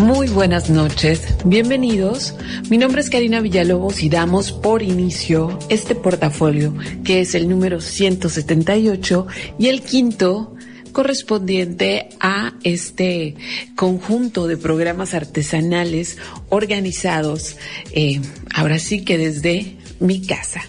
Muy 0.00 0.28
buenas 0.28 0.70
noches, 0.70 1.34
bienvenidos. 1.44 2.34
Mi 2.70 2.78
nombre 2.78 3.02
es 3.02 3.10
Karina 3.10 3.42
Villalobos 3.42 4.02
y 4.02 4.08
damos 4.08 4.50
por 4.50 4.82
inicio 4.82 5.58
este 5.68 5.94
portafolio 5.94 6.74
que 7.04 7.20
es 7.20 7.34
el 7.34 7.50
número 7.50 7.82
178 7.82 9.26
y 9.58 9.68
el 9.68 9.82
quinto 9.82 10.56
correspondiente 10.92 12.08
a 12.18 12.54
este 12.64 13.34
conjunto 13.76 14.46
de 14.46 14.56
programas 14.56 15.12
artesanales 15.12 16.16
organizados, 16.48 17.58
eh, 17.92 18.22
ahora 18.54 18.78
sí 18.78 19.04
que 19.04 19.18
desde 19.18 19.76
mi 19.98 20.22
casa. 20.22 20.62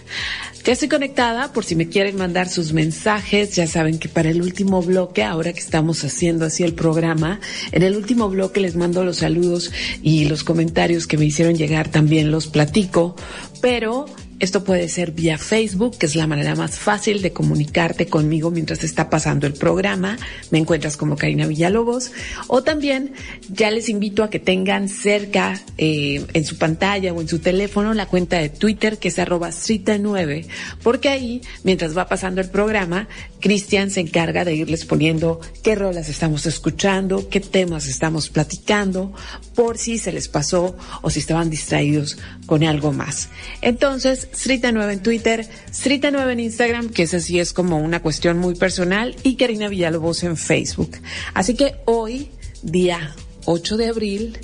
Ya 0.64 0.74
estoy 0.74 0.88
conectada 0.88 1.52
por 1.52 1.64
si 1.64 1.74
me 1.74 1.88
quieren 1.88 2.16
mandar 2.16 2.48
sus 2.48 2.72
mensajes. 2.72 3.56
Ya 3.56 3.66
saben 3.66 3.98
que 3.98 4.08
para 4.08 4.30
el 4.30 4.40
último 4.40 4.80
bloque, 4.80 5.24
ahora 5.24 5.52
que 5.52 5.58
estamos 5.58 6.04
haciendo 6.04 6.44
así 6.44 6.62
el 6.62 6.74
programa, 6.74 7.40
en 7.72 7.82
el 7.82 7.96
último 7.96 8.28
bloque 8.28 8.60
les 8.60 8.76
mando 8.76 9.04
los 9.04 9.16
saludos 9.18 9.72
y 10.02 10.26
los 10.26 10.44
comentarios 10.44 11.08
que 11.08 11.18
me 11.18 11.24
hicieron 11.24 11.56
llegar 11.56 11.88
también 11.88 12.30
los 12.30 12.46
platico. 12.46 13.16
Pero 13.60 14.06
esto 14.42 14.64
puede 14.64 14.88
ser 14.88 15.12
vía 15.12 15.38
Facebook, 15.38 15.98
que 15.98 16.06
es 16.06 16.16
la 16.16 16.26
manera 16.26 16.56
más 16.56 16.76
fácil 16.76 17.22
de 17.22 17.32
comunicarte 17.32 18.06
conmigo 18.06 18.50
mientras 18.50 18.82
está 18.82 19.08
pasando 19.08 19.46
el 19.46 19.52
programa. 19.52 20.18
Me 20.50 20.58
encuentras 20.58 20.96
como 20.96 21.16
Karina 21.16 21.46
Villalobos. 21.46 22.10
O 22.48 22.64
también 22.64 23.12
ya 23.48 23.70
les 23.70 23.88
invito 23.88 24.24
a 24.24 24.30
que 24.30 24.40
tengan 24.40 24.88
cerca 24.88 25.60
eh, 25.78 26.26
en 26.32 26.44
su 26.44 26.58
pantalla 26.58 27.12
o 27.12 27.20
en 27.20 27.28
su 27.28 27.38
teléfono 27.38 27.94
la 27.94 28.06
cuenta 28.06 28.38
de 28.38 28.48
Twitter 28.48 28.98
que 28.98 29.08
es 29.08 29.20
arroba 29.20 29.50
9 29.98 30.46
porque 30.82 31.08
ahí, 31.08 31.40
mientras 31.62 31.96
va 31.96 32.08
pasando 32.08 32.40
el 32.40 32.50
programa, 32.50 33.06
Cristian 33.38 33.90
se 33.90 34.00
encarga 34.00 34.44
de 34.44 34.56
irles 34.56 34.84
poniendo 34.84 35.40
qué 35.62 35.76
rolas 35.76 36.08
estamos 36.08 36.46
escuchando, 36.46 37.28
qué 37.28 37.38
temas 37.38 37.86
estamos 37.86 38.28
platicando, 38.28 39.12
por 39.54 39.78
si 39.78 39.98
se 39.98 40.10
les 40.10 40.26
pasó 40.26 40.76
o 41.02 41.10
si 41.10 41.20
estaban 41.20 41.48
distraídos 41.48 42.18
con 42.46 42.64
algo 42.64 42.92
más. 42.92 43.28
Entonces, 43.60 44.28
Srita9 44.32 44.92
en 44.92 45.00
Twitter, 45.00 45.46
Srita9 45.70 46.32
en 46.32 46.40
Instagram, 46.40 46.88
que 46.88 47.04
esa 47.04 47.20
sí 47.20 47.38
es 47.38 47.52
como 47.52 47.78
una 47.78 48.00
cuestión 48.00 48.38
muy 48.38 48.54
personal, 48.54 49.14
y 49.22 49.36
Karina 49.36 49.68
Villalobos 49.68 50.22
en 50.24 50.36
Facebook. 50.36 50.96
Así 51.34 51.54
que 51.54 51.76
hoy, 51.84 52.30
día 52.62 53.14
8 53.44 53.76
de 53.76 53.86
abril, 53.86 54.38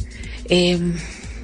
eh, 0.48 0.78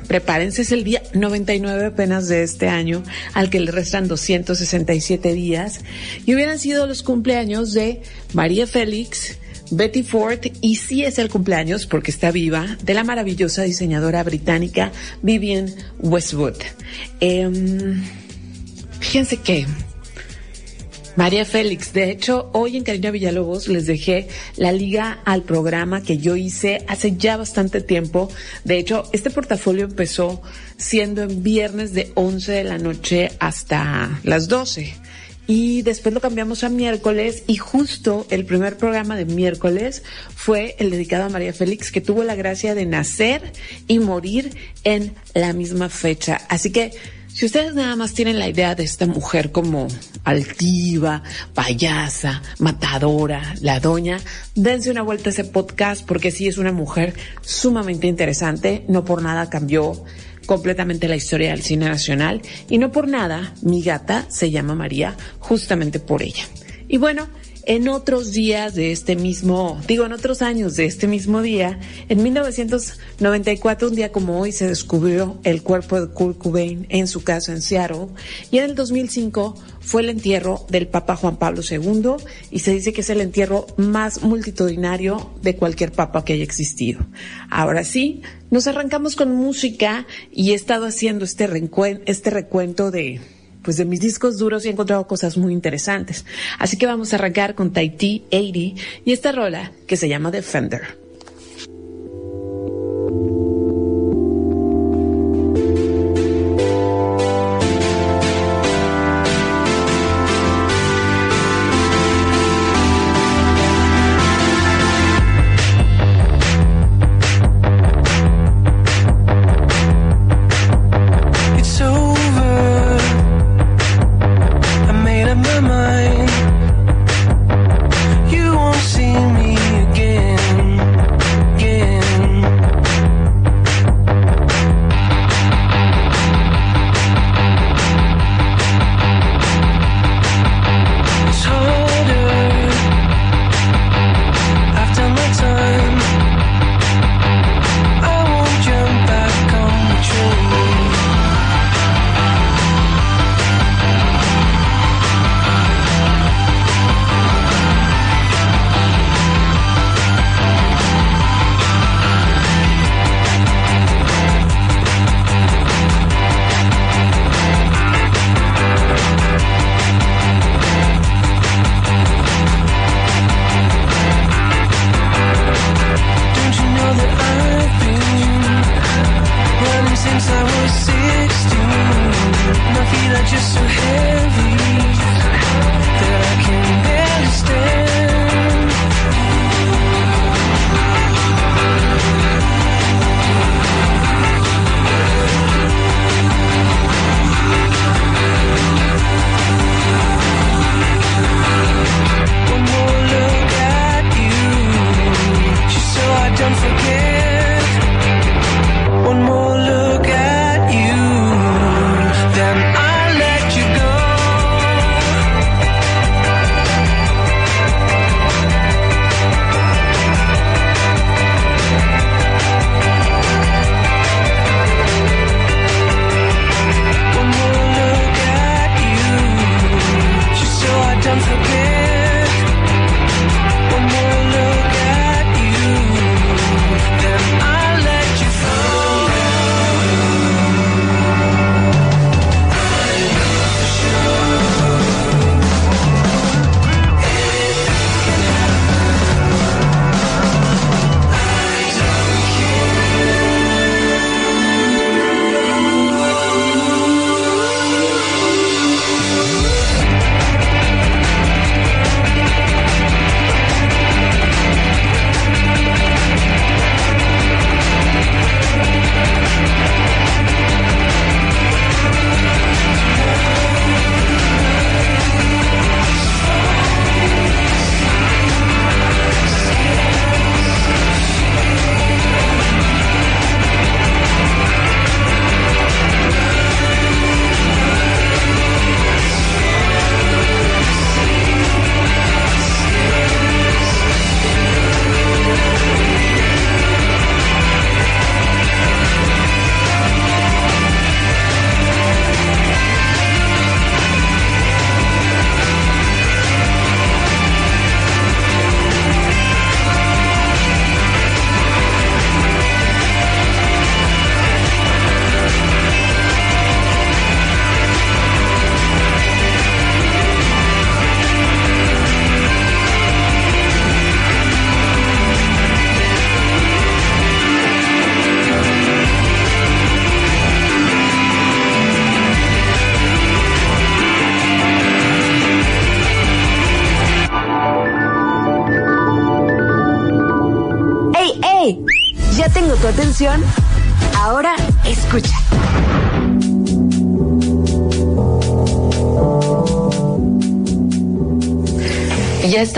prepárense, 0.07 0.63
es 0.63 0.73
el 0.73 0.85
día 0.85 1.03
99 1.15 1.87
apenas 1.87 2.29
de 2.29 2.43
este 2.43 2.69
año, 2.69 3.03
al 3.33 3.51
que 3.51 3.61
le 3.61 3.71
restan 3.71 4.09
267 4.09 5.33
días, 5.33 5.81
y 6.27 6.35
hubieran 6.35 6.59
sido 6.59 6.87
los 6.87 7.03
cumpleaños 7.03 7.73
de 7.73 8.03
María 8.33 8.67
Félix, 8.67 9.39
Betty 9.71 10.03
Ford, 10.03 10.41
y 10.61 10.77
sí 10.77 11.05
es 11.05 11.19
el 11.19 11.31
cumpleaños, 11.31 11.87
porque 11.87 12.11
está 12.11 12.31
viva, 12.31 12.77
de 12.83 12.95
la 12.95 13.05
maravillosa 13.05 13.63
diseñadora 13.63 14.23
británica 14.23 14.93
Vivian 15.23 15.75
Westwood. 15.99 16.57
Em, 17.21 18.03
fíjense 19.05 19.37
que 19.37 19.67
María 21.15 21.45
Félix, 21.45 21.93
de 21.93 22.11
hecho, 22.11 22.51
hoy 22.55 22.77
en 22.77 22.85
Karina 22.85 23.11
Villalobos 23.11 23.69
les 23.69 23.87
dejé 23.87 24.29
la 24.57 24.73
liga 24.73 25.21
al 25.25 25.43
programa 25.43 26.03
que 26.03 26.19
yo 26.19 26.35
hice 26.35 26.85
hace 26.89 27.17
ya 27.17 27.37
bastante 27.37 27.81
tiempo. 27.81 28.29
De 28.65 28.79
hecho, 28.79 29.05
este 29.13 29.31
portafolio 29.31 29.85
empezó 29.85 30.43
siendo 30.77 31.23
en 31.23 31.43
viernes 31.43 31.93
de 31.93 32.11
11 32.15 32.51
de 32.51 32.65
la 32.65 32.79
noche 32.79 33.31
hasta 33.39 34.19
las 34.25 34.49
12. 34.49 34.95
Y 35.47 35.83
después 35.83 36.15
lo 36.15 36.21
cambiamos 36.21 36.65
a 36.65 36.71
miércoles 36.71 37.45
y 37.47 37.57
justo 37.57 38.27
el 38.31 38.47
primer 38.47 38.79
programa 38.79 39.15
de 39.15 39.27
miércoles 39.27 40.03
fue 40.35 40.75
el 40.79 40.91
dedicado 40.91 41.25
a 41.25 41.29
María 41.29 41.53
Félix, 41.53 41.93
que 41.93 42.01
tuvo 42.01 42.25
la 42.25 42.35
gracia 42.35 42.75
de 42.75 42.87
nacer 42.87 43.53
y 43.87 43.99
morir 43.99 44.57
en 44.85 45.15
la 45.35 45.53
misma 45.53 45.91
fecha. 45.91 46.41
Así 46.49 46.73
que 46.73 46.93
si 47.35 47.47
ustedes 47.47 47.75
nada 47.75 47.97
más 47.97 48.15
tienen 48.15 48.39
la 48.39 48.49
idea 48.49 48.77
de 48.77 48.85
esta 48.85 49.07
mujer 49.07 49.51
como 49.51 49.89
altiva, 50.23 51.25
payasa, 51.53 52.41
matadora, 52.61 53.57
la 53.61 53.81
doña, 53.81 54.21
dense 54.55 54.89
una 54.89 55.03
vuelta 55.03 55.31
a 55.31 55.33
ese 55.33 55.43
podcast 55.43 56.07
porque 56.07 56.31
sí 56.31 56.47
es 56.47 56.59
una 56.59 56.71
mujer 56.71 57.13
sumamente 57.41 58.07
interesante. 58.07 58.85
No 58.87 59.05
por 59.05 59.21
nada 59.21 59.51
cambió 59.51 60.05
completamente 60.47 61.09
la 61.09 61.17
historia 61.17 61.51
del 61.51 61.63
cine 61.63 61.87
nacional 61.87 62.41
y 62.71 62.79
no 62.79 62.93
por 62.93 63.09
nada 63.09 63.53
mi 63.63 63.83
gata 63.83 64.27
se 64.29 64.53
llama 64.53 64.77
María 64.77 65.17
justamente 65.41 65.99
por 65.99 66.23
ella. 66.23 66.45
Y 66.87 66.99
bueno, 66.99 67.27
en 67.67 67.89
otros 67.89 68.33
días 68.33 68.75
de 68.75 68.93
este 68.93 69.17
mismo, 69.17 69.81
digo 69.87 70.05
en 70.05 70.13
otros 70.13 70.43
años 70.43 70.77
de 70.77 70.87
este 70.87 71.07
mismo 71.07 71.43
día, 71.43 71.79
en 72.09 72.23
1994, 72.23 73.89
un 73.89 73.95
día 73.95 74.13
como 74.13 74.41
hoy, 74.41 74.53
se 74.53 74.67
descubrió 74.67 75.39
el 75.45 75.63
cuerpo 75.63 76.01
de 76.01 76.13
Kurt 76.13 76.39
Cobain 76.39 76.87
en 76.89 77.07
su 77.07 77.23
casa 77.23 77.53
en 77.53 77.63
Seattle 77.63 78.09
y 78.51 78.59
en 78.59 78.65
el 78.65 78.75
2005 78.75 79.55
fue 79.81 80.03
el 80.03 80.11
entierro 80.11 80.67
del 80.69 80.89
Papa 80.89 81.17
Juan 81.17 81.37
Pablo 81.37 81.63
II 81.69 82.15
y 82.51 82.61
se 82.61 82.73
dice 82.73 82.93
que 82.93 83.03
es 83.03 83.11
el 83.11 83.21
entierro 83.21 83.67
más 83.77 84.23
multitudinario 84.23 85.31
de 85.43 85.57
cualquier 85.57 85.93
papa 85.93 86.25
que 86.25 86.33
haya 86.33 86.45
existido. 86.45 87.07
Ahora 87.51 87.85
sí, 87.85 88.23
nos 88.51 88.67
arrancamos 88.67 89.17
con 89.17 89.35
música 89.35 90.07
y 90.33 90.53
he 90.53 90.55
estado 90.55 90.87
haciendo 90.87 91.25
este, 91.25 91.49
este 92.07 92.31
recuento 92.31 92.91
de 92.91 93.21
pues 93.65 93.77
de 93.77 93.85
mis 93.85 94.01
discos 94.01 94.39
duros 94.39 94.65
he 94.65 94.71
encontrado 94.71 95.07
cosas 95.07 95.37
muy 95.37 95.53
interesantes. 95.53 96.25
Así 96.59 96.77
que 96.77 96.87
vamos 96.87 97.13
a 97.13 97.17
arrancar 97.17 97.55
con 97.55 97.73
Tahiti 97.73 98.25
80 98.31 98.83
y 99.05 99.13
esta 99.13 99.33
rola 99.33 99.73
que 99.87 99.97
se 99.97 100.09
llama 100.09 100.31
Defender. 100.31 101.05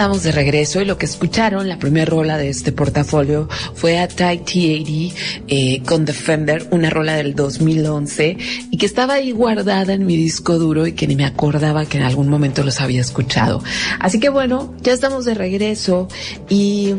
Estamos 0.06 0.22
de 0.22 0.30
regreso 0.30 0.80
y 0.80 0.84
lo 0.84 0.98
que 0.98 1.06
escucharon, 1.06 1.68
la 1.68 1.80
primera 1.80 2.08
rola 2.08 2.38
de 2.38 2.48
este 2.48 2.70
portafolio 2.70 3.48
fue 3.86 4.00
a 4.00 4.08
Ty 4.08 4.40
T80 4.44 5.14
eh, 5.46 5.80
con 5.86 6.04
Defender, 6.04 6.66
una 6.72 6.90
rola 6.90 7.14
del 7.14 7.36
2011 7.36 8.36
y 8.72 8.78
que 8.78 8.84
estaba 8.84 9.14
ahí 9.14 9.30
guardada 9.30 9.92
en 9.92 10.04
mi 10.04 10.16
disco 10.16 10.58
duro 10.58 10.88
y 10.88 10.92
que 10.94 11.06
ni 11.06 11.14
me 11.14 11.24
acordaba 11.24 11.86
que 11.86 11.98
en 11.98 12.02
algún 12.02 12.28
momento 12.28 12.64
los 12.64 12.80
había 12.80 13.00
escuchado. 13.00 13.62
Así 14.00 14.18
que 14.18 14.28
bueno, 14.28 14.74
ya 14.82 14.92
estamos 14.92 15.24
de 15.24 15.34
regreso 15.34 16.08
y 16.48 16.94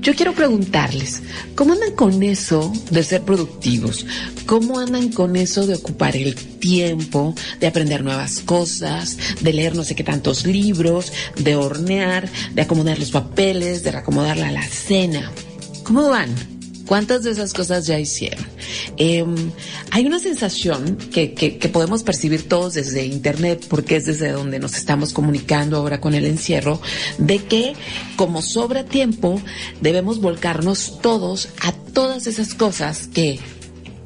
yo 0.00 0.14
quiero 0.14 0.32
preguntarles, 0.32 1.22
¿cómo 1.56 1.72
andan 1.72 1.96
con 1.96 2.22
eso 2.22 2.72
de 2.90 3.02
ser 3.02 3.22
productivos? 3.22 4.06
¿Cómo 4.46 4.78
andan 4.78 5.08
con 5.08 5.34
eso 5.34 5.66
de 5.66 5.74
ocupar 5.74 6.16
el 6.16 6.36
tiempo, 6.36 7.34
de 7.58 7.66
aprender 7.66 8.04
nuevas 8.04 8.40
cosas, 8.40 9.18
de 9.40 9.52
leer 9.52 9.74
no 9.74 9.82
sé 9.82 9.96
qué 9.96 10.04
tantos 10.04 10.46
libros, 10.46 11.12
de 11.36 11.56
hornear? 11.56 12.28
de 12.54 12.62
acomodar 12.62 12.98
los 12.98 13.10
papeles, 13.10 13.82
de 13.82 13.90
reacomodar 13.90 14.36
la 14.36 14.62
cena. 14.62 15.32
¿Cómo 15.88 16.10
van? 16.10 16.28
¿Cuántas 16.84 17.22
de 17.22 17.30
esas 17.30 17.54
cosas 17.54 17.86
ya 17.86 17.98
hicieron? 17.98 18.44
Em, 18.98 19.34
hay 19.90 20.04
una 20.04 20.18
sensación 20.18 20.98
que, 21.10 21.32
que, 21.32 21.68
podemos 21.70 22.02
percibir 22.02 22.46
todos 22.46 22.74
desde 22.74 23.06
Internet, 23.06 23.64
porque 23.70 23.96
es 23.96 24.04
desde 24.04 24.32
donde 24.32 24.58
nos 24.58 24.76
estamos 24.76 25.14
comunicando 25.14 25.78
ahora 25.78 25.98
con 25.98 26.12
el 26.12 26.26
encierro, 26.26 26.82
de 27.16 27.38
que 27.38 27.72
como 28.16 28.42
sobra 28.42 28.84
tiempo, 28.84 29.40
debemos 29.80 30.20
volcarnos 30.20 31.00
todos 31.00 31.48
a 31.62 31.72
todas 31.72 32.26
esas 32.26 32.52
cosas 32.52 33.06
que 33.06 33.40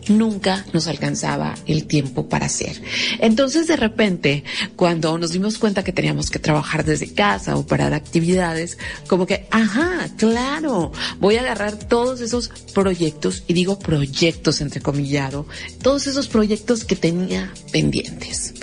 nunca 0.08 0.64
nos 0.72 0.86
alcanzaba 0.86 1.54
el 1.66 1.86
tiempo 1.86 2.28
para 2.28 2.46
hacer. 2.46 2.80
Entonces, 3.20 3.66
de 3.66 3.76
repente, 3.76 4.44
cuando 4.76 5.16
nos 5.18 5.32
dimos 5.32 5.58
cuenta 5.58 5.84
que 5.84 5.92
teníamos 5.92 6.30
que 6.30 6.38
trabajar 6.38 6.84
desde 6.84 7.12
casa 7.12 7.56
o 7.56 7.66
para 7.66 7.94
actividades, 7.94 8.78
como 9.08 9.26
que, 9.26 9.46
ajá, 9.50 10.08
claro, 10.16 10.92
voy 11.20 11.36
a 11.36 11.40
agarrar 11.40 11.76
todos 11.76 12.20
esos 12.20 12.48
proyectos, 12.74 13.44
y 13.46 13.52
digo 13.54 13.78
proyectos 13.78 14.60
entrecomillado, 14.60 15.46
todos 15.82 16.06
esos 16.06 16.28
proyectos 16.28 16.84
que 16.84 16.96
tenía 16.96 17.52
pendientes. 17.70 18.54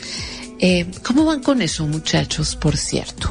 Eh, 0.60 0.88
¿Cómo 1.04 1.24
van 1.26 1.42
con 1.42 1.62
eso, 1.62 1.88
muchachos, 1.88 2.56
por 2.56 2.76
cierto? 2.76 3.30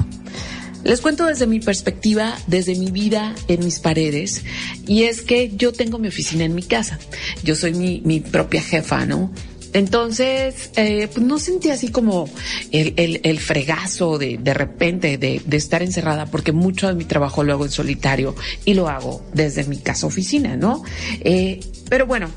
Les 0.88 1.02
cuento 1.02 1.26
desde 1.26 1.47
mi 1.47 1.61
perspectiva, 1.61 2.35
desde 2.47 2.75
mi 2.75 2.90
vida 2.90 3.35
en 3.47 3.62
mis 3.62 3.78
paredes, 3.78 4.42
y 4.87 5.02
es 5.02 5.21
que 5.21 5.54
yo 5.54 5.71
tengo 5.75 5.99
mi 5.99 6.09
oficina 6.09 6.45
en 6.45 6.54
mi 6.54 6.62
casa. 6.62 6.99
Yo 7.45 7.54
soy 7.57 7.75
mi, 7.75 8.21
propia 8.21 8.62
jefa, 8.62 9.04
¿no? 9.04 9.30
Entonces, 9.75 10.71
eh, 10.76 11.11
pues 11.12 11.26
no 11.26 11.38
sentí 11.38 11.68
así 11.68 11.88
como 11.88 12.26
el, 12.73 12.95
el, 12.97 13.21
el 13.23 13.38
fregazo 13.38 14.16
de, 14.16 14.38
de 14.38 14.54
repente 14.54 15.18
de, 15.18 15.42
de, 15.45 15.57
estar 15.59 15.83
encerrada, 15.83 16.25
porque 16.25 16.52
mucho 16.52 16.88
de 16.88 16.95
mi 16.95 17.04
trabajo 17.04 17.45
lo 17.45 17.52
hago 17.52 17.66
en 17.66 17.71
solitario 17.71 18.35
y 18.64 18.73
lo 18.73 18.88
hago 18.88 19.23
desde 19.35 19.64
mi 19.64 19.76
casa 19.76 20.07
oficina, 20.07 20.57
¿no? 20.57 20.83
Eh, 21.21 21.61
pero 21.90 22.07
bueno, 22.07 22.30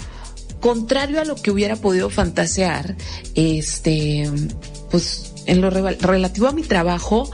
contrario 0.60 1.22
a 1.22 1.24
lo 1.24 1.36
que 1.36 1.52
hubiera 1.52 1.78
podido 1.78 2.10
fantasear, 2.10 2.98
este, 3.34 4.30
pues 4.92 5.31
en 5.46 5.62
lo 5.62 5.70
relativo 5.70 6.48
a 6.48 6.52
mi 6.52 6.64
trabajo, 6.64 7.30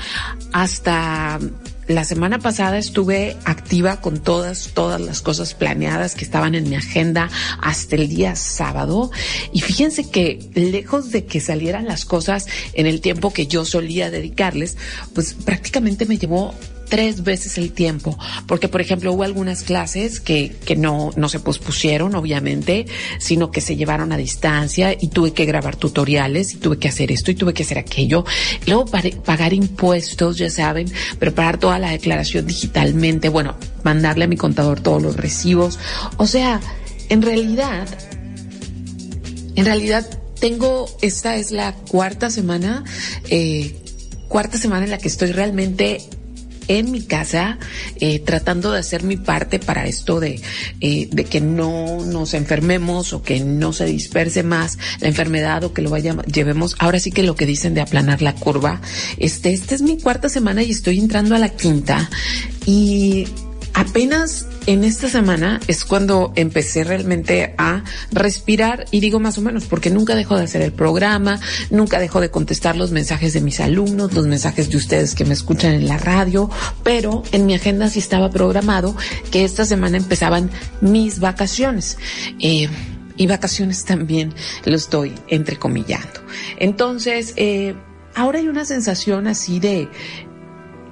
hasta 0.53 1.39
la 1.87 2.03
semana 2.03 2.39
pasada 2.39 2.77
estuve 2.77 3.37
activa 3.45 4.01
con 4.01 4.19
todas, 4.21 4.71
todas 4.73 4.99
las 4.99 5.21
cosas 5.21 5.53
planeadas 5.53 6.15
que 6.15 6.25
estaban 6.25 6.53
en 6.53 6.69
mi 6.69 6.75
agenda 6.75 7.29
hasta 7.61 7.95
el 7.95 8.09
día 8.09 8.35
sábado. 8.35 9.09
Y 9.53 9.61
fíjense 9.61 10.09
que 10.09 10.49
lejos 10.53 11.11
de 11.11 11.25
que 11.25 11.39
salieran 11.39 11.85
las 11.85 12.03
cosas 12.03 12.47
en 12.73 12.87
el 12.87 12.99
tiempo 12.99 13.31
que 13.31 13.47
yo 13.47 13.63
solía 13.63 14.11
dedicarles, 14.11 14.75
pues 15.13 15.33
prácticamente 15.33 16.05
me 16.05 16.17
llevó 16.17 16.53
tres 16.89 17.23
veces 17.23 17.57
el 17.57 17.71
tiempo, 17.71 18.17
porque 18.47 18.67
por 18.67 18.81
ejemplo 18.81 19.13
hubo 19.13 19.23
algunas 19.23 19.63
clases 19.63 20.19
que, 20.19 20.55
que 20.65 20.75
no, 20.75 21.11
no 21.15 21.29
se 21.29 21.39
pospusieron, 21.39 22.15
obviamente, 22.15 22.85
sino 23.19 23.51
que 23.51 23.61
se 23.61 23.75
llevaron 23.75 24.11
a 24.11 24.17
distancia 24.17 24.95
y 24.99 25.09
tuve 25.09 25.33
que 25.33 25.45
grabar 25.45 25.75
tutoriales 25.75 26.53
y 26.53 26.57
tuve 26.57 26.77
que 26.77 26.87
hacer 26.87 27.11
esto 27.11 27.31
y 27.31 27.35
tuve 27.35 27.53
que 27.53 27.63
hacer 27.63 27.77
aquello. 27.77 28.25
Luego 28.65 28.85
pagar 28.85 29.53
impuestos, 29.53 30.37
ya 30.37 30.49
saben, 30.49 30.91
preparar 31.19 31.57
toda 31.57 31.79
la 31.79 31.91
declaración 31.91 32.47
digitalmente, 32.47 33.29
bueno, 33.29 33.55
mandarle 33.83 34.25
a 34.25 34.27
mi 34.27 34.37
contador 34.37 34.79
todos 34.81 35.01
los 35.01 35.17
recibos. 35.17 35.79
O 36.17 36.27
sea, 36.27 36.61
en 37.09 37.21
realidad, 37.21 37.87
en 39.55 39.65
realidad 39.65 40.05
tengo, 40.39 40.87
esta 41.01 41.35
es 41.35 41.51
la 41.51 41.73
cuarta 41.73 42.29
semana, 42.29 42.83
eh, 43.29 43.75
cuarta 44.27 44.57
semana 44.57 44.85
en 44.85 44.91
la 44.91 44.97
que 44.97 45.07
estoy 45.07 45.31
realmente 45.31 46.01
en 46.67 46.91
mi 46.91 47.03
casa, 47.03 47.57
eh, 47.99 48.19
tratando 48.19 48.71
de 48.71 48.79
hacer 48.79 49.03
mi 49.03 49.17
parte 49.17 49.59
para 49.59 49.85
esto 49.85 50.19
de, 50.19 50.41
eh, 50.81 51.09
de 51.11 51.25
que 51.25 51.41
no 51.41 52.05
nos 52.05 52.33
enfermemos 52.33 53.13
o 53.13 53.21
que 53.21 53.39
no 53.39 53.73
se 53.73 53.85
disperse 53.85 54.43
más 54.43 54.77
la 54.99 55.07
enfermedad 55.07 55.63
o 55.63 55.73
que 55.73 55.81
lo 55.81 55.89
vaya, 55.89 56.15
llevemos, 56.23 56.75
ahora 56.79 56.99
sí 56.99 57.11
que 57.11 57.23
lo 57.23 57.35
que 57.35 57.45
dicen 57.45 57.73
de 57.73 57.81
aplanar 57.81 58.21
la 58.21 58.33
curva. 58.35 58.81
Este, 59.17 59.53
esta 59.53 59.75
es 59.75 59.81
mi 59.81 59.99
cuarta 59.99 60.29
semana 60.29 60.63
y 60.63 60.71
estoy 60.71 60.99
entrando 60.99 61.35
a 61.35 61.39
la 61.39 61.49
quinta 61.49 62.09
y 62.65 63.27
apenas 63.77 64.47
en 64.65 64.83
esta 64.83 65.07
semana 65.07 65.59
es 65.67 65.85
cuando 65.85 66.33
empecé 66.35 66.83
realmente 66.83 67.53
a 67.59 67.83
respirar 68.11 68.85
y 68.89 69.01
digo 69.01 69.19
más 69.19 69.37
o 69.37 69.41
menos 69.41 69.65
porque 69.65 69.91
nunca 69.91 70.15
dejo 70.15 70.35
de 70.35 70.45
hacer 70.45 70.63
el 70.63 70.73
programa, 70.73 71.39
nunca 71.69 71.99
dejo 71.99 72.19
de 72.19 72.31
contestar 72.31 72.75
los 72.75 72.91
mensajes 72.91 73.33
de 73.33 73.41
mis 73.41 73.59
alumnos, 73.59 74.13
los 74.13 74.25
mensajes 74.25 74.71
de 74.71 74.77
ustedes 74.77 75.13
que 75.13 75.25
me 75.25 75.35
escuchan 75.35 75.75
en 75.75 75.87
la 75.87 75.99
radio, 75.99 76.49
pero 76.81 77.21
en 77.31 77.45
mi 77.45 77.53
agenda 77.53 77.87
sí 77.87 77.99
estaba 77.99 78.31
programado 78.31 78.95
que 79.29 79.45
esta 79.45 79.63
semana 79.63 79.97
empezaban 79.97 80.49
mis 80.81 81.19
vacaciones. 81.19 81.99
Eh, 82.39 82.67
y 83.15 83.27
vacaciones 83.27 83.85
también 83.85 84.33
lo 84.65 84.75
estoy 84.75 85.13
entrecomillando. 85.27 86.21
Entonces, 86.57 87.33
eh, 87.35 87.75
ahora 88.15 88.39
hay 88.39 88.47
una 88.47 88.65
sensación 88.65 89.27
así 89.27 89.59
de 89.59 89.87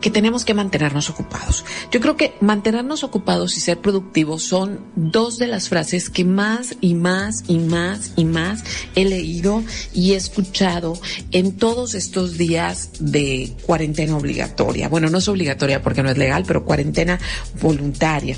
que 0.06 0.12
tenemos 0.12 0.46
que 0.46 0.54
mantenernos 0.54 1.10
ocupados. 1.10 1.66
Yo 1.90 2.00
creo 2.00 2.16
que 2.16 2.36
mantenernos 2.40 3.04
ocupados 3.04 3.58
y 3.58 3.60
ser 3.60 3.80
productivos 3.80 4.44
son 4.44 4.82
dos 4.96 5.40
de 5.40 5.48
las 5.48 5.68
frases 5.68 6.12
que 6.12 6.24
más 6.24 6.78
y 6.80 6.94
más 6.94 7.44
y 7.48 7.58
más 7.58 8.12
y 8.16 8.24
más 8.24 8.64
he 8.94 9.04
leído 9.04 9.64
y 9.96 10.14
he 10.14 10.16
escuchado 10.16 10.94
en 11.32 11.54
todos 11.58 11.96
estos 11.96 12.38
días 12.38 12.92
de 13.00 13.52
cuarentena 13.66 14.16
obligatoria. 14.16 14.90
Bueno, 14.90 15.10
no 15.10 15.18
es 15.18 15.28
obligatoria 15.28 15.82
porque 15.82 16.04
no 16.04 16.12
es 16.12 16.20
legal, 16.20 16.44
pero 16.46 16.66
cuarentena 16.66 17.20
voluntaria. 17.60 18.38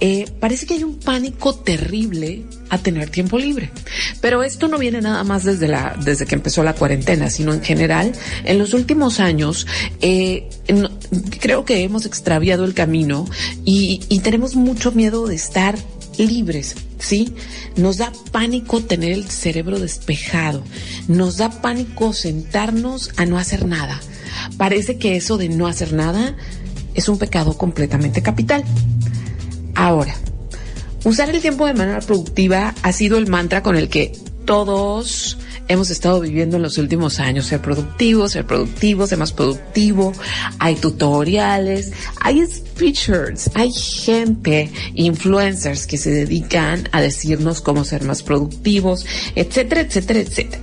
Eh, 0.00 0.24
parece 0.40 0.64
que 0.64 0.72
hay 0.72 0.82
un 0.82 0.98
pánico 0.98 1.54
terrible 1.56 2.42
a 2.72 2.78
tener 2.78 3.10
tiempo 3.10 3.38
libre. 3.38 3.70
Pero 4.22 4.42
esto 4.42 4.66
no 4.66 4.78
viene 4.78 5.02
nada 5.02 5.22
más 5.24 5.44
desde 5.44 5.68
la, 5.68 5.94
desde 6.02 6.24
que 6.24 6.34
empezó 6.34 6.62
la 6.62 6.72
cuarentena, 6.72 7.28
sino 7.28 7.52
en 7.52 7.62
general, 7.62 8.12
en 8.44 8.58
los 8.58 8.72
últimos 8.72 9.20
años, 9.20 9.66
eh, 10.00 10.48
creo 11.38 11.66
que 11.66 11.82
hemos 11.82 12.06
extraviado 12.06 12.64
el 12.64 12.72
camino 12.72 13.26
y, 13.62 14.00
y 14.08 14.20
tenemos 14.20 14.56
mucho 14.56 14.90
miedo 14.90 15.26
de 15.26 15.34
estar 15.34 15.76
libres, 16.16 16.74
¿sí? 16.98 17.34
Nos 17.76 17.98
da 17.98 18.10
pánico 18.30 18.80
tener 18.80 19.12
el 19.12 19.28
cerebro 19.28 19.78
despejado, 19.78 20.64
nos 21.08 21.36
da 21.36 21.50
pánico 21.50 22.14
sentarnos 22.14 23.10
a 23.18 23.26
no 23.26 23.36
hacer 23.38 23.66
nada. 23.66 24.00
Parece 24.56 24.96
que 24.96 25.16
eso 25.16 25.36
de 25.36 25.50
no 25.50 25.66
hacer 25.66 25.92
nada 25.92 26.36
es 26.94 27.10
un 27.10 27.18
pecado 27.18 27.58
completamente 27.58 28.22
capital. 28.22 28.64
Ahora, 29.74 30.14
Usar 31.04 31.30
el 31.30 31.40
tiempo 31.40 31.66
de 31.66 31.74
manera 31.74 32.00
productiva 32.00 32.74
ha 32.82 32.92
sido 32.92 33.18
el 33.18 33.26
mantra 33.26 33.62
con 33.62 33.76
el 33.76 33.88
que 33.88 34.12
todos 34.44 35.38
hemos 35.72 35.90
estado 35.90 36.20
viviendo 36.20 36.56
en 36.56 36.62
los 36.62 36.78
últimos 36.78 37.18
años. 37.18 37.46
Ser 37.46 37.60
productivo, 37.60 38.28
ser 38.28 38.46
productivo, 38.46 39.06
ser 39.06 39.18
más 39.18 39.32
productivo. 39.32 40.12
Hay 40.58 40.76
tutoriales, 40.76 41.92
hay 42.20 42.44
speechers, 42.46 43.50
hay 43.54 43.72
gente, 43.72 44.70
influencers 44.94 45.86
que 45.86 45.98
se 45.98 46.10
dedican 46.10 46.88
a 46.92 47.00
decirnos 47.00 47.60
cómo 47.60 47.84
ser 47.84 48.04
más 48.04 48.22
productivos, 48.22 49.06
etcétera, 49.34 49.82
etcétera, 49.82 50.20
etcétera. 50.20 50.62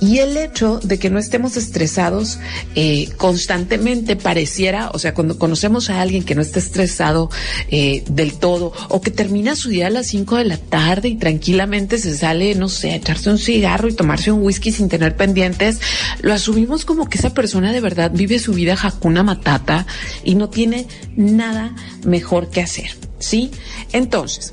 Y 0.00 0.18
el 0.18 0.36
hecho 0.36 0.80
de 0.82 0.98
que 0.98 1.10
no 1.10 1.18
estemos 1.18 1.56
estresados 1.56 2.38
eh, 2.74 3.08
constantemente 3.16 4.16
pareciera, 4.16 4.90
o 4.92 4.98
sea, 4.98 5.14
cuando 5.14 5.38
conocemos 5.38 5.90
a 5.90 6.00
alguien 6.00 6.24
que 6.24 6.34
no 6.34 6.42
está 6.42 6.58
estresado 6.58 7.30
eh, 7.68 8.02
del 8.08 8.34
todo 8.34 8.72
o 8.88 9.00
que 9.00 9.12
termina 9.12 9.54
su 9.54 9.68
día 9.68 9.86
a 9.86 9.90
las 9.90 10.08
5 10.08 10.36
de 10.36 10.44
la 10.44 10.56
tarde 10.56 11.08
y 11.08 11.16
tranquilamente 11.16 11.98
se 11.98 12.16
sale, 12.16 12.54
no 12.56 12.68
sé, 12.68 12.90
a 12.90 12.96
echarse 12.96 13.30
un 13.30 13.38
cigarro 13.38 13.88
y 13.88 13.94
tomarse 13.94 14.32
un 14.32 14.41
whisky 14.42 14.72
sin 14.72 14.88
tener 14.88 15.16
pendientes, 15.16 15.80
lo 16.20 16.32
asumimos 16.32 16.84
como 16.84 17.08
que 17.08 17.18
esa 17.18 17.34
persona 17.34 17.72
de 17.72 17.80
verdad 17.80 18.10
vive 18.12 18.38
su 18.38 18.52
vida 18.52 18.76
jacuna 18.76 19.22
matata 19.22 19.86
y 20.24 20.34
no 20.34 20.48
tiene 20.48 20.86
nada 21.16 21.74
mejor 22.04 22.50
que 22.50 22.60
hacer, 22.60 22.90
¿sí? 23.18 23.50
Entonces, 23.92 24.52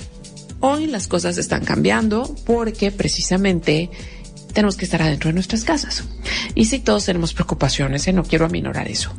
Hoy 0.61 0.87
las 0.87 1.07
cosas 1.07 1.37
están 1.37 1.63
cambiando 1.63 2.35
porque 2.45 2.91
precisamente 2.91 3.89
tenemos 4.53 4.75
que 4.75 4.83
estar 4.83 5.01
adentro 5.01 5.29
de 5.29 5.33
nuestras 5.33 5.63
casas. 5.63 6.03
Y 6.53 6.65
sí, 6.65 6.79
todos 6.79 7.05
tenemos 7.05 7.33
preocupaciones, 7.33 8.07
¿eh? 8.07 8.13
no 8.13 8.23
quiero 8.23 8.45
aminorar 8.45 8.89
eso, 8.89 9.13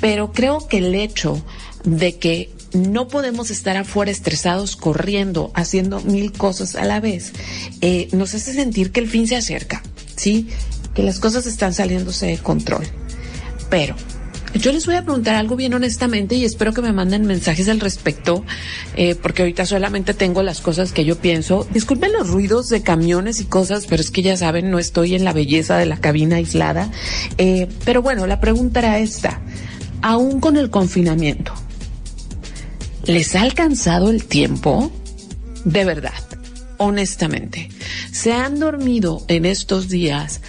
pero 0.00 0.30
creo 0.30 0.68
que 0.68 0.78
el 0.78 0.94
hecho 0.94 1.44
de 1.82 2.16
que 2.18 2.50
no 2.74 3.08
podemos 3.08 3.50
estar 3.50 3.76
afuera 3.76 4.12
estresados, 4.12 4.76
corriendo, 4.76 5.50
haciendo 5.54 6.00
mil 6.00 6.32
cosas 6.32 6.76
a 6.76 6.84
la 6.84 7.00
vez, 7.00 7.32
eh, 7.80 8.08
nos 8.12 8.34
hace 8.34 8.52
sentir 8.52 8.92
que 8.92 9.00
el 9.00 9.08
fin 9.08 9.26
se 9.26 9.36
acerca, 9.36 9.82
¿sí? 10.16 10.48
Que 10.94 11.02
las 11.02 11.18
cosas 11.18 11.46
están 11.46 11.74
saliéndose 11.74 12.26
de 12.26 12.38
control. 12.38 12.84
Pero 13.70 13.96
yo 14.54 14.70
les 14.70 14.86
voy 14.86 14.94
a 14.94 15.02
preguntar 15.02 15.34
algo 15.34 15.56
bien 15.56 15.74
honestamente 15.74 16.36
y 16.36 16.44
espero 16.44 16.72
que 16.72 16.80
me 16.80 16.92
manden 16.92 17.26
mensajes 17.26 17.68
al 17.68 17.80
respecto, 17.80 18.44
eh, 18.96 19.16
porque 19.16 19.42
ahorita 19.42 19.66
solamente 19.66 20.14
tengo 20.14 20.44
las 20.44 20.60
cosas 20.60 20.92
que 20.92 21.04
yo 21.04 21.18
pienso. 21.18 21.66
Disculpen 21.72 22.12
los 22.12 22.28
ruidos 22.28 22.68
de 22.68 22.80
camiones 22.82 23.40
y 23.40 23.46
cosas, 23.46 23.86
pero 23.88 24.00
es 24.00 24.12
que 24.12 24.22
ya 24.22 24.36
saben, 24.36 24.70
no 24.70 24.78
estoy 24.78 25.16
en 25.16 25.24
la 25.24 25.32
belleza 25.32 25.76
de 25.76 25.86
la 25.86 25.96
cabina 25.96 26.36
aislada. 26.36 26.90
Eh, 27.36 27.68
pero 27.84 28.00
bueno, 28.00 28.26
la 28.28 28.40
pregunta 28.40 28.78
era 28.78 28.98
esta. 29.00 29.40
Aún 30.02 30.38
con 30.38 30.56
el 30.56 30.70
confinamiento, 30.70 31.52
¿les 33.06 33.34
ha 33.34 33.42
alcanzado 33.42 34.10
el 34.10 34.24
tiempo? 34.24 34.92
De 35.64 35.84
verdad, 35.84 36.12
honestamente, 36.84 37.68
¿se 38.12 38.32
han 38.32 38.58
dormido 38.58 39.24
en 39.28 39.46
estos 39.46 39.88
días? 39.88 40.40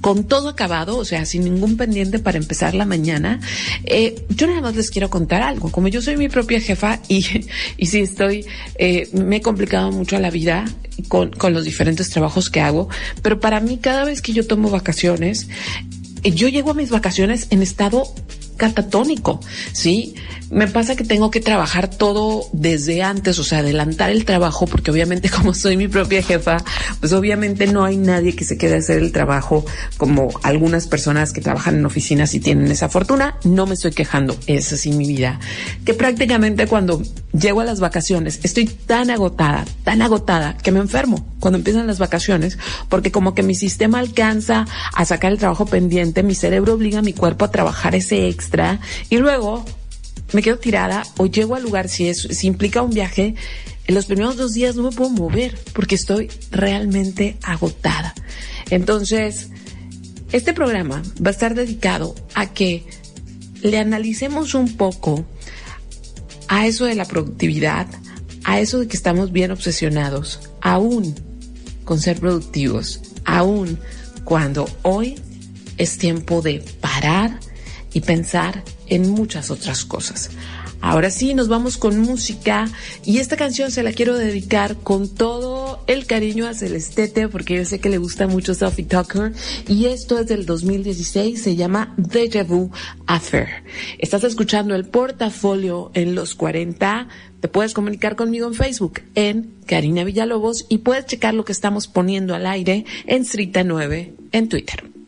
con 0.00 0.24
todo 0.24 0.48
acabado, 0.48 0.96
o 0.96 1.04
sea, 1.04 1.26
sin 1.26 1.44
ningún 1.44 1.76
pendiente 1.76 2.18
para 2.18 2.38
empezar 2.38 2.74
la 2.74 2.86
mañana. 2.86 3.40
Eh, 3.84 4.24
yo 4.30 4.46
nada 4.46 4.62
más 4.62 4.74
les 4.74 4.90
quiero 4.90 5.10
contar 5.10 5.42
algo. 5.42 5.70
Como 5.70 5.88
yo 5.88 6.00
soy 6.00 6.16
mi 6.16 6.28
propia 6.28 6.60
jefa 6.60 7.00
y, 7.08 7.24
y 7.76 7.86
sí 7.86 8.00
estoy, 8.00 8.46
eh, 8.78 9.08
me 9.12 9.36
he 9.36 9.42
complicado 9.42 9.92
mucho 9.92 10.18
la 10.18 10.30
vida 10.30 10.64
con, 11.08 11.30
con 11.30 11.52
los 11.52 11.64
diferentes 11.64 12.08
trabajos 12.10 12.50
que 12.50 12.60
hago, 12.60 12.88
pero 13.22 13.40
para 13.40 13.60
mí 13.60 13.78
cada 13.78 14.04
vez 14.04 14.22
que 14.22 14.32
yo 14.32 14.46
tomo 14.46 14.70
vacaciones, 14.70 15.48
eh, 16.22 16.30
yo 16.32 16.48
llego 16.48 16.70
a 16.70 16.74
mis 16.74 16.90
vacaciones 16.90 17.48
en 17.50 17.62
estado 17.62 18.04
catatónico, 18.60 19.40
¿sí? 19.72 20.14
Me 20.50 20.66
pasa 20.66 20.94
que 20.94 21.04
tengo 21.04 21.30
que 21.30 21.40
trabajar 21.40 21.88
todo 21.88 22.44
desde 22.52 23.02
antes, 23.02 23.38
o 23.38 23.44
sea, 23.44 23.60
adelantar 23.60 24.10
el 24.10 24.26
trabajo, 24.26 24.66
porque 24.66 24.90
obviamente 24.90 25.30
como 25.36 25.54
soy 25.54 25.78
mi 25.78 25.88
propia 25.88 26.22
jefa, 26.22 26.58
pues 27.00 27.12
obviamente 27.14 27.66
no 27.66 27.84
hay 27.84 27.96
nadie 27.96 28.36
que 28.36 28.44
se 28.44 28.58
quede 28.58 28.74
a 28.74 28.78
hacer 28.78 28.98
el 28.98 29.12
trabajo 29.12 29.64
como 29.96 30.28
algunas 30.42 30.86
personas 30.88 31.32
que 31.32 31.40
trabajan 31.40 31.76
en 31.76 31.86
oficinas 31.86 32.34
y 32.34 32.40
tienen 32.40 32.70
esa 32.70 32.90
fortuna. 32.90 33.36
No 33.44 33.64
me 33.66 33.74
estoy 33.74 33.92
quejando, 33.92 34.36
es 34.46 34.72
así 34.74 34.92
mi 34.92 35.08
vida. 35.08 35.40
Que 35.86 35.94
prácticamente 35.94 36.66
cuando 36.66 37.00
llego 37.32 37.60
a 37.60 37.64
las 37.64 37.80
vacaciones 37.80 38.40
estoy 38.42 38.66
tan 38.66 39.08
agotada, 39.08 39.64
tan 39.84 40.02
agotada 40.02 40.58
que 40.58 40.72
me 40.72 40.80
enfermo 40.80 41.26
cuando 41.38 41.56
empiezan 41.56 41.86
las 41.86 41.98
vacaciones, 41.98 42.58
porque 42.90 43.10
como 43.10 43.34
que 43.34 43.42
mi 43.42 43.54
sistema 43.54 44.00
alcanza 44.00 44.66
a 44.92 45.04
sacar 45.06 45.32
el 45.32 45.38
trabajo 45.38 45.64
pendiente, 45.64 46.22
mi 46.22 46.34
cerebro 46.34 46.74
obliga 46.74 46.98
a 46.98 47.02
mi 47.02 47.14
cuerpo 47.14 47.46
a 47.46 47.50
trabajar 47.50 47.94
ese 47.94 48.28
extra 48.28 48.49
y 49.08 49.18
luego 49.18 49.64
me 50.32 50.42
quedo 50.42 50.58
tirada 50.58 51.02
o 51.16 51.26
llego 51.26 51.54
al 51.54 51.62
lugar 51.62 51.88
si, 51.88 52.08
es, 52.08 52.22
si 52.22 52.46
implica 52.46 52.82
un 52.82 52.90
viaje. 52.90 53.34
En 53.86 53.94
los 53.94 54.06
primeros 54.06 54.36
dos 54.36 54.52
días 54.52 54.76
no 54.76 54.84
me 54.84 54.92
puedo 54.92 55.10
mover 55.10 55.58
porque 55.72 55.94
estoy 55.94 56.30
realmente 56.50 57.36
agotada. 57.42 58.14
Entonces, 58.70 59.48
este 60.32 60.52
programa 60.52 61.02
va 61.24 61.28
a 61.28 61.32
estar 61.32 61.54
dedicado 61.54 62.14
a 62.34 62.52
que 62.52 62.84
le 63.62 63.78
analicemos 63.78 64.54
un 64.54 64.76
poco 64.76 65.24
a 66.48 66.66
eso 66.66 66.84
de 66.84 66.94
la 66.94 67.04
productividad, 67.04 67.86
a 68.44 68.60
eso 68.60 68.78
de 68.78 68.88
que 68.88 68.96
estamos 68.96 69.32
bien 69.32 69.50
obsesionados, 69.50 70.40
aún 70.60 71.14
con 71.84 72.00
ser 72.00 72.20
productivos, 72.20 73.00
aún 73.24 73.78
cuando 74.24 74.68
hoy 74.82 75.20
es 75.76 75.98
tiempo 75.98 76.42
de 76.42 76.62
parar, 76.80 77.40
y 77.92 78.00
pensar 78.00 78.62
en 78.86 79.10
muchas 79.10 79.50
otras 79.50 79.84
cosas. 79.84 80.30
Ahora 80.82 81.10
sí, 81.10 81.34
nos 81.34 81.48
vamos 81.48 81.76
con 81.76 81.98
música 81.98 82.66
y 83.04 83.18
esta 83.18 83.36
canción 83.36 83.70
se 83.70 83.82
la 83.82 83.92
quiero 83.92 84.16
dedicar 84.16 84.76
con 84.76 85.08
todo 85.08 85.84
el 85.86 86.06
cariño 86.06 86.46
a 86.46 86.54
Celestete 86.54 87.28
porque 87.28 87.56
yo 87.56 87.64
sé 87.66 87.80
que 87.80 87.90
le 87.90 87.98
gusta 87.98 88.26
mucho 88.26 88.54
Sophie 88.54 88.86
Tucker 88.86 89.32
y 89.68 89.86
esto 89.86 90.18
es 90.18 90.26
del 90.26 90.46
2016, 90.46 91.42
se 91.42 91.54
llama 91.54 91.92
Deja 91.98 92.44
Vu 92.44 92.70
Affair. 93.06 93.48
Estás 93.98 94.24
escuchando 94.24 94.74
el 94.74 94.86
portafolio 94.86 95.90
en 95.92 96.14
los 96.14 96.34
40, 96.34 97.08
te 97.40 97.48
puedes 97.48 97.74
comunicar 97.74 98.16
conmigo 98.16 98.46
en 98.46 98.54
Facebook 98.54 99.02
en 99.14 99.52
Karina 99.66 100.04
Villalobos 100.04 100.64
y 100.70 100.78
puedes 100.78 101.04
checar 101.04 101.34
lo 101.34 101.44
que 101.44 101.52
estamos 101.52 101.88
poniendo 101.88 102.34
al 102.34 102.46
aire 102.46 102.86
en 103.06 103.26
Strita 103.26 103.64
9 103.64 104.14
en 104.32 104.48
Twitter. 104.48 104.99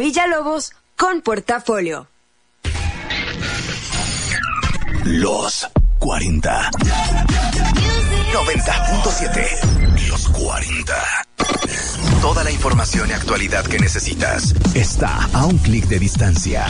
Villalobos 0.00 0.72
con 0.96 1.22
Portafolio. 1.22 2.08
Los 5.04 5.68
40. 5.98 6.70
90.7. 8.32 10.08
Los 10.08 10.28
40. 10.30 10.94
Toda 12.20 12.42
la 12.42 12.50
información 12.50 13.10
y 13.10 13.12
actualidad 13.12 13.64
que 13.66 13.78
necesitas 13.78 14.54
está 14.74 15.28
a 15.34 15.44
un 15.44 15.58
clic 15.58 15.84
de 15.88 15.98
distancia. 15.98 16.64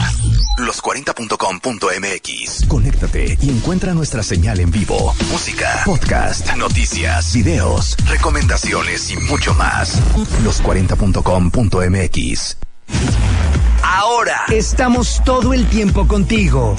Los40.com.mx. 0.57 2.65
Conéctate 2.67 3.37
y 3.41 3.49
encuentra 3.49 3.93
nuestra 3.93 4.21
señal 4.21 4.59
en 4.59 4.69
vivo. 4.71 5.15
Música, 5.31 5.81
podcast, 5.85 6.53
noticias, 6.55 7.33
videos, 7.33 7.95
recomendaciones 8.07 9.09
y 9.11 9.17
mucho 9.17 9.53
más. 9.53 10.01
Los40.com.mx. 10.43 12.57
Estamos 14.51 15.23
todo 15.25 15.53
el 15.53 15.67
tiempo 15.67 16.07
contigo. 16.07 16.75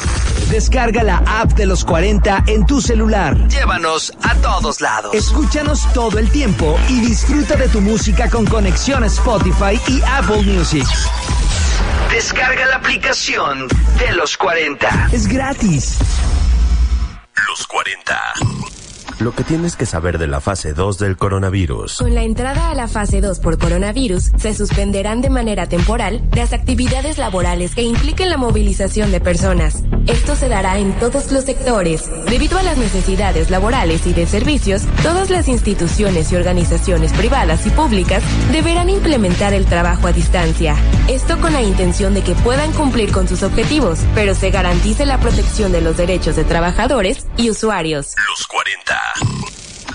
Descarga 0.51 1.03
la 1.03 1.17
app 1.27 1.53
de 1.55 1.67
los 1.67 1.85
40 1.85 2.45
en 2.47 2.65
tu 2.65 2.81
celular. 2.81 3.37
Llévanos 3.49 4.13
a 4.23 4.37
todos 4.37 4.81
lados. 4.81 5.13
Escúchanos 5.13 5.93
todo 5.93 6.19
el 6.19 6.31
tiempo 6.31 6.79
y 6.89 7.01
disfruta 7.01 7.57
de 7.57 7.69
tu 7.69 7.81
música 7.81 8.31
con 8.31 8.47
conexión 8.47 9.03
Spotify 9.05 9.81
y 9.89 10.01
Apple 10.03 10.43
Music. 10.43 10.87
Descarga 12.11 12.67
la 12.67 12.77
aplicación 12.77 13.67
de 13.99 14.13
los 14.13 14.37
40. 14.37 15.09
Es 15.13 15.27
gratis. 15.27 15.99
Los 17.49 17.67
40. 17.67 18.17
Lo 19.19 19.33
que 19.33 19.45
tienes 19.45 19.77
que 19.77 19.87
saber 19.87 20.19
de 20.19 20.27
la 20.27 20.43
fase 20.43 20.75
2 20.75 20.99
del 20.99 21.17
coronavirus. 21.17 21.99
Con 21.99 22.15
la 22.15 22.23
entrada 22.23 22.71
a 22.71 22.75
la 22.75 22.87
fase 22.87 23.23
2 23.23 23.39
por 23.39 23.59
coronavirus, 23.59 24.31
se 24.37 24.53
suspenderán 24.53 25.23
de 25.23 25.31
manera 25.31 25.67
temporal 25.69 26.23
las 26.35 26.53
actividades 26.53 27.17
laborales 27.17 27.75
que 27.75 27.83
impliquen 27.83 28.29
la 28.29 28.37
movilización 28.37 29.11
de 29.13 29.21
personas. 29.21 29.83
Esto 30.07 30.37
se 30.37 30.49
dará 30.49 30.79
en 30.79 30.93
todos 31.01 31.33
los 31.33 31.45
sectores. 31.45 32.09
Debido 32.31 32.59
a 32.59 32.63
las 32.63 32.79
necesidades 32.79 33.51
laborales 33.51 34.07
y 34.07 34.13
de 34.13 34.27
servicios, 34.27 34.83
todas 35.03 35.31
las 35.31 35.49
instituciones 35.49 36.31
y 36.31 36.37
organizaciones 36.37 37.13
privadas 37.13 37.67
y 37.67 37.71
públicas 37.71 38.23
deberán 38.53 38.89
implementar 38.89 39.53
el 39.53 39.67
trabajo 39.67 40.07
a 40.07 40.13
distancia. 40.13 40.77
Esto 41.09 41.41
con 41.41 41.53
la 41.53 41.63
intención 41.63 42.15
de 42.15 42.23
que 42.23 42.35
puedan 42.37 42.73
cumplir 42.73 43.11
con 43.11 43.27
sus 43.27 43.43
objetivos, 43.43 43.99
pero 44.15 44.35
se 44.35 44.51
garantice 44.51 45.07
la 45.07 45.19
protección 45.19 45.73
de 45.73 45.81
los 45.81 45.97
derechos 45.97 46.37
de 46.37 46.45
trabajadores 46.45 47.27
y 47.37 47.51
usuarios. 47.51 48.15
Los 48.29 48.47
40. 48.47 48.97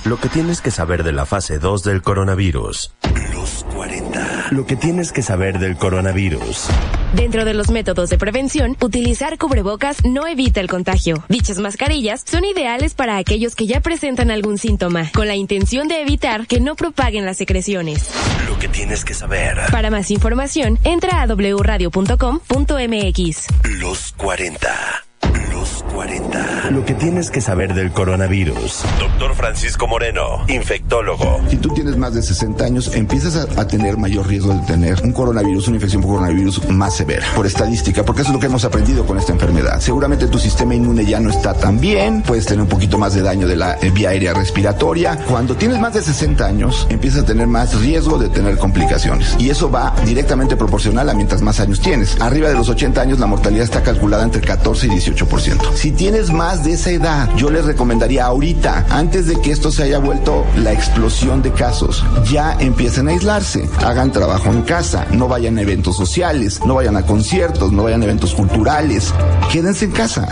Lo 0.04 0.20
que 0.20 0.28
tienes 0.28 0.62
que 0.62 0.72
saber 0.72 1.04
de 1.04 1.14
la 1.14 1.26
fase 1.26 1.58
2 1.58 1.84
del 1.84 2.02
coronavirus. 2.02 2.94
Los 3.34 3.66
40. 3.74 4.48
Lo 4.52 4.66
que 4.66 4.76
tienes 4.76 5.12
que 5.12 5.22
saber 5.22 5.60
del 5.60 5.78
coronavirus. 5.78 6.68
Dentro 7.14 7.44
de 7.44 7.54
los 7.54 7.70
métodos 7.70 8.10
de 8.10 8.18
prevención, 8.18 8.78
utilizar 8.82 9.38
cubrebocas 9.38 10.06
no 10.06 10.28
evita 10.28 10.62
el 10.62 10.70
contagio. 10.70 11.26
Dichas 11.28 11.60
mascarillas 11.60 12.24
son 12.26 12.46
ideales 12.46 12.94
para 12.94 13.18
aquellos 13.18 13.54
que 13.56 13.68
ya 13.68 13.82
presentan 13.82 14.32
algún 14.32 14.58
síntoma, 14.58 15.12
con 15.14 15.28
la 15.28 15.36
intención 15.36 15.90
de 15.90 16.02
evitar 16.02 16.48
que 16.48 16.62
no 16.62 16.76
propaguen 16.76 17.26
las 17.26 17.36
secreciones. 17.38 18.10
Lo 18.48 18.58
que 18.60 18.70
tienes 18.70 19.04
que 19.04 19.14
saber. 19.14 19.58
Para 19.72 19.90
más 19.90 20.10
información, 20.10 20.80
entra 20.84 21.22
a 21.22 21.26
wradio.com.mx. 21.26 23.48
Los 23.80 24.14
40. 24.14 25.04
Los 25.52 25.81
40. 25.94 26.72
Lo 26.72 26.86
que 26.86 26.94
tienes 26.94 27.30
que 27.32 27.42
saber 27.42 27.74
del 27.74 27.92
coronavirus. 27.92 28.84
Doctor 29.00 29.36
Francisco 29.36 29.88
Moreno, 29.88 30.46
infectólogo. 30.48 31.42
Si 31.50 31.58
tú 31.58 31.70
tienes 31.70 31.98
más 31.98 32.14
de 32.14 32.22
60 32.22 32.64
años, 32.64 32.96
empiezas 32.96 33.36
a, 33.36 33.62
a, 33.62 33.68
tener 33.68 33.98
mayor 33.98 34.28
riesgo 34.28 34.54
de 34.54 34.66
tener 34.66 35.02
un 35.04 35.12
coronavirus, 35.12 35.68
una 35.68 35.78
infección 35.78 36.02
por 36.02 36.12
coronavirus 36.12 36.70
más 36.70 36.96
severa, 36.96 37.26
por 37.36 37.46
estadística, 37.46 38.04
porque 38.04 38.22
eso 38.22 38.32
es 38.32 38.34
lo 38.34 38.40
que 38.40 38.48
hemos 38.48 38.66
aprendido 38.66 39.06
con 39.06 39.18
esta 39.18 39.34
enfermedad. 39.34 39.80
Seguramente 39.80 40.28
tu 40.28 40.40
sistema 40.40 40.76
inmune 40.76 41.06
ya 41.06 41.20
no 41.20 41.30
está 41.30 41.54
tan 41.54 41.80
bien, 41.80 42.22
puedes 42.22 42.46
tener 42.46 42.62
un 42.62 42.70
poquito 42.70 42.98
más 42.98 43.14
de 43.14 43.22
daño 43.22 43.48
de 43.48 43.56
la 43.56 43.78
eh, 43.82 43.92
vía 43.92 44.10
aérea 44.10 44.34
respiratoria. 44.34 45.18
Cuando 45.28 45.56
tienes 45.56 45.80
más 45.80 45.94
de 45.94 46.02
60 46.02 46.46
años, 46.46 46.88
empiezas 46.90 47.24
a 47.24 47.26
tener 47.26 47.48
más 47.48 47.80
riesgo 47.80 48.18
de 48.18 48.30
tener 48.30 48.58
complicaciones. 48.58 49.36
Y 49.40 49.50
eso 49.50 49.70
va 49.70 49.94
directamente 50.06 50.56
proporcional 50.56 51.10
a 51.10 51.14
mientras 51.14 51.42
más 51.42 51.60
años 51.60 51.80
tienes. 51.80 52.20
Arriba 52.22 52.50
de 52.50 52.56
los 52.56 52.70
80 52.70 53.02
años, 53.02 53.20
la 53.20 53.28
mortalidad 53.28 53.64
está 53.64 53.84
calculada 53.84 54.24
entre 54.24 54.42
14 54.42 54.88
y 54.88 54.90
18%. 54.90 55.81
Si 55.82 55.92
tienes 55.92 56.32
más 56.32 56.64
de 56.64 56.74
esa 56.74 56.92
edad, 56.92 57.28
yo 57.38 57.50
les 57.50 57.66
recomendaría 57.66 58.26
ahorita, 58.26 58.86
antes 58.92 59.26
de 59.26 59.42
que 59.42 59.50
esto 59.50 59.72
se 59.72 59.82
haya 59.82 59.98
vuelto 59.98 60.46
la 60.58 60.72
explosión 60.72 61.42
de 61.42 61.52
casos, 61.52 62.06
ya 62.30 62.56
empiecen 62.60 63.08
a 63.08 63.12
aislarse, 63.14 63.68
hagan 63.84 64.12
trabajo 64.12 64.52
en 64.52 64.62
casa, 64.62 65.08
no 65.10 65.28
vayan 65.28 65.58
a 65.58 65.62
eventos 65.62 65.98
sociales, 65.98 66.64
no 66.68 66.76
vayan 66.76 66.98
a 66.98 67.08
conciertos, 67.08 67.72
no 67.72 67.82
vayan 67.82 68.04
a 68.04 68.04
eventos 68.04 68.36
culturales, 68.36 69.12
quédense 69.52 69.86
en 69.86 69.92
casa. 69.94 70.28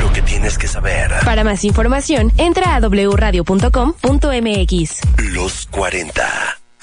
Lo 0.00 0.12
que 0.12 0.22
tienes 0.22 0.56
que 0.56 0.68
saber. 0.68 1.10
Para 1.24 1.42
más 1.42 1.64
información, 1.64 2.32
entra 2.36 2.76
a 2.76 2.80
wradio.com.mx. 2.88 3.80
Los 5.18 5.66
40. 5.66 6.22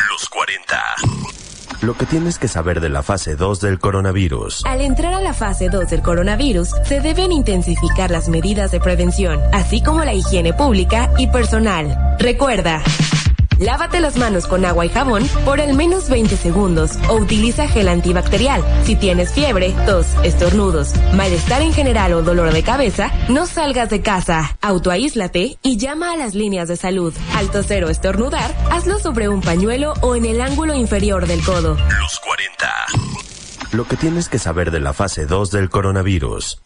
Los 0.10 0.27
40. 0.27 1.49
Lo 1.82 1.94
que 1.94 2.06
tienes 2.06 2.38
que 2.38 2.50
saber 2.50 2.82
de 2.82 2.89
la 2.89 3.04
fase 3.04 3.38
2 3.38 3.62
del 3.62 3.80
coronavirus. 3.80 4.63
Al 4.65 4.82
entrar 4.82 5.13
a 5.13 5.22
la 5.22 5.34
fase 5.34 5.70
2 5.70 5.89
del 5.89 6.02
coronavirus, 6.02 6.72
se 6.84 7.00
deben 7.00 7.32
intensificar 7.32 8.12
las 8.12 8.28
medidas 8.28 8.72
de 8.72 8.82
prevención, 8.82 9.39
así 9.54 9.82
como 9.82 10.04
la 10.04 10.13
higiene 10.13 10.54
pública 10.54 11.10
y 11.18 11.28
personal. 11.28 12.18
Recuerda, 12.20 12.84
Lávate 13.60 14.00
las 14.00 14.15
manos 14.15 14.48
con 14.48 14.63
agua 14.63 14.86
y 14.86 14.89
jabón 14.89 15.28
por 15.43 15.60
al 15.60 15.74
menos 15.74 16.10
20 16.10 16.38
segundos 16.38 16.91
o 17.10 17.15
utiliza 17.15 17.67
gel 17.67 17.89
antibacterial. 17.89 18.63
Si 18.86 18.95
tienes 18.95 19.34
fiebre, 19.34 19.76
tos, 19.86 20.08
estornudos, 20.24 20.93
malestar 21.13 21.62
en 21.62 21.74
general 21.74 22.13
o 22.13 22.22
dolor 22.22 22.54
de 22.54 22.63
cabeza, 22.63 23.12
no 23.28 23.45
salgas 23.45 23.89
de 23.89 24.02
casa. 24.02 24.58
Autoaíslate 24.62 25.58
y 25.62 25.76
llama 25.76 26.13
a 26.13 26.17
las 26.17 26.36
líneas 26.36 26.69
de 26.69 26.78
salud. 26.78 27.13
Al 27.36 27.52
toser 27.52 27.84
o 27.84 27.89
estornudar, 27.89 28.56
hazlo 28.72 28.98
sobre 28.98 29.28
un 29.28 29.41
pañuelo 29.41 29.93
o 30.00 30.15
en 30.15 30.24
el 30.24 30.39
ángulo 30.39 30.74
inferior 30.74 31.28
del 31.28 31.43
codo. 31.43 31.76
Los 32.00 32.19
40. 32.22 32.69
Lo 33.74 33.86
que 33.86 33.98
tienes 33.98 34.30
que 34.30 34.39
saber 34.39 34.72
de 34.72 34.80
la 34.80 34.93
fase 34.93 35.26
2 35.26 35.52
del 35.52 35.69
coronavirus. 35.69 36.62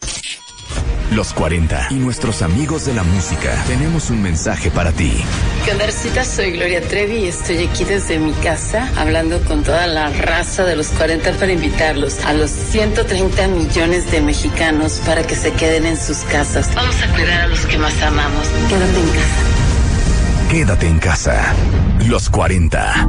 Los 1.10 1.32
40 1.34 1.88
y 1.90 1.94
nuestros 1.94 2.42
amigos 2.42 2.86
de 2.86 2.94
la 2.94 3.02
música 3.02 3.62
tenemos 3.66 4.10
un 4.10 4.22
mensaje 4.22 4.70
para 4.70 4.90
ti. 4.92 5.12
¿Qué 5.64 5.72
onda? 5.72 5.84
Soy 6.24 6.52
Gloria 6.52 6.80
Trevi 6.80 7.18
y 7.18 7.26
estoy 7.28 7.66
aquí 7.66 7.84
desde 7.84 8.18
mi 8.18 8.32
casa 8.32 8.90
hablando 8.96 9.40
con 9.44 9.62
toda 9.62 9.86
la 9.86 10.08
raza 10.10 10.64
de 10.64 10.76
los 10.76 10.88
40 10.88 11.32
para 11.32 11.52
invitarlos 11.52 12.24
a 12.24 12.32
los 12.32 12.50
130 12.50 13.48
millones 13.48 14.10
de 14.10 14.20
mexicanos 14.20 15.00
para 15.06 15.22
que 15.26 15.36
se 15.36 15.52
queden 15.52 15.86
en 15.86 15.96
sus 15.96 16.18
casas. 16.18 16.74
Vamos 16.74 16.96
a 17.02 17.12
cuidar 17.12 17.42
a 17.42 17.46
los 17.48 17.66
que 17.66 17.78
más 17.78 18.00
amamos. 18.02 18.48
Quédate 18.68 19.00
en 19.00 19.08
casa. 19.08 20.50
Quédate 20.50 20.86
en 20.86 20.98
casa. 20.98 21.54
Los 22.08 22.30
40. 22.30 23.08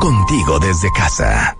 Contigo 0.00 0.58
desde 0.60 0.88
casa. 0.96 1.59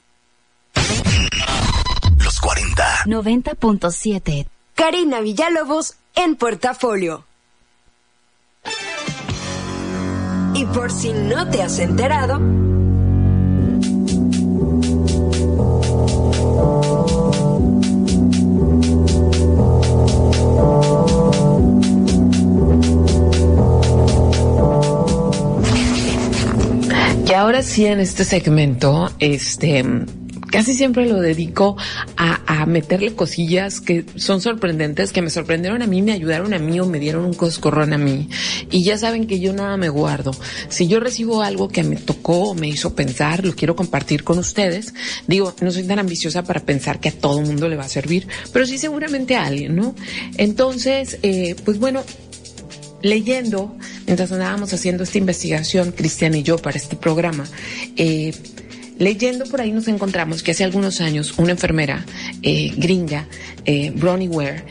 90.7. 3.05 4.47
Karina 4.75 5.21
Villalobos 5.21 5.95
en 6.15 6.35
portafolio. 6.35 7.25
Y 10.53 10.65
por 10.65 10.91
si 10.91 11.13
no 11.13 11.49
te 11.49 11.61
has 11.61 11.79
enterado, 11.79 12.39
Y 27.31 27.33
ahora 27.33 27.63
sí, 27.63 27.85
en 27.85 28.01
este 28.01 28.25
segmento, 28.25 29.09
este, 29.19 29.85
casi 30.51 30.75
siempre 30.75 31.07
lo 31.07 31.19
dedico 31.19 31.77
a, 32.17 32.39
meterle 32.67 33.15
cosillas 33.15 33.81
que 33.81 34.05
son 34.17 34.39
sorprendentes, 34.39 35.11
que 35.11 35.23
me 35.23 35.31
sorprendieron 35.31 35.81
a 35.81 35.87
mí, 35.87 36.03
me 36.03 36.11
ayudaron 36.11 36.53
a 36.53 36.59
mí 36.59 36.79
o 36.79 36.85
me 36.85 36.99
dieron 36.99 37.25
un 37.25 37.33
coscorrón 37.33 37.91
a 37.93 37.97
mí. 37.97 38.29
Y 38.69 38.83
ya 38.83 38.97
saben 38.99 39.25
que 39.25 39.39
yo 39.39 39.51
nada 39.51 39.77
me 39.77 39.89
guardo. 39.89 40.31
Si 40.69 40.87
yo 40.87 40.99
recibo 40.99 41.41
algo 41.41 41.69
que 41.69 41.83
me 41.83 41.95
tocó 41.95 42.49
o 42.49 42.53
me 42.53 42.67
hizo 42.67 42.93
pensar, 42.93 43.43
lo 43.43 43.55
quiero 43.55 43.75
compartir 43.75 44.23
con 44.23 44.37
ustedes. 44.37 44.93
Digo, 45.27 45.55
no 45.61 45.71
soy 45.71 45.83
tan 45.83 45.97
ambiciosa 45.97 46.43
para 46.43 46.59
pensar 46.59 46.99
que 46.99 47.09
a 47.09 47.13
todo 47.13 47.39
el 47.39 47.47
mundo 47.47 47.67
le 47.67 47.77
va 47.77 47.85
a 47.85 47.89
servir, 47.89 48.27
pero 48.53 48.67
sí 48.67 48.77
seguramente 48.77 49.35
a 49.35 49.45
alguien, 49.45 49.75
¿no? 49.75 49.95
Entonces, 50.37 51.17
eh, 51.23 51.55
pues 51.65 51.79
bueno, 51.79 52.03
leyendo, 53.01 53.75
mientras 54.05 54.31
andábamos 54.31 54.73
haciendo 54.73 55.03
esta 55.03 55.17
investigación, 55.17 55.91
Cristian 55.91 56.35
y 56.35 56.43
yo, 56.43 56.57
para 56.57 56.77
este 56.77 56.95
programa, 56.95 57.45
eh, 57.95 58.33
Leyendo 58.97 59.45
por 59.45 59.61
ahí 59.61 59.71
nos 59.71 59.87
encontramos 59.87 60.43
que 60.43 60.51
hace 60.51 60.63
algunos 60.63 61.01
años 61.01 61.33
una 61.37 61.51
enfermera 61.51 62.05
eh, 62.43 62.71
gringa, 62.77 63.27
eh, 63.65 63.91
Bronnie 63.95 64.29
Ware, 64.29 64.63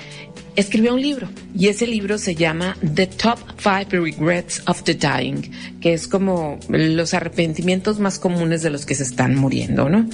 escribió 0.56 0.94
un 0.94 1.00
libro 1.00 1.28
y 1.54 1.68
ese 1.68 1.86
libro 1.86 2.18
se 2.18 2.34
llama 2.34 2.76
The 2.94 3.06
Top 3.06 3.38
Five 3.56 3.88
Regrets 3.90 4.62
of 4.66 4.82
the 4.84 4.94
Dying, 4.94 5.50
que 5.80 5.94
es 5.94 6.06
como 6.06 6.58
los 6.68 7.14
arrepentimientos 7.14 7.98
más 7.98 8.18
comunes 8.18 8.62
de 8.62 8.70
los 8.70 8.86
que 8.86 8.94
se 8.94 9.02
están 9.02 9.34
muriendo, 9.36 9.88
¿no? 9.88 10.08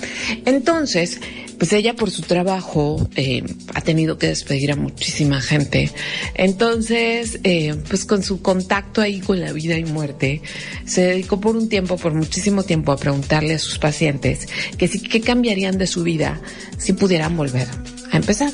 Entonces, 0.45 1.21
pues 1.59 1.73
ella 1.73 1.95
por 1.95 2.11
su 2.11 2.23
trabajo 2.23 3.09
eh, 3.16 3.42
ha 3.75 3.81
tenido 3.81 4.19
que 4.19 4.29
despedir 4.29 4.73
a 4.73 4.77
muchísima 4.77 5.40
gente. 5.40 5.90
Entonces, 6.35 7.40
eh, 7.45 7.75
pues 7.88 8.05
con 8.05 8.23
su 8.23 8.42
contacto 8.42 9.01
ahí 9.01 9.21
con 9.21 9.40
la 9.40 9.53
vida 9.53 9.79
y 9.79 9.85
muerte, 9.85 10.42
se 10.85 11.03
dedicó 11.03 11.40
por 11.40 11.57
un 11.57 11.69
tiempo, 11.69 11.97
por 11.97 12.14
muchísimo 12.14 12.62
tiempo, 12.62 12.92
a 12.92 12.97
preguntarle 12.97 13.55
a 13.55 13.59
sus 13.59 13.79
pacientes 13.79 14.49
que 14.77 14.88
sí, 14.88 15.01
qué 15.01 15.21
cambiarían 15.21 15.79
de 15.79 15.87
su 15.87 16.03
vida 16.03 16.40
si 16.79 16.92
pudieran 16.92 17.37
volver 17.37 17.69
a 18.11 18.16
empezar. 18.16 18.53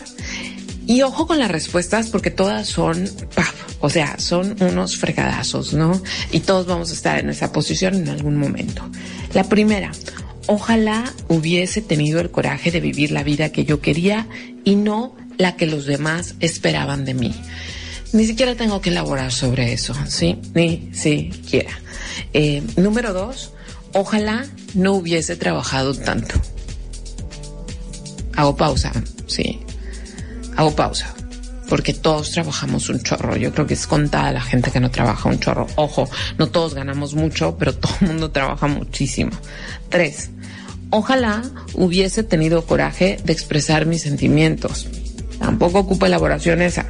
Y 0.86 1.02
ojo 1.02 1.26
con 1.26 1.38
las 1.38 1.50
respuestas 1.50 2.08
porque 2.10 2.30
todas 2.30 2.66
son, 2.66 3.08
paf, 3.34 3.54
o 3.80 3.88
sea, 3.88 4.18
son 4.18 4.56
unos 4.60 4.96
fregadazos, 4.96 5.72
¿no? 5.74 6.02
Y 6.32 6.40
todos 6.40 6.66
vamos 6.66 6.90
a 6.90 6.94
estar 6.94 7.18
en 7.20 7.30
esa 7.30 7.52
posición 7.52 7.94
en 7.94 8.08
algún 8.08 8.36
momento. 8.36 8.82
La 9.32 9.44
primera, 9.44 9.92
ojalá 10.46 11.12
hubiese 11.28 11.82
tenido 11.82 12.20
el 12.20 12.30
coraje 12.30 12.70
de 12.70 12.80
vivir 12.80 13.10
la 13.10 13.22
vida 13.22 13.50
que 13.50 13.64
yo 13.64 13.80
quería 13.80 14.26
y 14.64 14.76
no 14.76 15.14
la 15.38 15.56
que 15.56 15.66
los 15.66 15.86
demás 15.86 16.34
esperaban 16.40 17.04
de 17.04 17.14
mí. 17.14 17.34
Ni 18.12 18.26
siquiera 18.26 18.54
tengo 18.54 18.80
que 18.80 18.90
elaborar 18.90 19.32
sobre 19.32 19.72
eso, 19.72 19.94
¿sí? 20.06 20.38
Ni 20.54 20.90
siquiera. 20.92 21.80
Eh, 22.34 22.62
número 22.76 23.12
dos, 23.12 23.52
ojalá 23.94 24.46
no 24.74 24.92
hubiese 24.92 25.36
trabajado 25.36 25.94
tanto. 25.94 26.34
Hago 28.36 28.56
pausa, 28.56 28.92
sí 29.26 29.60
hago 30.56 30.74
pausa 30.74 31.14
porque 31.72 31.94
todos 31.94 32.32
trabajamos 32.32 32.90
un 32.90 33.02
chorro. 33.02 33.34
Yo 33.34 33.50
creo 33.50 33.66
que 33.66 33.72
es 33.72 33.86
contada 33.86 34.30
la 34.30 34.42
gente 34.42 34.70
que 34.70 34.78
no 34.78 34.90
trabaja 34.90 35.30
un 35.30 35.40
chorro. 35.40 35.66
Ojo, 35.76 36.06
no 36.36 36.48
todos 36.48 36.74
ganamos 36.74 37.14
mucho, 37.14 37.56
pero 37.56 37.74
todo 37.74 37.94
el 38.02 38.08
mundo 38.08 38.30
trabaja 38.30 38.66
muchísimo. 38.66 39.30
Tres, 39.88 40.28
ojalá 40.90 41.40
hubiese 41.72 42.24
tenido 42.24 42.66
coraje 42.66 43.18
de 43.24 43.32
expresar 43.32 43.86
mis 43.86 44.02
sentimientos. 44.02 44.86
Tampoco 45.38 45.78
ocupa 45.78 46.08
elaboración 46.08 46.60
esa. 46.60 46.84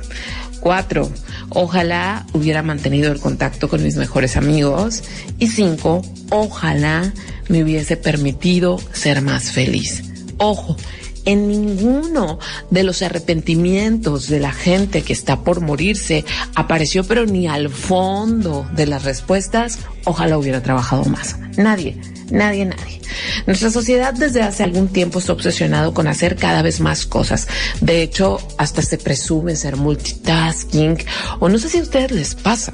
Cuatro, 0.59 1.09
ojalá 1.51 2.27
hubiera 2.33 2.65
mantenido 2.65 3.13
el 3.13 3.21
contacto 3.21 3.69
con 3.69 3.85
mis 3.85 3.95
mejores 3.95 4.37
amigos. 4.37 5.05
Y 5.39 5.47
cinco, 5.47 6.03
ojalá 6.31 7.13
me 7.49 7.63
hubiese 7.63 7.97
permitido 7.97 8.81
ser 8.93 9.23
más 9.23 9.53
feliz. 9.53 10.03
Ojo, 10.39 10.77
en 11.25 11.49
ninguno 11.49 12.39
de 12.71 12.83
los 12.83 13.03
arrepentimientos 13.03 14.29
de 14.29 14.41
la 14.41 14.53
gente 14.53 15.03
que 15.03 15.13
está 15.13 15.45
por 15.45 15.61
morirse 15.61 16.25
apareció, 16.55 17.05
pero 17.05 17.27
ni 17.27 17.47
al 17.47 17.69
fondo 17.69 18.67
de 18.75 18.87
las 18.87 19.05
respuestas, 19.05 19.79
ojalá 20.05 20.39
hubiera 20.39 20.63
trabajado 20.63 21.05
más. 21.05 21.37
Nadie, 21.57 21.97
nadie, 22.31 22.65
nadie. 22.65 23.01
Nuestra 23.47 23.71
sociedad 23.71 24.15
desde 24.15 24.43
hace 24.43 24.63
algún 24.63 24.89
tiempo 24.89 25.19
está 25.19 25.33
obsesionado 25.33 25.93
con 25.95 26.07
hacer 26.07 26.37
cada 26.37 26.63
vez 26.63 26.81
más 26.81 27.07
cosas. 27.07 27.49
De 27.81 28.03
hecho, 28.03 28.39
hasta 28.59 28.83
se 28.83 28.99
presume 28.99 29.57
ser 29.57 29.77
multitasking, 29.77 30.99
o 31.41 31.49
no 31.49 31.59
sé 31.59 31.69
si 31.69 31.79
a 31.79 31.83
ustedes 31.83 32.11
les 32.13 32.35
pasa, 32.35 32.73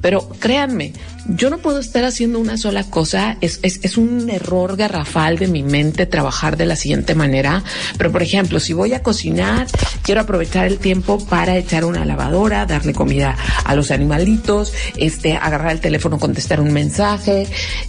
pero 0.00 0.28
créanme, 0.38 0.92
yo 1.28 1.50
no 1.50 1.58
puedo 1.58 1.78
estar 1.78 2.04
haciendo 2.04 2.38
una 2.38 2.56
sola 2.56 2.84
cosa. 2.84 3.36
Es, 3.40 3.60
es, 3.62 3.80
es, 3.82 3.96
un 3.96 4.28
error 4.30 4.76
garrafal 4.76 5.38
de 5.38 5.46
mi 5.46 5.62
mente 5.62 6.06
trabajar 6.06 6.56
de 6.56 6.66
la 6.66 6.76
siguiente 6.76 7.14
manera. 7.14 7.62
Pero, 7.96 8.10
por 8.10 8.22
ejemplo, 8.22 8.60
si 8.60 8.72
voy 8.72 8.94
a 8.94 9.02
cocinar, 9.02 9.66
quiero 10.02 10.22
aprovechar 10.22 10.66
el 10.66 10.78
tiempo 10.78 11.24
para 11.26 11.56
echar 11.56 11.84
una 11.84 12.04
lavadora, 12.04 12.66
darle 12.66 12.92
comida 12.92 13.36
a 13.64 13.74
los 13.74 13.90
animalitos, 13.90 14.72
este, 14.96 15.34
agarrar 15.34 15.72
el 15.72 15.80
teléfono, 15.80 16.18
contestar 16.18 16.60
un 16.60 16.72
mensaje 16.72 17.46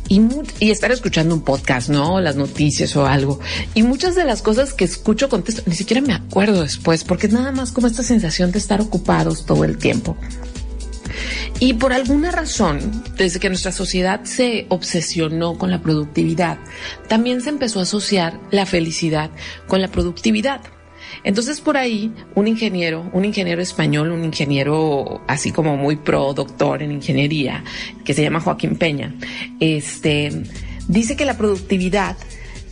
y, 0.07 0.21
y 0.59 0.71
estar 0.71 0.91
escuchando 0.91 1.33
un 1.35 1.41
podcast, 1.41 1.89
¿no? 1.89 2.21
Las 2.21 2.35
noticias 2.35 2.95
o 2.95 3.05
algo. 3.05 3.39
Y 3.73 3.83
muchas 3.83 4.15
de 4.15 4.25
las 4.25 4.41
cosas 4.41 4.73
que 4.73 4.85
escucho, 4.85 5.29
contesto, 5.29 5.63
ni 5.65 5.75
siquiera 5.75 6.01
me 6.01 6.13
acuerdo 6.13 6.61
después, 6.61 7.03
porque 7.03 7.27
es 7.27 7.33
nada 7.33 7.51
más 7.51 7.71
como 7.71 7.87
esta 7.87 8.03
sensación 8.03 8.51
de 8.51 8.59
estar 8.59 8.81
ocupados 8.81 9.45
todo 9.45 9.63
el 9.63 9.77
tiempo. 9.77 10.15
Y 11.59 11.73
por 11.73 11.93
alguna 11.93 12.31
razón, 12.31 13.03
desde 13.17 13.39
que 13.39 13.49
nuestra 13.49 13.71
sociedad 13.71 14.23
se 14.23 14.65
obsesionó 14.69 15.57
con 15.57 15.71
la 15.71 15.81
productividad, 15.81 16.57
también 17.07 17.41
se 17.41 17.49
empezó 17.49 17.79
a 17.79 17.83
asociar 17.83 18.39
la 18.51 18.65
felicidad 18.65 19.31
con 19.67 19.81
la 19.81 19.87
productividad. 19.87 20.61
Entonces 21.23 21.61
por 21.61 21.77
ahí 21.77 22.11
un 22.35 22.47
ingeniero, 22.47 23.09
un 23.13 23.25
ingeniero 23.25 23.61
español, 23.61 24.11
un 24.11 24.23
ingeniero 24.23 25.21
así 25.27 25.51
como 25.51 25.77
muy 25.77 25.95
pro 25.95 26.33
doctor 26.33 26.81
en 26.81 26.91
ingeniería, 26.91 27.63
que 28.03 28.13
se 28.13 28.23
llama 28.23 28.41
Joaquín 28.41 28.77
Peña, 28.77 29.15
este, 29.59 30.43
dice 30.87 31.15
que 31.15 31.25
la 31.25 31.37
productividad 31.37 32.17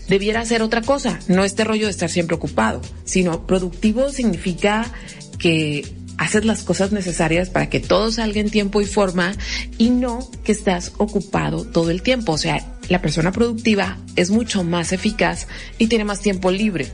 debiera 0.09 0.43
ser 0.45 0.61
otra 0.61 0.81
cosa, 0.81 1.19
no 1.27 1.45
este 1.45 1.63
rollo 1.63 1.85
de 1.85 1.91
estar 1.91 2.09
siempre 2.09 2.35
ocupado, 2.35 2.81
sino 3.05 3.45
productivo 3.47 4.09
significa 4.09 4.91
que 5.37 5.85
haces 6.21 6.45
las 6.45 6.61
cosas 6.61 6.91
necesarias 6.91 7.49
para 7.49 7.67
que 7.67 7.79
todo 7.79 8.11
salga 8.11 8.39
en 8.39 8.51
tiempo 8.51 8.79
y 8.79 8.85
forma 8.85 9.33
y 9.79 9.89
no 9.89 10.29
que 10.43 10.51
estás 10.51 10.93
ocupado 10.99 11.65
todo 11.65 11.89
el 11.89 12.03
tiempo. 12.03 12.33
O 12.33 12.37
sea, 12.37 12.63
la 12.89 13.01
persona 13.01 13.31
productiva 13.31 13.97
es 14.15 14.29
mucho 14.29 14.63
más 14.63 14.91
eficaz 14.93 15.47
y 15.79 15.87
tiene 15.87 16.05
más 16.05 16.21
tiempo 16.21 16.51
libre. 16.51 16.87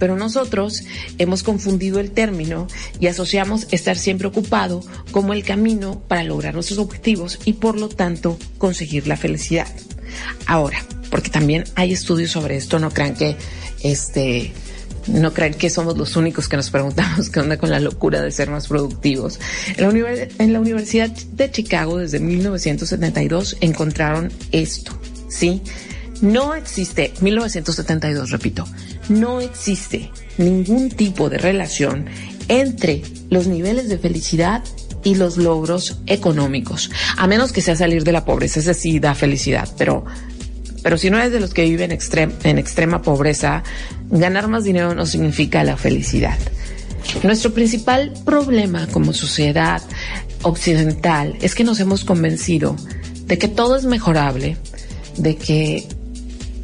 Pero 0.00 0.16
nosotros 0.16 0.82
hemos 1.18 1.44
confundido 1.44 2.00
el 2.00 2.10
término 2.10 2.66
y 2.98 3.06
asociamos 3.06 3.68
estar 3.70 3.96
siempre 3.96 4.26
ocupado 4.26 4.84
como 5.12 5.32
el 5.32 5.44
camino 5.44 6.02
para 6.08 6.24
lograr 6.24 6.54
nuestros 6.54 6.80
objetivos 6.80 7.38
y 7.44 7.52
por 7.52 7.78
lo 7.78 7.88
tanto 7.88 8.36
conseguir 8.58 9.06
la 9.06 9.16
felicidad. 9.16 9.68
Ahora, 10.46 10.84
porque 11.08 11.30
también 11.30 11.62
hay 11.76 11.92
estudios 11.92 12.32
sobre 12.32 12.56
esto, 12.56 12.80
no 12.80 12.90
crean 12.90 13.14
que 13.14 13.36
este 13.84 14.52
no 15.06 15.32
crean 15.32 15.54
que 15.54 15.70
somos 15.70 15.96
los 15.96 16.16
únicos 16.16 16.48
que 16.48 16.56
nos 16.56 16.70
preguntamos 16.70 17.30
qué 17.30 17.40
onda 17.40 17.56
con 17.56 17.70
la 17.70 17.80
locura 17.80 18.20
de 18.20 18.30
ser 18.30 18.50
más 18.50 18.68
productivos. 18.68 19.38
En 19.76 20.52
la, 20.52 20.60
Universidad 20.60 21.10
de 21.10 21.50
Chicago 21.50 21.98
desde 21.98 22.20
1972 22.20 23.56
encontraron 23.60 24.32
esto, 24.52 24.92
¿sí? 25.28 25.62
No 26.20 26.54
existe, 26.54 27.12
1972, 27.20 28.30
repito, 28.30 28.64
no 29.08 29.40
existe 29.40 30.10
ningún 30.38 30.88
tipo 30.90 31.28
de 31.28 31.38
relación 31.38 32.06
entre 32.48 33.02
los 33.28 33.48
niveles 33.48 33.88
de 33.88 33.98
felicidad 33.98 34.62
y 35.02 35.16
los 35.16 35.36
logros 35.36 35.98
económicos, 36.06 36.90
a 37.16 37.26
menos 37.26 37.52
que 37.52 37.60
sea 37.60 37.74
salir 37.74 38.04
de 38.04 38.12
la 38.12 38.24
pobreza, 38.24 38.60
ese 38.60 38.74
sí 38.74 39.00
da 39.00 39.16
felicidad, 39.16 39.68
pero 39.76 40.04
pero 40.82 40.98
si 40.98 41.10
no 41.10 41.18
eres 41.18 41.32
de 41.32 41.40
los 41.40 41.54
que 41.54 41.62
viven 41.62 41.92
en 41.92 42.58
extrema 42.58 43.02
pobreza, 43.02 43.62
ganar 44.18 44.48
más 44.48 44.64
dinero 44.64 44.94
no 44.94 45.06
significa 45.06 45.64
la 45.64 45.76
felicidad. 45.76 46.38
Nuestro 47.22 47.52
principal 47.52 48.12
problema 48.24 48.86
como 48.88 49.12
sociedad 49.12 49.82
occidental 50.42 51.36
es 51.40 51.54
que 51.54 51.64
nos 51.64 51.80
hemos 51.80 52.04
convencido 52.04 52.76
de 53.26 53.38
que 53.38 53.48
todo 53.48 53.76
es 53.76 53.84
mejorable, 53.84 54.56
de 55.16 55.36
que 55.36 55.88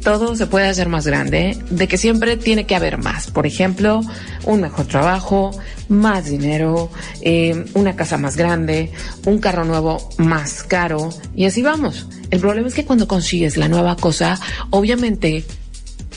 todo 0.03 0.35
se 0.35 0.47
puede 0.47 0.67
hacer 0.67 0.87
más 0.87 1.05
grande, 1.05 1.57
de 1.69 1.87
que 1.87 1.97
siempre 1.97 2.37
tiene 2.37 2.65
que 2.65 2.75
haber 2.75 2.97
más. 2.97 3.31
Por 3.31 3.45
ejemplo, 3.45 4.01
un 4.45 4.61
mejor 4.61 4.85
trabajo, 4.85 5.51
más 5.89 6.25
dinero, 6.25 6.89
eh, 7.21 7.65
una 7.73 7.95
casa 7.95 8.17
más 8.17 8.37
grande, 8.37 8.91
un 9.25 9.39
carro 9.39 9.65
nuevo 9.65 10.09
más 10.17 10.63
caro 10.63 11.09
y 11.35 11.45
así 11.45 11.61
vamos. 11.61 12.07
El 12.31 12.39
problema 12.39 12.67
es 12.67 12.75
que 12.75 12.85
cuando 12.85 13.07
consigues 13.07 13.57
la 13.57 13.67
nueva 13.67 13.95
cosa, 13.97 14.39
obviamente 14.69 15.43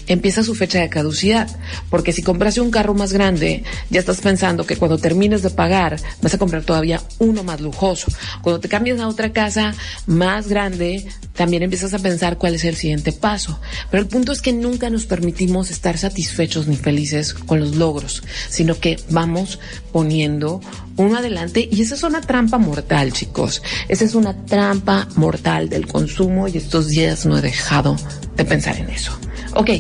empieza 0.07 0.43
su 0.43 0.55
fecha 0.55 0.81
de 0.81 0.89
caducidad, 0.89 1.49
porque 1.91 2.13
si 2.13 2.23
compraste 2.23 2.61
un 2.61 2.71
carro 2.71 2.95
más 2.95 3.13
grande, 3.13 3.65
ya 3.91 4.01
estás 4.01 4.21
pensando 4.21 4.67
que 4.67 4.77
cuando 4.77 4.99
termines 4.99 5.43
de 5.43 5.51
pagar 5.51 6.01
vas 6.21 6.35
a 6.35 6.39
comprar 6.39 6.63
todavía 6.63 7.03
uno 7.19 7.45
más 7.45 7.61
lujoso. 7.61 8.07
Cuando 8.43 8.61
te 8.61 8.69
cambias 8.69 9.01
a 9.01 9.09
otra 9.09 9.33
casa 9.33 9.75
más 10.07 10.49
grande, 10.49 11.07
también 11.35 11.63
empiezas 11.63 11.95
a 11.95 11.99
pensar 11.99 12.39
cuál 12.39 12.55
es 12.55 12.65
el 12.65 12.77
siguiente 12.77 13.13
paso. 13.13 13.59
Pero 13.91 14.03
el 14.03 14.09
punto 14.09 14.33
es 14.33 14.43
que 14.43 14.53
nunca 14.53 14.91
nos 14.91 15.07
permitimos 15.07 15.71
estar 15.71 15.99
satisfechos 15.99 16.67
ni 16.67 16.77
felices 16.77 17.35
con 17.35 17.61
los 17.61 17.77
logros, 17.77 18.23
sino 18.49 18.79
que 18.79 18.99
vamos 19.11 19.59
poniendo 19.93 20.61
uno 20.97 21.17
adelante 21.17 21.69
y 21.71 21.83
esa 21.83 21.95
es 21.95 22.03
una 22.03 22.21
trampa 22.21 22.59
mortal, 22.59 23.13
chicos. 23.13 23.63
Esa 23.89 24.05
es 24.05 24.15
una 24.15 24.45
trampa 24.45 25.09
mortal 25.17 25.69
del 25.69 25.87
consumo 25.87 26.49
y 26.49 26.59
estos 26.59 26.89
días 26.89 27.27
no 27.27 27.39
he 27.39 27.43
dejado 27.43 27.97
de 28.37 28.45
pensar 28.45 28.77
en 28.79 28.91
eso. 28.91 29.13
Ok, 29.55 29.71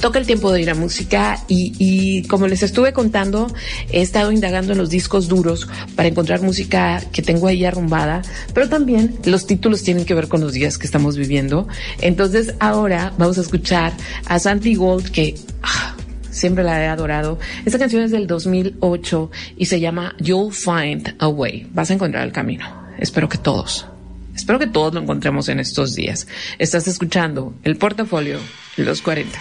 toca 0.00 0.18
el 0.18 0.26
tiempo 0.26 0.52
de 0.52 0.62
ir 0.62 0.70
a 0.70 0.74
música 0.74 1.42
y, 1.48 2.22
como 2.28 2.46
les 2.46 2.62
estuve 2.62 2.92
contando, 2.92 3.52
he 3.90 4.00
estado 4.00 4.32
indagando 4.32 4.72
en 4.72 4.78
los 4.78 4.90
discos 4.90 5.28
duros 5.28 5.68
para 5.96 6.08
encontrar 6.08 6.42
música 6.42 7.02
que 7.12 7.22
tengo 7.22 7.48
ahí 7.48 7.64
arrumbada, 7.64 8.22
pero 8.54 8.68
también 8.68 9.18
los 9.24 9.46
títulos 9.46 9.82
tienen 9.82 10.04
que 10.04 10.14
ver 10.14 10.28
con 10.28 10.40
los 10.40 10.52
días 10.52 10.78
que 10.78 10.86
estamos 10.86 11.16
viviendo. 11.16 11.66
Entonces 12.00 12.54
ahora 12.60 13.12
vamos 13.18 13.38
a 13.38 13.42
escuchar 13.42 13.92
a 14.26 14.38
Santi 14.38 14.74
Gold 14.74 15.10
que... 15.10 15.34
Ah, 15.62 15.94
siempre 16.30 16.64
la 16.64 16.82
he 16.82 16.86
adorado. 16.86 17.38
Esta 17.64 17.78
canción 17.78 18.02
es 18.02 18.10
del 18.10 18.26
2008 18.26 19.30
y 19.56 19.66
se 19.66 19.80
llama 19.80 20.14
You'll 20.18 20.52
Find 20.52 21.14
a 21.18 21.28
Way. 21.28 21.68
Vas 21.72 21.90
a 21.90 21.94
encontrar 21.94 22.26
el 22.26 22.32
camino. 22.32 22.66
Espero 22.98 23.28
que 23.28 23.38
todos. 23.38 23.86
Espero 24.34 24.58
que 24.58 24.66
todos 24.66 24.94
lo 24.94 25.00
encontremos 25.00 25.48
en 25.48 25.60
estos 25.60 25.94
días. 25.94 26.28
Estás 26.58 26.86
escuchando 26.86 27.54
el 27.64 27.76
portafolio 27.76 28.38
Los 28.76 29.02
40. 29.02 29.38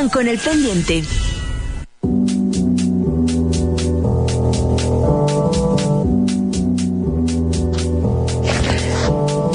Andaban 0.00 0.08
con 0.08 0.28
el 0.28 0.38
pendiente. 0.38 1.02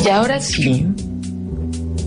Y 0.04 0.10
ahora 0.10 0.40
sí, 0.40 0.86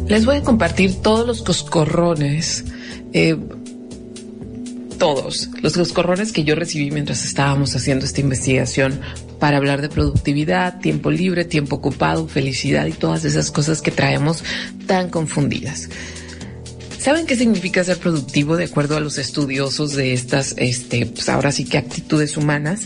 les 0.06 0.24
voy 0.24 0.36
a 0.36 0.42
compartir 0.42 1.02
todos 1.02 1.26
los 1.26 1.42
coscorrones, 1.42 2.64
eh, 3.12 3.36
todos 4.98 5.50
los 5.60 5.74
coscorrones 5.74 6.32
que 6.32 6.44
yo 6.44 6.54
recibí 6.54 6.90
mientras 6.90 7.24
estábamos 7.24 7.74
haciendo 7.74 8.04
esta 8.04 8.20
investigación 8.20 9.00
para 9.40 9.56
hablar 9.56 9.82
de 9.82 9.88
productividad, 9.88 10.80
tiempo 10.80 11.10
libre, 11.10 11.44
tiempo 11.44 11.76
ocupado, 11.76 12.28
felicidad 12.28 12.86
y 12.86 12.92
todas 12.92 13.24
esas 13.24 13.50
cosas 13.50 13.82
que 13.82 13.90
traemos 13.90 14.44
tan 14.86 15.10
confundidas. 15.10 15.88
¿Saben 16.98 17.26
qué 17.26 17.36
significa 17.36 17.84
ser 17.84 17.98
productivo 17.98 18.56
de 18.56 18.64
acuerdo 18.64 18.96
a 18.96 19.00
los 19.00 19.18
estudiosos 19.18 19.94
de 19.94 20.12
estas, 20.12 20.54
este, 20.58 21.06
pues 21.06 21.28
ahora 21.28 21.52
sí 21.52 21.64
que 21.64 21.78
actitudes 21.78 22.36
humanas? 22.36 22.82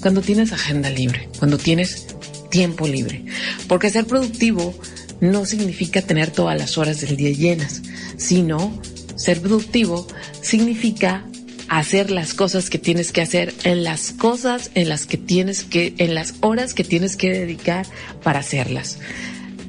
Cuando 0.00 0.22
tienes 0.22 0.52
agenda 0.52 0.88
libre, 0.88 1.28
cuando 1.38 1.58
tienes 1.58 2.06
tiempo 2.48 2.86
libre. 2.86 3.24
Porque 3.66 3.90
ser 3.90 4.06
productivo 4.06 4.72
no 5.20 5.46
significa 5.46 6.00
tener 6.00 6.30
todas 6.30 6.56
las 6.56 6.78
horas 6.78 7.00
del 7.00 7.16
día 7.16 7.30
llenas, 7.30 7.82
sino 8.16 8.80
ser 9.16 9.40
productivo 9.40 10.06
significa 10.42 11.24
hacer 11.68 12.10
las 12.10 12.34
cosas 12.34 12.70
que 12.70 12.78
tienes 12.78 13.10
que 13.10 13.22
hacer 13.22 13.52
en 13.64 13.82
las 13.82 14.12
cosas 14.12 14.70
en 14.74 14.88
las 14.88 15.06
que 15.06 15.16
tienes 15.16 15.64
que, 15.64 15.94
en 15.98 16.14
las 16.14 16.34
horas 16.40 16.74
que 16.74 16.84
tienes 16.84 17.16
que 17.16 17.32
dedicar 17.32 17.86
para 18.22 18.40
hacerlas. 18.40 18.98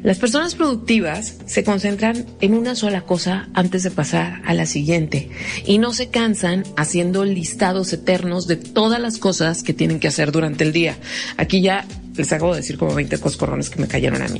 Las 0.07 0.19
personas 0.19 0.55
productivas 0.55 1.35
se 1.47 1.65
concentran 1.65 2.25
en 2.39 2.53
una 2.53 2.75
sola 2.75 3.01
cosa 3.01 3.49
antes 3.53 3.83
de 3.83 3.91
pasar 3.91 4.41
a 4.45 4.53
la 4.53 4.65
siguiente 4.65 5.29
y 5.65 5.79
no 5.79 5.91
se 5.91 6.07
cansan 6.07 6.63
haciendo 6.77 7.25
listados 7.25 7.91
eternos 7.91 8.47
de 8.47 8.55
todas 8.55 9.01
las 9.01 9.17
cosas 9.17 9.63
que 9.63 9.73
tienen 9.73 9.99
que 9.99 10.07
hacer 10.07 10.31
durante 10.31 10.63
el 10.63 10.71
día. 10.71 10.97
Aquí 11.35 11.59
ya 11.61 11.85
les 12.15 12.31
acabo 12.31 12.53
de 12.53 12.61
decir 12.61 12.77
como 12.77 12.95
20 12.95 13.17
coscorrones 13.17 13.69
que 13.69 13.81
me 13.81 13.89
cayeron 13.89 14.21
a 14.21 14.29
mí. 14.29 14.39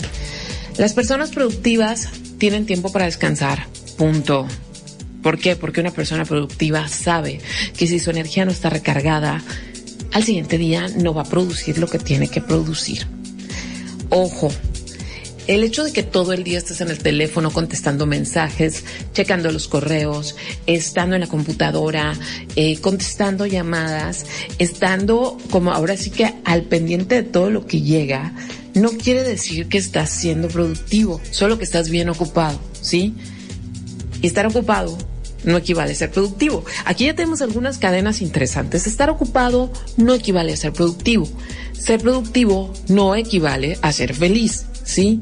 Las 0.77 0.93
personas 0.93 1.31
productivas 1.31 2.07
tienen 2.37 2.65
tiempo 2.65 2.93
para 2.93 3.03
descansar. 3.03 3.67
Punto. 3.97 4.47
¿Por 5.21 5.37
qué? 5.37 5.57
Porque 5.57 5.81
una 5.81 5.91
persona 5.91 6.23
productiva 6.23 6.87
sabe 6.87 7.41
que 7.77 7.87
si 7.87 7.99
su 7.99 8.09
energía 8.09 8.45
no 8.45 8.51
está 8.51 8.69
recargada, 8.69 9.43
al 10.13 10.23
siguiente 10.23 10.57
día 10.57 10.87
no 10.95 11.13
va 11.13 11.23
a 11.23 11.29
producir 11.29 11.77
lo 11.77 11.87
que 11.87 11.99
tiene 11.99 12.29
que 12.29 12.39
producir. 12.39 13.05
Ojo, 14.09 14.49
el 15.47 15.63
hecho 15.63 15.83
de 15.83 15.93
que 15.93 16.03
todo 16.03 16.33
el 16.33 16.43
día 16.43 16.57
estés 16.57 16.81
en 16.81 16.89
el 16.89 16.99
teléfono 16.99 17.51
contestando 17.51 18.05
mensajes, 18.05 18.83
checando 19.13 19.51
los 19.51 19.67
correos, 19.67 20.35
estando 20.65 21.15
en 21.15 21.21
la 21.21 21.27
computadora, 21.27 22.13
eh, 22.55 22.79
contestando 22.79 23.45
llamadas, 23.45 24.25
estando 24.59 25.37
como 25.49 25.71
ahora 25.71 25.97
sí 25.97 26.09
que 26.09 26.33
al 26.43 26.63
pendiente 26.63 27.15
de 27.15 27.23
todo 27.23 27.49
lo 27.49 27.65
que 27.65 27.81
llega, 27.81 28.33
no 28.73 28.91
quiere 28.91 29.23
decir 29.23 29.67
que 29.67 29.77
estás 29.77 30.09
siendo 30.09 30.49
productivo, 30.49 31.19
solo 31.31 31.57
que 31.57 31.63
estás 31.63 31.89
bien 31.89 32.09
ocupado, 32.09 32.59
¿sí? 32.81 33.15
Y 34.21 34.27
estar 34.27 34.45
ocupado 34.45 34.97
no 35.43 35.57
equivale 35.57 35.93
a 35.93 35.95
ser 35.95 36.11
productivo. 36.11 36.65
Aquí 36.85 37.05
ya 37.05 37.15
tenemos 37.15 37.41
algunas 37.41 37.77
cadenas 37.77 38.21
interesantes. 38.21 38.85
Estar 38.85 39.09
ocupado 39.09 39.71
no 39.95 40.13
equivale 40.13 40.53
a 40.53 40.57
ser 40.57 40.73
productivo. 40.73 41.27
Ser 41.71 42.01
productivo 42.01 42.73
no 42.89 43.15
equivale 43.15 43.77
a 43.81 43.91
ser 43.93 44.13
feliz. 44.13 44.65
¿Sí? 44.87 45.21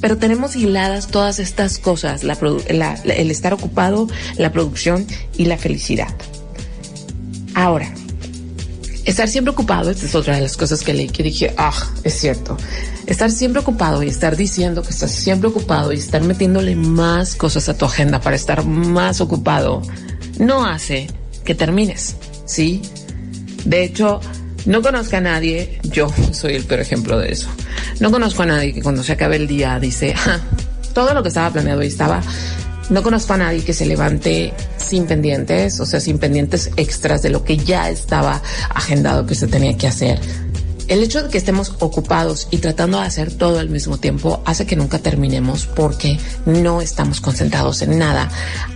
Pero 0.00 0.18
tenemos 0.18 0.56
hiladas 0.56 1.08
todas 1.08 1.38
estas 1.38 1.78
cosas, 1.78 2.22
el 2.24 3.30
estar 3.30 3.54
ocupado, 3.54 4.08
la 4.36 4.52
producción 4.52 5.06
y 5.36 5.44
la 5.46 5.56
felicidad. 5.56 6.14
Ahora, 7.54 7.92
estar 9.04 9.28
siempre 9.28 9.52
ocupado, 9.52 9.90
esta 9.90 10.04
es 10.04 10.14
otra 10.14 10.34
de 10.34 10.42
las 10.42 10.56
cosas 10.56 10.82
que 10.82 10.92
leí 10.92 11.08
que 11.08 11.22
dije, 11.22 11.54
ah, 11.56 11.72
es 12.04 12.14
cierto. 12.14 12.56
Estar 13.06 13.30
siempre 13.30 13.60
ocupado 13.60 14.02
y 14.02 14.08
estar 14.08 14.36
diciendo 14.36 14.82
que 14.82 14.90
estás 14.90 15.12
siempre 15.12 15.48
ocupado 15.48 15.92
y 15.92 15.96
estar 15.96 16.22
metiéndole 16.22 16.76
más 16.76 17.34
cosas 17.34 17.68
a 17.68 17.78
tu 17.78 17.84
agenda 17.84 18.20
para 18.20 18.36
estar 18.36 18.66
más 18.66 19.20
ocupado, 19.20 19.82
no 20.38 20.66
hace 20.66 21.06
que 21.44 21.54
termines, 21.54 22.16
¿sí? 22.44 22.82
De 23.64 23.84
hecho, 23.84 24.20
no 24.66 24.82
conozco 24.82 25.16
a 25.16 25.20
nadie, 25.20 25.78
yo 25.84 26.08
soy 26.32 26.54
el 26.54 26.64
peor 26.64 26.80
ejemplo 26.80 27.18
de 27.18 27.32
eso. 27.32 27.48
No 28.00 28.10
conozco 28.10 28.42
a 28.42 28.46
nadie 28.46 28.74
que 28.74 28.82
cuando 28.82 29.02
se 29.02 29.12
acabe 29.12 29.36
el 29.36 29.46
día 29.46 29.78
dice, 29.78 30.14
todo 30.92 31.14
lo 31.14 31.22
que 31.22 31.28
estaba 31.28 31.50
planeado 31.50 31.82
y 31.82 31.86
estaba. 31.86 32.20
No 32.90 33.02
conozco 33.02 33.32
a 33.32 33.36
nadie 33.38 33.64
que 33.64 33.72
se 33.72 33.84
levante 33.84 34.52
sin 34.76 35.06
pendientes, 35.06 35.80
o 35.80 35.86
sea, 35.86 35.98
sin 35.98 36.18
pendientes 36.18 36.70
extras 36.76 37.22
de 37.22 37.30
lo 37.30 37.42
que 37.42 37.56
ya 37.56 37.90
estaba 37.90 38.42
agendado 38.72 39.26
que 39.26 39.34
se 39.34 39.48
tenía 39.48 39.76
que 39.76 39.88
hacer 39.88 40.20
el 40.88 41.02
hecho 41.02 41.22
de 41.22 41.30
que 41.30 41.38
estemos 41.38 41.74
ocupados 41.80 42.48
y 42.50 42.58
tratando 42.58 43.00
de 43.00 43.06
hacer 43.06 43.32
todo 43.32 43.58
al 43.58 43.68
mismo 43.68 43.98
tiempo 43.98 44.42
hace 44.44 44.66
que 44.66 44.76
nunca 44.76 44.98
terminemos 44.98 45.66
porque 45.66 46.18
no 46.44 46.80
estamos 46.80 47.20
concentrados 47.20 47.82
en 47.82 47.98
nada 47.98 48.30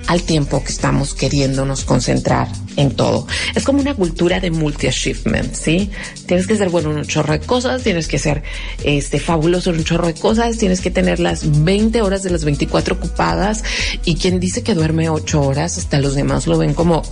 al 0.07 0.23
tiempo 0.23 0.63
que 0.65 0.73
estamos 0.73 1.15
queriéndonos 1.15 1.85
concentrar 1.85 2.49
en 2.77 2.91
todo. 2.97 3.27
Es 3.55 3.65
como 3.65 3.81
una 3.81 3.95
cultura 3.95 4.41
de 4.41 4.51
multi-achievement, 4.51 5.55
¿sí? 5.55 5.91
Tienes 6.27 6.47
que 6.47 6.57
ser 6.57 6.69
bueno 6.69 6.91
en 6.91 6.99
un 6.99 7.07
chorro 7.07 7.33
de 7.33 7.41
cosas, 7.41 7.83
tienes 7.83 8.09
que 8.09 8.19
ser 8.19 8.43
este, 8.83 9.21
fabuloso 9.21 9.71
en 9.71 9.77
un 9.77 9.85
chorro 9.85 10.09
de 10.09 10.15
cosas, 10.15 10.57
tienes 10.57 10.81
que 10.81 10.91
tener 10.91 11.21
las 11.21 11.63
20 11.65 12.03
horas 12.03 12.23
de 12.23 12.31
las 12.31 12.45
24 12.45 12.97
ocupadas 12.97 13.63
y 14.05 14.17
quien 14.17 14.41
dice 14.41 14.63
que 14.63 14.75
duerme 14.75 15.11
8 15.11 15.41
horas, 15.41 15.79
hasta 15.79 16.01
los 16.01 16.15
demás 16.15 16.47
lo 16.47 16.59
ven 16.59 16.75
como, 16.75 17.03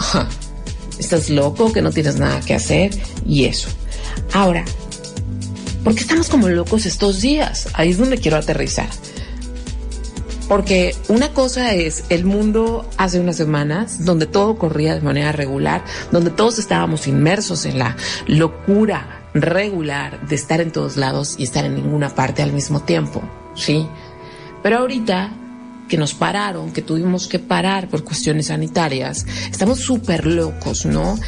estás 0.98 1.30
loco, 1.30 1.72
que 1.72 1.82
no 1.82 1.92
tienes 1.92 2.16
nada 2.16 2.40
que 2.40 2.54
hacer 2.54 2.90
y 3.26 3.44
eso. 3.44 3.68
Ahora, 4.32 4.64
¿Por 5.84 5.94
qué 5.94 6.00
estamos 6.00 6.28
como 6.28 6.48
locos 6.48 6.86
estos 6.86 7.20
días? 7.20 7.68
Ahí 7.74 7.90
es 7.90 7.98
donde 7.98 8.18
quiero 8.18 8.36
aterrizar. 8.36 8.88
Porque 10.48 10.96
una 11.08 11.34
cosa 11.34 11.74
es 11.74 12.04
el 12.08 12.24
mundo 12.24 12.88
hace 12.96 13.20
unas 13.20 13.36
semanas, 13.36 14.04
donde 14.04 14.26
todo 14.26 14.58
corría 14.58 14.94
de 14.94 15.02
manera 15.02 15.30
regular, 15.30 15.84
donde 16.10 16.30
todos 16.30 16.58
estábamos 16.58 17.06
inmersos 17.06 17.66
en 17.66 17.78
la 17.78 17.96
locura 18.26 19.28
regular 19.34 20.26
de 20.26 20.34
estar 20.34 20.60
en 20.60 20.72
todos 20.72 20.96
lados 20.96 21.36
y 21.38 21.44
estar 21.44 21.66
en 21.66 21.74
ninguna 21.74 22.14
parte 22.14 22.42
al 22.42 22.52
mismo 22.52 22.80
tiempo, 22.80 23.22
¿sí? 23.54 23.86
Pero 24.62 24.78
ahorita 24.78 25.32
que 25.88 25.98
nos 25.98 26.14
pararon, 26.14 26.72
que 26.72 26.82
tuvimos 26.82 27.28
que 27.28 27.38
parar 27.38 27.88
por 27.88 28.04
cuestiones 28.04 28.46
sanitarias, 28.46 29.26
estamos 29.50 29.80
súper 29.80 30.26
locos, 30.26 30.86
¿no? 30.86 31.18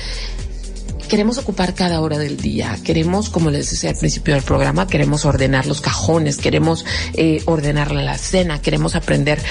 Queremos 1.10 1.38
ocupar 1.38 1.74
cada 1.74 2.00
hora 2.00 2.18
del 2.18 2.36
día, 2.36 2.78
queremos, 2.84 3.30
como 3.30 3.50
les 3.50 3.68
decía 3.68 3.90
al 3.90 3.96
principio 3.96 4.34
del 4.34 4.44
programa, 4.44 4.86
queremos 4.86 5.24
ordenar 5.24 5.66
los 5.66 5.80
cajones, 5.80 6.36
queremos 6.36 6.86
eh, 7.14 7.42
ordenar 7.46 7.90
la 7.90 8.16
cena, 8.16 8.62
queremos 8.62 8.94
aprender, 8.94 9.42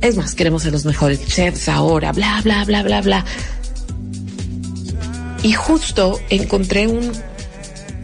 es 0.00 0.16
más, 0.16 0.36
queremos 0.36 0.62
ser 0.62 0.70
los 0.70 0.84
mejores 0.84 1.26
chefs 1.26 1.68
ahora, 1.68 2.12
bla, 2.12 2.40
bla, 2.44 2.64
bla, 2.64 2.84
bla, 2.84 3.00
bla. 3.02 3.24
Y 5.42 5.52
justo 5.52 6.20
encontré 6.30 6.86
un, 6.86 7.10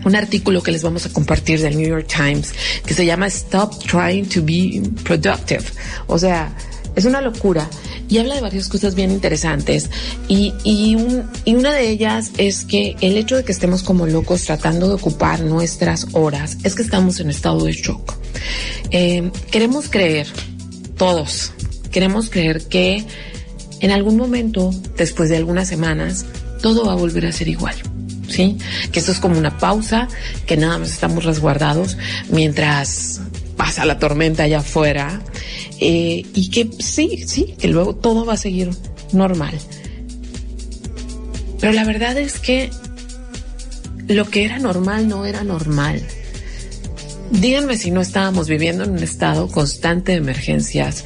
un 0.04 0.16
artículo 0.16 0.60
que 0.60 0.72
les 0.72 0.82
vamos 0.82 1.06
a 1.06 1.10
compartir 1.10 1.60
del 1.60 1.76
New 1.76 1.88
York 1.88 2.08
Times 2.08 2.52
que 2.84 2.92
se 2.92 3.06
llama 3.06 3.28
Stop 3.28 3.84
Trying 3.84 4.28
to 4.28 4.42
Be 4.42 4.82
Productive. 5.04 5.62
O 6.08 6.18
sea, 6.18 6.52
es 6.96 7.04
una 7.04 7.20
locura 7.20 7.68
y 8.08 8.18
habla 8.18 8.34
de 8.34 8.40
varias 8.40 8.68
cosas 8.68 8.94
bien 8.94 9.10
interesantes 9.10 9.90
y, 10.28 10.52
y, 10.64 10.96
una 11.54 11.72
de 11.72 11.90
ellas 11.90 12.32
es 12.38 12.64
que 12.64 12.96
el 13.00 13.16
hecho 13.16 13.36
de 13.36 13.44
que 13.44 13.52
estemos 13.52 13.82
como 13.82 14.06
locos 14.06 14.44
tratando 14.44 14.88
de 14.88 14.94
ocupar 14.94 15.40
nuestras 15.40 16.08
horas 16.12 16.56
es 16.64 16.74
que 16.74 16.82
estamos 16.82 17.20
en 17.20 17.30
estado 17.30 17.64
de 17.64 17.72
shock. 17.72 18.14
Eh, 18.90 19.30
queremos 19.50 19.88
creer, 19.88 20.26
todos, 20.96 21.52
queremos 21.90 22.30
creer 22.30 22.66
que 22.66 23.04
en 23.80 23.90
algún 23.90 24.16
momento, 24.16 24.72
después 24.96 25.28
de 25.28 25.36
algunas 25.36 25.68
semanas, 25.68 26.24
todo 26.62 26.86
va 26.86 26.92
a 26.92 26.96
volver 26.96 27.26
a 27.26 27.32
ser 27.32 27.48
igual. 27.48 27.74
¿Sí? 28.28 28.58
Que 28.90 28.98
esto 28.98 29.12
es 29.12 29.20
como 29.20 29.38
una 29.38 29.56
pausa, 29.58 30.08
que 30.46 30.56
nada 30.56 30.78
más 30.78 30.90
estamos 30.90 31.24
resguardados 31.24 31.96
mientras 32.28 33.20
pasa 33.56 33.84
la 33.84 34.00
tormenta 34.00 34.42
allá 34.42 34.58
afuera 34.58 35.22
eh, 35.80 36.24
y 36.34 36.50
que 36.50 36.70
sí, 36.78 37.24
sí, 37.26 37.54
que 37.58 37.68
luego 37.68 37.94
todo 37.96 38.24
va 38.24 38.34
a 38.34 38.38
seguir 38.38 38.70
normal. 39.12 39.58
Pero 41.60 41.72
la 41.72 41.84
verdad 41.84 42.16
es 42.18 42.38
que 42.38 42.70
lo 44.08 44.28
que 44.28 44.44
era 44.44 44.58
normal 44.58 45.08
no 45.08 45.24
era 45.24 45.42
normal. 45.42 46.02
Díganme 47.30 47.76
si 47.76 47.90
no 47.90 48.00
estábamos 48.00 48.48
viviendo 48.48 48.84
en 48.84 48.90
un 48.90 49.02
estado 49.02 49.48
constante 49.48 50.12
de 50.12 50.18
emergencias, 50.18 51.04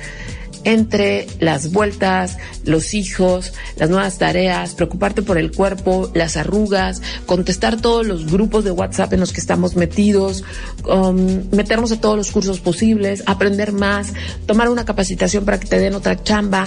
entre 0.65 1.27
las 1.39 1.73
vueltas, 1.73 2.39
los 2.65 2.95
hijos, 2.95 3.53
las 3.77 3.91
nuevas 3.91 4.19
tareas, 4.19 4.75
preocuparte 4.75 5.23
por 5.23 5.39
el 5.39 5.53
cuerpo, 5.53 6.11
las 6.15 6.37
arrugas, 6.37 7.03
contestar 7.27 7.81
todos 7.81 8.07
los 8.07 8.31
grupos 8.31 8.65
de 8.65 8.71
WhatsApp 8.71 9.13
en 9.13 9.21
los 9.21 9.33
que 9.33 9.41
estamos 9.41 9.77
metidos, 9.77 10.45
um, 10.87 11.45
meternos 11.53 11.93
a 11.93 12.01
todos 12.01 12.17
los 12.17 12.31
cursos 12.31 12.61
posibles, 12.61 13.23
aprender 13.27 13.73
más, 13.73 14.13
tomar 14.47 14.69
una 14.69 14.85
capacitación 14.85 15.45
para 15.45 15.59
que 15.59 15.67
te 15.67 15.79
den 15.79 15.95
otra 15.95 16.23
chamba. 16.23 16.67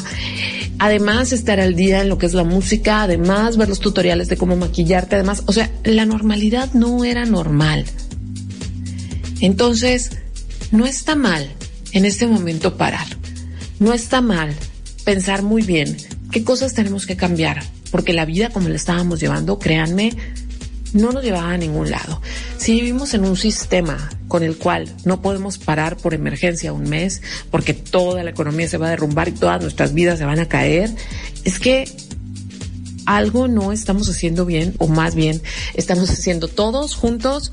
además 0.79 1.31
estar 1.31 1.59
al 1.59 1.75
día 1.75 2.01
en 2.01 2.09
lo 2.09 2.17
que 2.17 2.25
es 2.25 2.33
la 2.33 2.43
música, 2.43 3.03
además 3.03 3.57
ver 3.57 3.69
los 3.69 3.79
tutoriales 3.79 4.27
de 4.27 4.37
cómo 4.37 4.55
maquillarte, 4.55 5.15
además, 5.15 5.43
o 5.45 5.53
sea, 5.53 5.69
la 5.83 6.05
normalidad 6.05 6.73
no 6.73 7.05
era 7.05 7.25
normal. 7.25 7.85
Entonces, 9.39 10.11
no 10.71 10.85
está 10.85 11.15
mal 11.15 11.47
en 11.91 12.05
este 12.05 12.27
momento 12.27 12.77
parar. 12.77 13.22
No 13.83 13.91
está 13.91 14.21
mal 14.21 14.55
pensar 15.03 15.43
muy 15.43 15.61
bien 15.61 15.97
qué 16.31 16.45
cosas 16.45 16.73
tenemos 16.73 17.05
que 17.05 17.17
cambiar, 17.17 17.61
porque 17.91 18.13
la 18.13 18.23
vida 18.23 18.49
como 18.49 18.69
la 18.69 18.77
estábamos 18.77 19.19
llevando, 19.19 19.59
créanme, 19.59 20.15
no 20.93 21.11
nos 21.11 21.21
llevaba 21.21 21.51
a 21.51 21.57
ningún 21.57 21.91
lado. 21.91 22.21
Si 22.55 22.75
vivimos 22.75 23.13
en 23.13 23.25
un 23.25 23.35
sistema 23.35 24.09
con 24.29 24.41
el 24.41 24.55
cual 24.55 24.87
no 25.03 25.21
podemos 25.21 25.57
parar 25.57 25.97
por 25.97 26.13
emergencia 26.13 26.71
un 26.71 26.89
mes, 26.89 27.21
porque 27.51 27.73
toda 27.73 28.23
la 28.23 28.29
economía 28.29 28.69
se 28.69 28.77
va 28.77 28.87
a 28.87 28.91
derrumbar 28.91 29.27
y 29.27 29.33
todas 29.33 29.61
nuestras 29.61 29.93
vidas 29.93 30.17
se 30.17 30.23
van 30.23 30.39
a 30.39 30.47
caer, 30.47 30.89
es 31.43 31.59
que 31.59 31.83
algo 33.05 33.49
no 33.49 33.73
estamos 33.73 34.07
haciendo 34.07 34.45
bien, 34.45 34.75
o 34.77 34.87
más 34.87 35.13
bien 35.13 35.41
estamos 35.73 36.09
haciendo 36.09 36.47
todos 36.47 36.95
juntos 36.95 37.51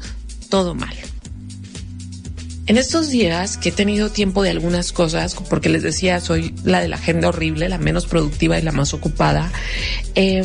todo 0.49 0.77
mal. 0.77 0.95
En 2.71 2.79
estos 2.79 3.11
días 3.11 3.57
que 3.57 3.71
he 3.71 3.73
tenido 3.73 4.11
tiempo 4.11 4.45
de 4.45 4.51
algunas 4.51 4.93
cosas, 4.93 5.35
porque 5.35 5.69
les 5.69 5.83
decía, 5.83 6.21
soy 6.21 6.55
la 6.63 6.81
de 6.81 6.87
la 6.87 6.95
agenda 6.95 7.27
horrible, 7.27 7.69
la 7.69 7.79
menos 7.79 8.07
productiva 8.07 8.61
y 8.61 8.63
la 8.63 8.71
más 8.71 8.95
ocupada, 8.95 9.51
eh, 10.15 10.45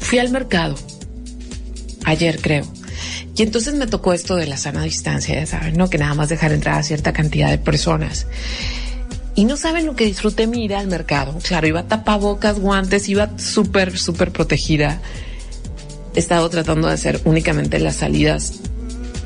fui 0.00 0.18
al 0.20 0.30
mercado 0.30 0.74
ayer 2.06 2.40
creo. 2.40 2.64
Y 3.36 3.42
entonces 3.42 3.74
me 3.74 3.86
tocó 3.86 4.14
esto 4.14 4.36
de 4.36 4.46
la 4.46 4.56
sana 4.56 4.84
distancia, 4.84 5.34
ya 5.34 5.44
saben, 5.44 5.76
¿no? 5.76 5.90
Que 5.90 5.98
nada 5.98 6.14
más 6.14 6.30
dejar 6.30 6.52
entrar 6.52 6.78
a 6.78 6.82
cierta 6.82 7.12
cantidad 7.12 7.50
de 7.50 7.58
personas. 7.58 8.26
Y 9.34 9.44
no 9.44 9.58
saben 9.58 9.84
lo 9.84 9.96
que 9.96 10.06
disfruté 10.06 10.46
mi 10.46 10.64
ir 10.64 10.74
al 10.74 10.86
mercado. 10.86 11.36
Claro, 11.42 11.66
iba 11.66 11.82
tapabocas, 11.82 12.58
guantes, 12.58 13.06
iba 13.10 13.38
súper, 13.38 13.98
súper 13.98 14.32
protegida. 14.32 15.02
He 16.14 16.20
estado 16.20 16.48
tratando 16.48 16.88
de 16.88 16.94
hacer 16.94 17.20
únicamente 17.26 17.78
las 17.80 17.96
salidas 17.96 18.62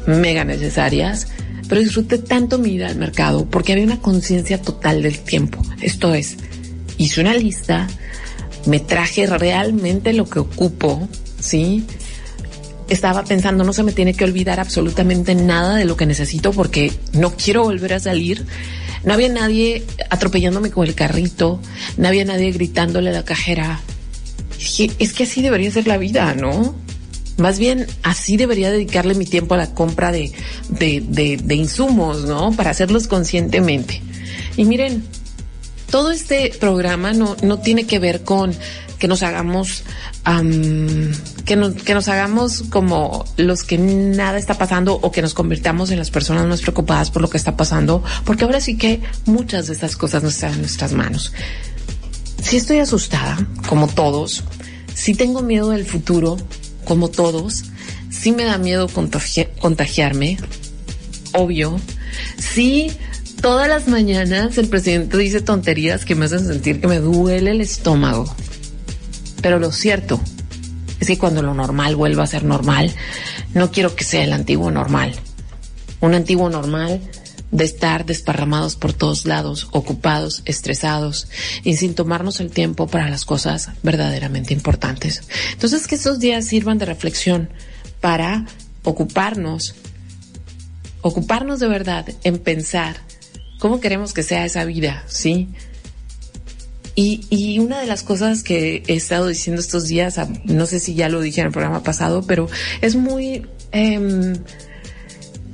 mega 0.09 0.45
necesarias, 0.45 1.29
pero 1.69 1.81
disfruté 1.81 2.19
tanto 2.19 2.59
mi 2.59 2.71
ida 2.71 2.89
al 2.89 2.97
mercado 2.97 3.47
porque 3.47 3.73
había 3.73 3.85
una 3.85 4.01
conciencia 4.01 4.61
total 4.61 5.03
del 5.03 5.19
tiempo. 5.21 5.63
Esto 5.81 6.15
es, 6.15 6.37
hice 6.97 7.21
una 7.21 7.35
lista, 7.35 7.87
me 8.67 8.81
traje 8.81 9.27
realmente 9.27 10.13
lo 10.13 10.29
que 10.29 10.41
ocupo, 10.41 11.09
¿sí? 11.39 11.85
Estaba 12.89 13.25
pensando, 13.25 13.65
no 13.65 13.73
se 13.73 13.83
me 13.83 13.93
tiene 13.93 14.15
que 14.15 14.25
olvidar 14.25 14.61
absolutamente 14.61 15.35
nada 15.35 15.77
de 15.77 15.85
lo 15.85 15.97
que 15.97 16.07
necesito 16.07 16.53
porque 16.53 16.91
no 17.13 17.35
quiero 17.37 17.65
volver 17.65 17.93
a 17.95 18.01
salir. 18.01 18.47
No 19.05 19.13
había 19.13 19.29
nadie 19.29 19.85
atropellándome 20.11 20.71
con 20.71 20.87
el 20.87 20.95
carrito, 20.95 21.61
no 21.99 22.09
había 22.09 22.25
nadie 22.25 22.51
gritándole 22.51 23.11
a 23.11 23.13
la 23.13 23.25
cajera. 23.25 23.81
Es 24.99 25.13
que, 25.13 25.23
así 25.25 25.41
debería 25.43 25.71
ser 25.71 25.87
la 25.87 25.99
vida, 25.99 26.35
¿no? 26.35 26.75
Más 27.39 27.59
bien 27.59 27.87
así 28.03 28.37
debería 28.37 28.71
dedicarle 28.71 29.15
mi 29.15 29.25
tiempo 29.25 29.55
a 29.55 29.59
la 29.59 29.73
compra 29.73 30.13
de, 30.13 30.33
de, 30.69 31.39
de 31.43 31.55
insumos, 31.55 32.25
¿no? 32.25 32.53
Para 32.53 32.71
hacerlos 32.71 33.09
conscientemente. 33.09 34.03
Y 34.57 34.65
miren, 34.65 35.05
todo 35.91 36.11
este 36.11 36.53
programa 36.61 37.13
no, 37.13 37.37
no 37.43 37.59
tiene 37.59 37.87
que 37.87 37.99
ver 37.99 38.23
con 38.23 38.55
que 38.99 39.09
nos 39.09 39.23
hagamos 39.23 39.85
que, 41.45 41.57
nos, 41.57 41.75
que 41.75 41.95
nos 41.95 42.09
hagamos 42.09 42.65
como 42.69 43.25
los 43.37 43.63
que 43.63 43.79
nada 43.79 44.37
está 44.37 44.59
pasando 44.59 44.99
o 45.01 45.11
que 45.11 45.23
nos 45.23 45.33
convirtamos 45.33 45.91
en 45.91 45.99
las 45.99 46.11
personas 46.11 46.47
más 46.47 46.61
preocupadas 46.61 47.11
por 47.11 47.23
lo 47.23 47.31
que 47.31 47.39
está 47.39 47.57
pasando, 47.57 48.03
porque 48.25 48.45
ahora 48.45 48.61
sí 48.61 48.77
que 48.77 49.01
muchas 49.25 49.69
de 49.69 49.73
estas 49.73 49.97
cosas 49.97 50.23
no 50.23 50.29
están 50.29 50.53
en 50.55 50.61
nuestras 50.61 50.93
manos. 50.93 51.33
Si 52.43 52.57
estoy 52.57 52.79
asustada, 52.79 53.39
como 53.69 53.89
todos, 53.89 54.45
si 54.95 55.15
tengo 55.15 55.41
miedo 55.43 55.71
del 55.71 55.87
futuro, 55.87 56.37
como 56.89 57.09
todos, 57.09 57.67
si 58.11 58.33
me 58.33 58.45
da 58.45 58.59
miedo 58.59 58.89
contagiarme, 58.89 60.39
obvio, 61.35 61.79
sí 62.39 62.91
Todas 63.41 63.69
las 63.69 63.87
mañanas 63.87 64.59
el 64.59 64.69
presidente 64.69 65.17
dice 65.17 65.41
tonterías 65.41 66.05
que 66.05 66.17
me 66.17 66.25
hacen 66.25 66.45
sentir 66.45 66.81
que 66.81 66.89
me 66.89 66.99
duele 66.99 67.53
el 67.53 67.61
estómago. 67.61 68.27
Pero 69.41 69.61
lo 69.61 69.71
cierto 69.71 70.21
es 70.99 71.07
que 71.07 71.19
cuando 71.19 71.41
lo 71.41 71.55
normal 71.55 71.95
vuelva 71.95 72.25
a 72.25 72.27
ser 72.27 72.43
normal, 72.43 72.93
no 73.55 73.71
quiero 73.71 73.95
que 73.95 74.03
sea 74.03 74.25
el 74.25 74.33
antiguo 74.33 74.73
normal. 74.73 75.15
Un 76.01 76.15
antiguo 76.15 76.51
normal 76.51 77.01
de 77.51 77.65
estar 77.65 78.05
desparramados 78.05 78.77
por 78.77 78.93
todos 78.93 79.25
lados, 79.25 79.69
ocupados, 79.71 80.43
estresados 80.45 81.29
y 81.65 81.77
sin 81.77 81.95
tomarnos 81.95 82.41
el 82.41 82.51
tiempo 82.51 82.87
para 82.87 83.09
las 83.09 83.25
cosas 83.25 83.71
verdaderamente 83.83 84.53
importantes. 84.53 85.23
Entonces, 85.53 85.87
que 85.87 85.95
esos 85.95 86.19
días 86.19 86.45
sirvan 86.45 86.79
de 86.79 86.87
reflexión 86.87 87.51
para 88.01 88.47
ocuparnos, 88.83 89.75
ocuparnos 91.01 91.61
de 91.61 91.69
verdad 91.69 92.07
en 92.25 92.39
pensar 92.39 92.97
cómo 93.59 93.81
queremos 93.81 94.13
que 94.13 94.23
sea 94.23 94.45
esa 94.45 94.65
vida, 94.65 95.05
¿sí? 95.09 95.49
Y, 97.01 97.61
una 97.61 97.81
de 97.81 97.87
las 97.87 98.03
cosas 98.03 98.43
que 98.43 98.83
he 98.89 98.95
estado 98.95 99.29
diciendo 99.29 99.61
estos 99.61 99.87
días, 99.87 100.19
no 100.47 100.67
sé 100.67 100.81
si 100.81 100.95
ya 100.95 101.09
lo 101.09 101.21
dije 101.21 101.41
en 101.41 101.47
el 101.47 101.53
programa 101.53 101.85
pasado, 101.85 102.25
pero 102.27 102.49
es 102.81 102.97
muy, 102.97 103.47
em, 103.71 104.35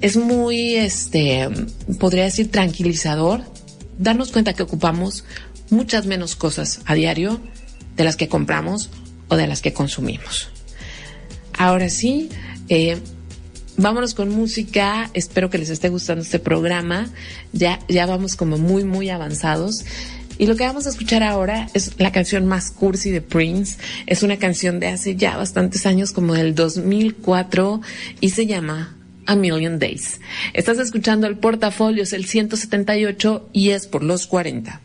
es 0.05 0.18
muy, 0.18 0.74
este, 0.74 1.48
podría 1.98 2.24
decir 2.24 2.50
tranquilizador, 2.50 3.40
darnos 3.98 4.32
cuenta 4.32 4.52
que 4.52 4.62
ocupamos 4.62 5.24
muchas 5.70 6.05
menos 6.05 6.36
cosas 6.36 6.82
a 6.84 6.92
diario 6.92 7.40
de 7.96 8.05
las 8.05 8.16
que 8.16 8.28
compramos 8.28 8.90
o 9.28 9.36
de 9.36 9.46
las 9.46 9.62
que 9.62 9.72
consumimos. 9.72 10.50
Ahora 11.57 11.88
sí, 11.88 12.28
eh, 12.68 12.98
vámonos 13.78 14.12
con 14.12 14.28
música. 14.28 15.09
Espero 15.14 15.48
que 15.48 15.57
les 15.57 15.70
esté 15.70 15.88
gustando 15.88 16.22
este 16.22 16.38
programa. 16.38 17.09
Ya, 17.55 17.78
ya 17.88 18.05
vamos 18.05 18.36
como 18.36 18.59
muy, 18.59 18.84
muy 18.84 19.09
avanzados. 19.09 19.86
Y 20.36 20.44
lo 20.44 20.55
que 20.57 20.66
vamos 20.66 20.86
a 20.86 20.90
escuchar 20.90 21.22
ahora 21.22 21.70
es 21.72 21.92
la 21.96 22.12
canción 22.12 22.44
más 22.44 22.70
cursi 22.70 23.11
de 23.11 23.22
Prince. 23.22 23.78
Es 24.05 24.22
una 24.22 24.36
canción 24.36 24.80
de 24.80 24.88
hace 24.88 25.16
ya 25.16 25.38
bastantes 25.38 25.86
años, 25.86 26.12
como 26.12 26.34
del 26.34 26.55
2004, 26.55 27.80
y 28.20 28.28
se 28.28 28.44
llama 28.44 28.98
A 29.27 29.37
Million 29.37 29.79
Days. 29.79 30.20
Estás 30.53 30.79
escuchando 30.79 31.27
el 31.27 31.39
portafolio, 31.39 32.03
es 32.03 32.12
el 32.12 32.25
178 32.25 33.49
y 33.53 33.70
es 33.70 33.87
por 33.87 34.03
los 34.03 34.27
40. 34.27 34.81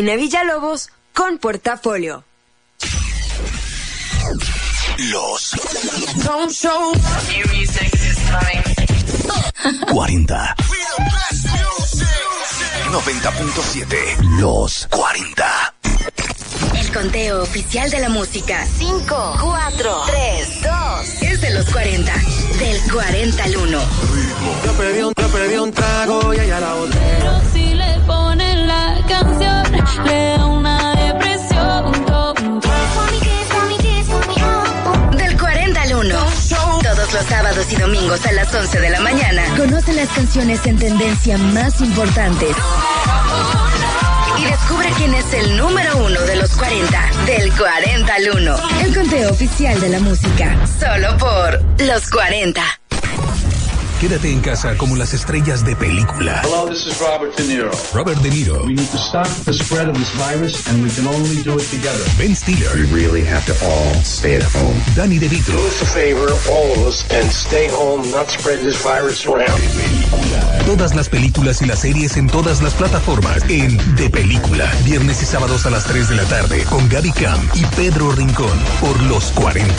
Karina 0.00 0.16
Villalobos 0.16 0.88
con 1.12 1.36
Portafolio. 1.36 2.24
Los 4.96 5.50
Don't 6.24 6.50
show. 6.50 6.92
40. 9.92 10.56
90.7. 12.90 14.38
Los 14.40 14.88
40. 14.90 15.74
El 16.76 16.92
conteo 16.94 17.42
oficial 17.42 17.90
de 17.90 18.00
la 18.00 18.08
música. 18.08 18.66
5, 18.78 19.36
4, 19.38 20.02
3, 20.06 20.62
2. 20.62 21.22
Es 21.30 21.40
de 21.42 21.50
los 21.50 21.66
40. 21.66 22.10
Del 22.58 22.80
40 22.90 23.44
al 23.44 23.54
1. 23.54 23.78
Yo 24.64 24.72
pedí 24.72 25.02
un, 25.02 25.12
yo 25.14 25.28
pedí 25.28 25.56
un 25.56 25.72
trago 25.72 26.32
y 26.32 26.38
ella 26.38 26.58
la 26.58 26.72
botella. 26.72 27.42
Los 37.12 37.26
sábados 37.26 37.66
y 37.72 37.76
domingos 37.76 38.24
a 38.24 38.32
las 38.32 38.54
11 38.54 38.80
de 38.80 38.90
la 38.90 39.00
mañana. 39.00 39.42
Conoce 39.56 39.92
las 39.94 40.08
canciones 40.10 40.64
en 40.64 40.78
tendencia 40.78 41.36
más 41.38 41.80
importantes. 41.80 42.56
Y 44.38 44.44
descubre 44.44 44.88
quién 44.96 45.14
es 45.14 45.32
el 45.34 45.56
número 45.56 45.96
uno 45.98 46.20
de 46.20 46.36
los 46.36 46.50
40. 46.56 47.10
Del 47.26 47.52
40 47.52 48.14
al 48.14 48.30
1. 48.30 48.56
El 48.84 48.94
conteo 48.94 49.30
oficial 49.30 49.80
de 49.80 49.88
la 49.88 49.98
música. 50.00 50.56
Solo 50.78 51.16
por 51.18 51.60
los 51.78 52.08
40. 52.10 52.62
Quédate 54.00 54.32
en 54.32 54.40
casa 54.40 54.78
como 54.78 54.96
las 54.96 55.12
estrellas 55.12 55.62
de 55.62 55.76
película. 55.76 56.40
Hello, 56.42 56.66
this 56.66 56.86
is 56.86 56.98
Robert 57.02 57.36
De 57.36 57.44
Niro. 57.44 57.70
Robert 57.92 58.18
De 58.22 58.30
Niro, 58.30 58.64
We 58.64 58.72
need 58.72 58.88
to 58.92 58.96
stop 58.96 59.28
the 59.44 59.52
spread 59.52 59.90
of 59.90 59.98
this 59.98 60.10
virus, 60.16 60.66
and 60.68 60.82
we 60.82 60.88
can 60.88 61.06
only 61.06 61.42
do 61.42 61.58
it 61.58 61.68
together. 61.68 62.02
Ben 62.16 62.34
Stiller, 62.34 62.72
We 62.76 62.86
really 62.86 63.22
have 63.22 63.44
to 63.44 63.52
all 63.62 63.92
stay 64.02 64.36
at 64.36 64.42
home. 64.42 64.80
Danny 64.96 65.18
DeVito, 65.18 65.52
Do 65.52 65.66
us 65.66 65.82
a 65.82 65.84
favor, 65.84 66.32
all 66.48 66.72
of 66.80 66.86
us, 66.86 67.04
and 67.12 67.30
stay 67.30 67.68
home, 67.68 68.10
not 68.10 68.30
spread 68.30 68.60
this 68.60 68.82
virus 68.82 69.26
around. 69.26 69.60
todas 70.64 70.94
las 70.94 71.10
películas 71.10 71.60
y 71.60 71.66
las 71.66 71.80
series 71.80 72.16
en 72.16 72.28
todas 72.28 72.62
las 72.62 72.72
plataformas 72.72 73.42
en 73.50 73.76
De 73.96 74.08
Película. 74.08 74.64
Viernes 74.86 75.20
y 75.20 75.26
sábados 75.26 75.66
a 75.66 75.70
las 75.70 75.84
3 75.84 76.08
de 76.08 76.16
la 76.16 76.24
tarde 76.24 76.64
con 76.70 76.88
Gaby 76.88 77.12
Cam 77.12 77.50
y 77.52 77.66
Pedro 77.76 78.12
Rincón 78.12 78.58
por 78.80 78.98
Los 79.02 79.24
40. 79.32 79.70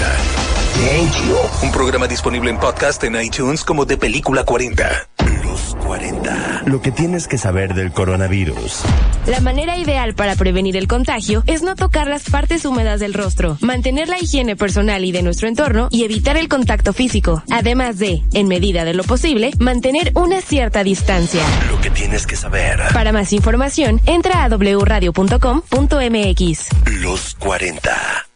Un 1.62 1.72
programa 1.72 2.08
disponible 2.08 2.50
en 2.50 2.58
podcast 2.58 3.04
en 3.04 3.16
iTunes 3.22 3.64
como 3.64 3.86
De 3.86 3.98
Película 3.98 4.11
40. 4.20 5.07
Los 5.43 5.76
40. 5.86 6.64
Lo 6.66 6.82
que 6.82 6.91
tienes 6.91 7.28
que 7.28 7.38
saber 7.38 7.74
del 7.74 7.93
coronavirus. 7.93 8.82
La 9.26 9.39
manera 9.39 9.78
ideal 9.78 10.14
para 10.16 10.36
prevenir 10.36 10.76
el 10.76 10.88
contagio 10.88 11.43
es 11.47 11.64
no 11.64 11.76
tocar 11.76 12.07
las 12.07 12.30
partes 12.30 12.66
húmedas 12.66 12.99
del 12.99 13.14
rostro, 13.14 13.57
mantener 13.62 14.09
la 14.09 14.20
higiene 14.20 14.57
personal 14.57 15.05
y 15.05 15.12
de 15.12 15.24
nuestro 15.24 15.47
entorno 15.47 15.88
y 15.91 16.03
evitar 16.03 16.38
el 16.38 16.49
contacto 16.49 16.93
físico. 16.93 17.43
Además 17.51 17.99
de, 17.99 18.22
en 18.34 18.47
medida 18.47 18.84
de 18.84 18.93
lo 18.93 19.03
posible, 19.03 19.51
mantener 19.59 20.12
una 20.16 20.41
cierta 20.41 20.84
distancia. 20.84 21.43
Lo 21.70 21.80
que 21.80 21.89
tienes 21.89 22.28
que 22.28 22.36
saber. 22.36 22.80
Para 22.93 23.14
más 23.14 23.32
información, 23.32 24.01
entra 24.05 24.43
a 24.43 24.49
wradio.com.mx. 24.49 26.70
Los 27.01 27.36
40. 27.36 28.31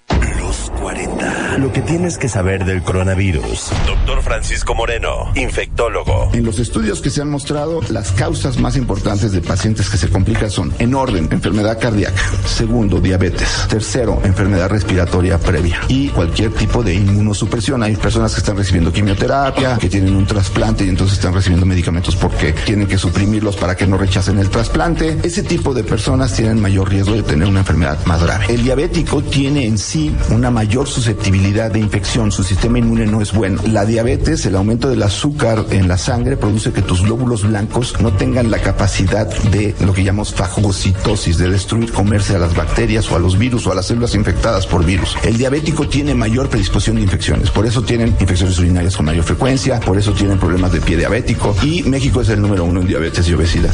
Los 0.86 0.92
40. 0.92 1.58
Lo 1.58 1.72
que 1.72 1.82
tienes 1.82 2.20
que 2.20 2.30
saber 2.30 2.64
del 2.64 2.84
coronavirus. 2.84 3.72
Doctor 3.88 4.22
Francisco 4.22 4.76
Moreno, 4.76 5.32
infectólogo. 5.34 6.30
En 6.34 6.46
los 6.46 6.60
estudios 6.60 7.02
que 7.02 7.10
se 7.10 7.24
han 7.24 7.30
mostrado, 7.32 7.82
las 7.90 8.12
causas 8.12 8.60
más 8.60 8.78
importantes 8.78 9.32
de 9.32 9.42
pacientes 9.42 9.90
que 9.90 9.98
se 9.98 10.10
complican 10.10 10.52
son, 10.52 10.72
en 10.78 10.94
orden, 10.94 11.28
enfermedad 11.32 11.80
cardíaca, 11.80 12.22
segundo, 12.46 13.02
diabetes, 13.02 13.66
tercero, 13.68 14.22
enfermedad 14.26 14.70
respiratoria 14.70 15.40
previa 15.40 15.80
y 15.88 16.10
cualquier 16.10 16.52
tipo 16.52 16.84
de 16.84 16.94
inmunosupresión. 16.94 17.82
Hay 17.82 17.96
personas 17.96 18.36
que 18.36 18.42
están 18.42 18.58
recibiendo 18.58 18.94
quimioterapia, 18.94 19.80
que 19.80 19.90
tienen 19.90 20.16
un 20.16 20.28
trasplante 20.28 20.86
y 20.86 20.90
entonces 20.90 21.18
están 21.18 21.34
recibiendo 21.34 21.66
medicamentos 21.66 22.16
porque 22.16 22.54
tienen 22.54 22.88
que 22.88 23.00
suprimirlos 23.00 23.56
para 23.56 23.76
que 23.76 23.88
no 23.88 23.98
rechacen 23.98 24.38
el 24.38 24.52
trasplante. 24.52 25.18
Ese 25.24 25.42
tipo 25.42 25.74
de 25.74 25.84
personas 25.84 26.34
tienen 26.34 26.62
mayor 26.62 26.90
riesgo 26.90 27.16
de 27.16 27.24
tener 27.24 27.48
una 27.48 27.62
enfermedad 27.62 27.98
más 28.06 28.22
grave. 28.22 28.46
El 28.50 28.64
diabético 28.64 29.24
tiene 29.24 29.66
en 29.66 29.80
sí 29.80 30.16
una 30.30 30.52
mayor 30.52 30.75
susceptibilidad 30.84 31.72
de 31.72 31.80
infección, 31.80 32.32
su 32.32 32.44
sistema 32.44 32.80
inmune 32.80 33.06
no 33.06 33.22
es 33.22 33.32
bueno. 33.32 33.62
La 33.68 33.86
diabetes, 33.86 34.46
el 34.46 34.58
aumento 34.58 34.90
del 34.90 35.04
azúcar 35.04 35.64
en 35.70 35.88
la 35.88 35.98
sangre 35.98 36.36
produce 36.36 36.74
que 36.74 36.82
tus 36.82 37.04
glóbulos 37.04 37.48
blancos 37.48 37.96
no 38.02 38.12
tengan 38.12 38.52
la 38.52 38.60
capacidad 38.60 39.26
de 39.52 39.74
lo 39.80 39.94
que 39.94 40.04
llamamos 40.04 40.34
fagocitosis, 40.34 41.38
de 41.38 41.50
destruir, 41.50 41.94
comerse 41.94 42.36
a 42.36 42.40
las 42.40 42.54
bacterias 42.54 43.10
o 43.10 43.16
a 43.16 43.20
los 43.20 43.38
virus 43.38 43.66
o 43.68 43.72
a 43.72 43.76
las 43.76 43.86
células 43.86 44.16
infectadas 44.16 44.68
por 44.68 44.86
virus. 44.86 45.16
El 45.24 45.38
diabético 45.38 45.88
tiene 45.88 46.14
mayor 46.14 46.50
predisposición 46.50 46.98
de 46.98 47.04
infecciones, 47.04 47.52
por 47.52 47.66
eso 47.66 47.82
tienen 47.82 48.14
infecciones 48.20 48.60
urinarias 48.60 48.98
con 48.98 49.06
mayor 49.06 49.24
frecuencia, 49.24 49.80
por 49.80 49.98
eso 49.98 50.12
tienen 50.12 50.38
problemas 50.38 50.74
de 50.74 50.82
pie 50.82 50.98
diabético 50.98 51.56
y 51.64 51.84
México 51.84 52.20
es 52.22 52.30
el 52.30 52.42
número 52.42 52.66
uno 52.66 52.82
en 52.82 52.88
diabetes 52.88 53.30
y 53.30 53.34
obesidad. 53.34 53.74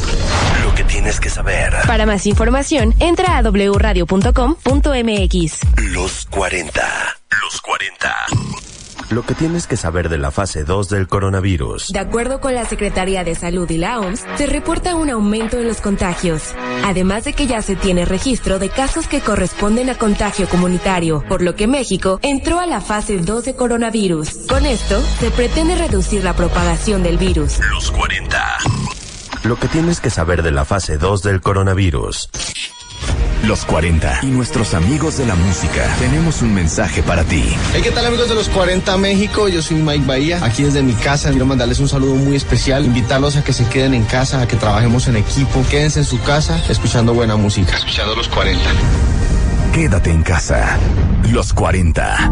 Lo 0.64 0.76
que 0.76 0.84
tienes 0.84 1.20
que 1.20 1.30
saber. 1.30 1.74
Para 1.88 2.06
más 2.06 2.28
información, 2.28 2.94
entra 3.00 3.38
a 3.38 3.42
wradio.com.mx. 3.42 5.60
Los 5.94 6.26
40. 6.28 6.91
Los 7.42 7.62
40. 7.62 8.16
Lo 9.10 9.24
que 9.24 9.34
tienes 9.34 9.68
que 9.68 9.76
saber 9.76 10.08
de 10.08 10.18
la 10.18 10.32
fase 10.32 10.64
2 10.64 10.88
del 10.88 11.08
coronavirus. 11.08 11.90
De 11.90 12.00
acuerdo 12.00 12.40
con 12.40 12.56
la 12.56 12.64
Secretaría 12.64 13.26
de 13.26 13.36
Salud 13.36 13.70
y 13.70 13.78
la 13.78 14.00
OMS, 14.00 14.24
se 14.36 14.46
reporta 14.46 14.96
un 14.96 15.10
aumento 15.10 15.58
en 15.58 15.68
los 15.68 15.82
contagios, 15.82 16.54
además 16.86 17.26
de 17.26 17.34
que 17.34 17.46
ya 17.46 17.62
se 17.62 17.76
tiene 17.76 18.06
registro 18.06 18.58
de 18.58 18.70
casos 18.70 19.08
que 19.08 19.20
corresponden 19.20 19.90
a 19.90 19.96
contagio 19.96 20.48
comunitario, 20.48 21.26
por 21.28 21.42
lo 21.42 21.56
que 21.56 21.68
México 21.68 22.20
entró 22.22 22.62
a 22.62 22.68
la 22.68 22.80
fase 22.80 23.18
2 23.18 23.44
de 23.44 23.56
coronavirus. 23.56 24.48
Con 24.48 24.66
esto, 24.66 25.02
se 25.20 25.30
pretende 25.32 25.76
reducir 25.76 26.24
la 26.24 26.34
propagación 26.34 27.04
del 27.04 27.18
virus. 27.18 27.60
Los 27.70 27.92
40. 27.92 28.58
Lo 29.44 29.58
que 29.58 29.68
tienes 29.68 30.00
que 30.00 30.10
saber 30.10 30.42
de 30.42 30.52
la 30.52 30.64
fase 30.64 30.98
2 30.98 31.22
del 31.22 31.42
coronavirus. 31.42 32.30
Los 33.44 33.66
40 33.66 34.20
y 34.24 34.28
nuestros 34.28 34.74
amigos 34.74 35.18
de 35.18 35.26
la 35.26 35.36
música. 35.36 35.84
Tenemos 36.00 36.42
un 36.42 36.54
mensaje 36.54 37.02
para 37.02 37.24
ti. 37.24 37.44
Hey, 37.74 37.82
¿qué 37.84 37.92
tal 37.92 38.06
amigos 38.06 38.30
de 38.30 38.36
los 38.36 38.50
40 38.50 38.96
México? 38.98 39.48
Yo 39.50 39.62
soy 39.62 39.78
Mike 39.78 40.06
Bahía, 40.06 40.40
aquí 40.44 40.64
desde 40.64 40.84
mi 40.84 40.94
casa. 40.94 41.30
Quiero 41.32 41.46
mandarles 41.46 41.80
un 41.80 41.90
saludo 41.90 42.16
muy 42.16 42.36
especial, 42.36 42.86
invitarlos 42.86 43.36
a 43.38 43.44
que 43.44 43.54
se 43.54 43.66
queden 43.66 43.94
en 43.94 44.04
casa, 44.04 44.42
a 44.42 44.48
que 44.48 44.56
trabajemos 44.56 45.08
en 45.08 45.18
equipo. 45.18 45.66
Quédense 45.70 46.00
en 46.00 46.06
su 46.06 46.22
casa 46.22 46.62
escuchando 46.70 47.14
buena 47.14 47.36
música. 47.36 47.76
Escuchando 47.76 48.16
los 48.16 48.28
40. 48.28 48.62
Quédate 49.74 50.12
en 50.12 50.22
casa. 50.22 50.78
Los 51.32 51.54
40. 51.54 52.32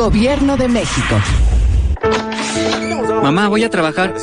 Gobierno 0.00 0.56
de 0.56 0.66
México. 0.66 1.14
Mamá, 3.22 3.48
voy 3.48 3.64
a 3.64 3.68
trabajar. 3.68 4.14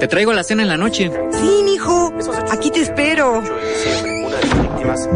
Te 0.00 0.08
traigo 0.08 0.32
la 0.32 0.42
cena 0.42 0.62
en 0.62 0.68
la 0.68 0.76
noche. 0.76 1.08
Sí, 1.30 1.62
mijo. 1.62 2.12
Aquí 2.50 2.72
te 2.72 2.80
espero. 2.80 3.40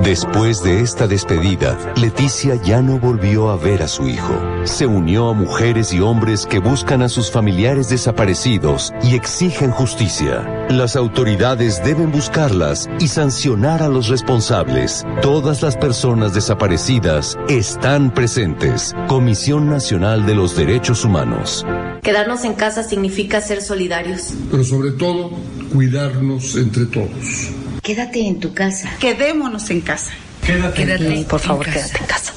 Después 0.02 0.62
de 0.62 0.80
esta 0.80 1.06
despedida, 1.06 1.76
Leticia 1.96 2.54
ya 2.62 2.80
no 2.82 2.98
volvió 2.98 3.50
a 3.50 3.56
ver 3.56 3.82
a 3.82 3.88
su 3.88 4.08
hijo. 4.08 4.34
Se 4.64 4.86
unió 4.86 5.30
a 5.30 5.32
mujeres 5.32 5.92
y 5.92 6.00
hombres 6.00 6.46
que 6.46 6.58
buscan 6.58 7.02
a 7.02 7.08
sus 7.08 7.30
familiares 7.30 7.88
desaparecidos 7.88 8.92
y 9.02 9.14
exigen 9.14 9.70
justicia. 9.70 10.66
Las 10.70 10.96
autoridades 10.96 11.82
deben 11.84 12.12
buscarlas 12.12 12.88
y 13.00 13.08
sancionar 13.08 13.82
a 13.82 13.88
los 13.88 14.08
responsables. 14.08 15.04
Todas 15.22 15.62
las 15.62 15.76
personas 15.76 16.34
desaparecidas 16.34 17.36
están 17.48 18.12
presentes. 18.12 18.94
Comisión 19.08 19.68
Nacional 19.68 20.26
de 20.26 20.34
los 20.34 20.56
Derechos 20.56 21.04
Humanos. 21.04 21.66
Quedarnos 22.02 22.44
en 22.44 22.54
casa 22.54 22.82
significa 22.82 23.40
ser 23.40 23.62
solidarios. 23.62 24.34
Pero 24.50 24.62
sobre 24.62 24.92
todo, 24.92 25.30
cuidarnos 25.72 26.54
entre 26.56 26.86
todos. 26.86 27.50
Quédate 27.84 28.26
en 28.26 28.40
tu 28.40 28.54
casa. 28.54 28.88
Quedémonos 28.98 29.68
en 29.68 29.82
casa. 29.82 30.10
Quédate, 30.42 30.86
Quédate 30.86 31.26
por 31.28 31.38
favor, 31.38 31.66
quédate 31.66 31.98
en 31.98 32.06
casa. 32.06 32.32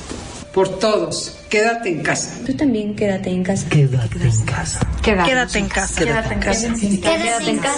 Por 0.54 0.78
todos, 0.78 1.38
quédate 1.50 1.90
en 1.90 2.04
casa. 2.04 2.34
Tú 2.46 2.54
también 2.54 2.94
quédate 2.98 3.30
en 3.30 3.44
casa. 3.44 3.70
Quédate 3.70 4.28
en 4.28 4.46
casa. 4.46 4.80
Quédate 5.02 5.60
en 5.60 5.70
casa. 5.70 6.04
Quédate 6.04 6.34
en 6.34 6.40
casa. 6.40 6.68
Quédate 7.00 7.50
en 7.50 7.60
casa. 7.60 7.78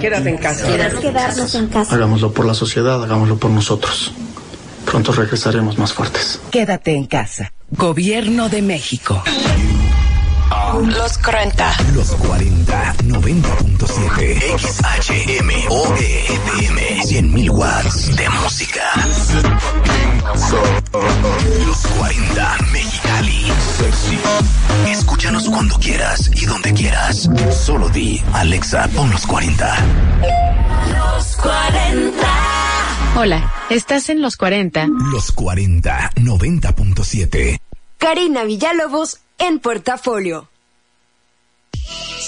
Quédate 0.00 0.30
en 0.30 0.36
casa. 0.38 0.66
Quedarnos 1.00 1.54
en 1.54 1.68
casa. 1.68 1.94
Hagámoslo 1.94 2.32
por 2.32 2.44
la 2.44 2.54
sociedad, 2.54 3.00
hagámoslo 3.04 3.36
por 3.38 3.52
nosotros. 3.52 4.12
Pronto 4.84 5.12
regresaremos 5.12 5.78
más 5.78 5.92
fuertes. 5.92 6.40
Quédate 6.50 6.90
en 6.90 7.06
casa. 7.06 7.52
Gobierno 7.70 8.48
de 8.48 8.62
México. 8.62 9.22
Los 10.82 11.18
40. 11.18 11.72
Los 11.94 12.10
40, 12.16 12.94
90.7. 13.04 14.58
XHMOE 14.58 16.24
FM. 16.24 17.00
100.000 17.04 17.50
watts 17.50 18.16
de 18.16 18.28
música. 18.28 18.82
Los 21.64 21.86
40 21.96 22.56
Mexicali. 22.72 23.52
Sexy. 23.78 24.18
Escúchanos 24.88 25.48
cuando 25.48 25.78
quieras 25.78 26.28
y 26.34 26.44
donde 26.44 26.74
quieras. 26.74 27.30
Solo 27.52 27.88
di, 27.88 28.20
Alexa, 28.32 28.88
pon 28.88 29.10
los 29.10 29.24
40. 29.28 29.76
Los 30.92 31.36
40. 31.36 32.26
Hola, 33.16 33.52
estás 33.70 34.08
en 34.08 34.20
los 34.20 34.36
40. 34.36 34.88
Los 35.12 35.30
40, 35.30 36.10
90.7. 36.16 37.60
Karina 37.98 38.42
Villalobos 38.42 39.20
en 39.38 39.60
portafolio. 39.60 40.48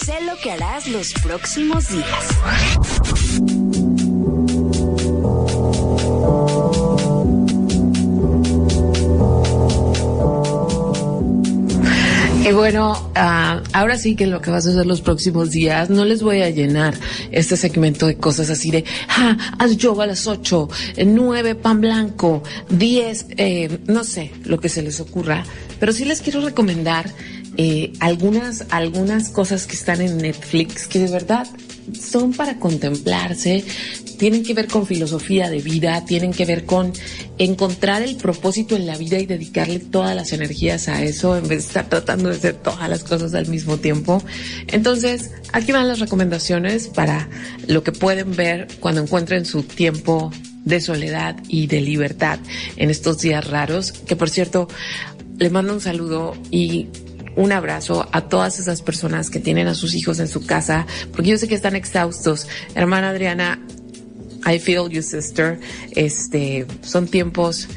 Sé 0.07 0.20
lo 0.20 0.36
que 0.36 0.52
harás 0.52 0.86
los 0.86 1.12
próximos 1.14 1.88
días. 1.88 2.07
Y 12.48 12.52
bueno, 12.52 13.11
ah, 13.16 13.61
ahora 13.72 13.98
sí 13.98 14.14
que 14.14 14.28
lo 14.28 14.40
que 14.40 14.52
vas 14.52 14.68
a 14.68 14.70
hacer 14.70 14.86
los 14.86 15.00
próximos 15.00 15.50
días, 15.50 15.90
no 15.90 16.04
les 16.04 16.22
voy 16.22 16.42
a 16.42 16.50
llenar 16.50 16.94
este 17.32 17.57
segmento 17.57 18.07
de 18.07 18.16
cosas 18.16 18.48
así 18.48 18.70
de, 18.70 18.84
ah, 19.09 19.36
haz 19.59 19.76
yoga 19.76 20.04
a 20.04 20.07
las 20.07 20.28
8, 20.28 20.68
9 21.04 21.57
pan 21.57 21.80
blanco, 21.80 22.44
10, 22.70 23.26
eh, 23.38 23.80
no 23.88 24.04
sé, 24.04 24.30
lo 24.44 24.61
que 24.61 24.68
se 24.68 24.82
les 24.82 25.00
ocurra, 25.00 25.42
pero 25.80 25.92
sí 25.92 26.04
les 26.04 26.20
quiero 26.20 26.40
recomendar 26.42 27.11
eh, 27.57 27.92
algunas, 28.00 28.66
algunas 28.70 29.30
cosas 29.30 29.66
que 29.66 29.74
están 29.74 30.00
en 30.00 30.18
Netflix 30.18 30.86
que 30.86 30.98
de 30.98 31.11
verdad 31.11 31.46
son 31.98 32.32
para 32.32 32.59
contemplarse, 32.59 33.64
tienen 34.18 34.42
que 34.42 34.54
ver 34.54 34.66
con 34.66 34.86
filosofía 34.86 35.50
de 35.50 35.61
vida, 35.61 36.04
tienen 36.04 36.32
que 36.32 36.44
ver 36.44 36.64
con 36.64 36.92
encontrar 37.38 38.02
el 38.02 38.16
propósito 38.16 38.76
en 38.76 38.86
la 38.86 38.96
vida 38.96 39.18
y 39.18 39.26
dedicarle 39.26 39.78
todas 39.78 40.16
las 40.16 40.32
energías 40.32 40.88
a 40.88 41.02
eso 41.02 41.36
en 41.36 41.42
vez 41.42 41.59
de 41.62 41.66
estar 41.66 41.88
tratando 41.88 42.28
de 42.28 42.36
hacer 42.36 42.54
todas 42.54 42.88
las 42.88 43.04
cosas 43.04 43.34
al 43.34 43.46
mismo 43.48 43.76
tiempo. 43.76 44.22
Entonces, 44.68 45.30
aquí 45.52 45.72
van 45.72 45.88
las 45.88 46.00
recomendaciones 46.00 46.88
para 46.88 47.28
lo 47.66 47.82
que 47.82 47.92
pueden 47.92 48.34
ver 48.34 48.68
cuando 48.80 49.02
encuentren 49.02 49.44
su 49.44 49.62
tiempo 49.62 50.30
de 50.64 50.80
soledad 50.80 51.36
y 51.48 51.68
de 51.68 51.80
libertad 51.80 52.40
en 52.76 52.90
estos 52.90 53.20
días 53.20 53.46
raros, 53.46 53.92
que 53.92 54.16
por 54.16 54.30
cierto, 54.30 54.68
le 55.38 55.50
mando 55.50 55.74
un 55.74 55.80
saludo 55.80 56.34
y 56.50 56.88
un 57.37 57.53
abrazo 57.53 58.09
a 58.12 58.22
todas 58.22 58.59
esas 58.59 58.82
personas 58.82 59.30
que 59.30 59.39
tienen 59.39 59.68
a 59.68 59.74
sus 59.74 59.95
hijos 59.95 60.18
en 60.18 60.28
su 60.28 60.45
casa, 60.45 60.87
porque 61.12 61.30
yo 61.30 61.39
sé 61.39 61.47
que 61.47 61.55
están 61.55 61.76
exhaustos. 61.76 62.49
Hermana 62.74 63.11
Adriana, 63.11 63.61
I 64.47 64.59
feel 64.59 64.89
you 64.89 65.03
sister. 65.03 65.61
Este, 65.93 66.66
son 66.82 67.07
tiempos 67.07 67.68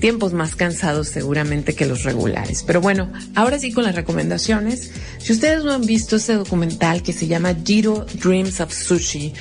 tiempos 0.00 0.32
más 0.32 0.56
cansados 0.56 1.06
seguramente 1.08 1.76
que 1.76 1.86
los 1.86 2.02
regulares. 2.02 2.64
Pero 2.66 2.80
bueno, 2.80 3.12
ahora 3.36 3.60
sí 3.60 3.70
con 3.70 3.84
las 3.84 3.94
recomendaciones. 3.94 4.90
Si 5.18 5.32
ustedes 5.32 5.62
no 5.62 5.72
han 5.72 5.86
visto 5.86 6.16
este 6.16 6.34
documental 6.34 7.04
que 7.04 7.12
se 7.12 7.28
llama 7.28 7.54
Giro 7.64 8.04
Dreams 8.14 8.58
of 8.58 8.74
Sushi, 8.74 9.32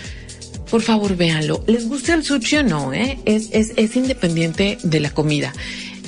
por 0.70 0.84
favor 0.84 1.18
véanlo. 1.18 1.64
¿Les 1.66 1.88
gusta 1.88 2.14
el 2.14 2.24
sushi 2.24 2.58
o 2.58 2.64
no? 2.64 2.94
Eh? 2.94 3.18
Es, 3.26 3.50
es, 3.54 3.74
es 3.76 3.96
independiente 3.96 4.78
de 4.84 5.00
la 5.00 5.10
comida. 5.10 5.52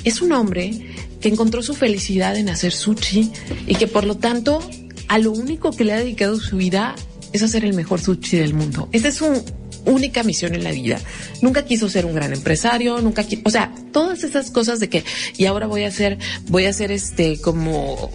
Es 0.04 0.22
un 0.22 0.30
hombre 0.30 0.93
que 1.24 1.30
encontró 1.30 1.62
su 1.62 1.72
felicidad 1.72 2.36
en 2.36 2.50
hacer 2.50 2.74
sushi 2.74 3.32
y 3.66 3.76
que 3.76 3.86
por 3.86 4.04
lo 4.04 4.18
tanto 4.18 4.60
a 5.08 5.18
lo 5.18 5.32
único 5.32 5.70
que 5.70 5.82
le 5.82 5.94
ha 5.94 5.96
dedicado 5.96 6.38
su 6.38 6.58
vida 6.58 6.94
es 7.32 7.42
hacer 7.42 7.64
el 7.64 7.72
mejor 7.72 7.98
sushi 7.98 8.36
del 8.36 8.52
mundo. 8.52 8.90
Esa 8.92 9.08
es 9.08 9.14
su 9.14 9.42
única 9.86 10.22
misión 10.22 10.54
en 10.54 10.64
la 10.64 10.70
vida. 10.70 11.00
Nunca 11.40 11.64
quiso 11.64 11.88
ser 11.88 12.04
un 12.04 12.14
gran 12.14 12.34
empresario, 12.34 13.00
nunca 13.00 13.24
o 13.42 13.50
sea, 13.50 13.74
todas 13.90 14.22
esas 14.22 14.50
cosas 14.50 14.80
de 14.80 14.90
que, 14.90 15.02
y 15.38 15.46
ahora 15.46 15.66
voy 15.66 15.84
a 15.84 15.88
hacer, 15.88 16.18
voy 16.48 16.66
a 16.66 16.68
hacer 16.68 16.92
este 16.92 17.40
como 17.40 18.10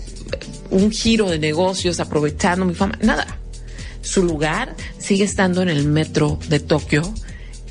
un 0.69 0.91
giro 0.91 1.31
de 1.31 1.39
negocios 1.39 1.99
aprovechando 1.99 2.63
mi 2.63 2.75
fama, 2.75 2.99
nada. 3.01 3.39
Su 4.03 4.23
lugar 4.23 4.75
sigue 4.99 5.23
estando 5.23 5.63
en 5.63 5.69
el 5.69 5.85
metro 5.85 6.37
de 6.47 6.59
Tokio, 6.59 7.11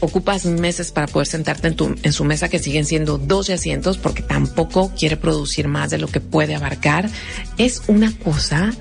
ocupas 0.01 0.45
meses 0.45 0.93
para 0.93 1.07
poder 1.07 1.27
sentarte 1.27 1.69
en, 1.69 1.77
tu, 1.77 1.95
en 2.03 2.13
su 2.13 2.25
mesa 2.25 2.49
que 2.49 2.59
siguen 2.59 2.85
siendo 2.85 3.19
12 3.19 3.55
asientos 3.55 3.99
porque 3.99 4.23
tampoco 4.23 4.93
quiere 4.99 5.17
producir 5.17 5.69
más 5.69 5.91
de 5.91 5.99
lo 5.99 6.09
que 6.09 6.21
puede 6.21 6.55
abarcar. 6.55 7.11
Es 7.57 7.83
una 7.89 8.13
cosa 8.19 8.73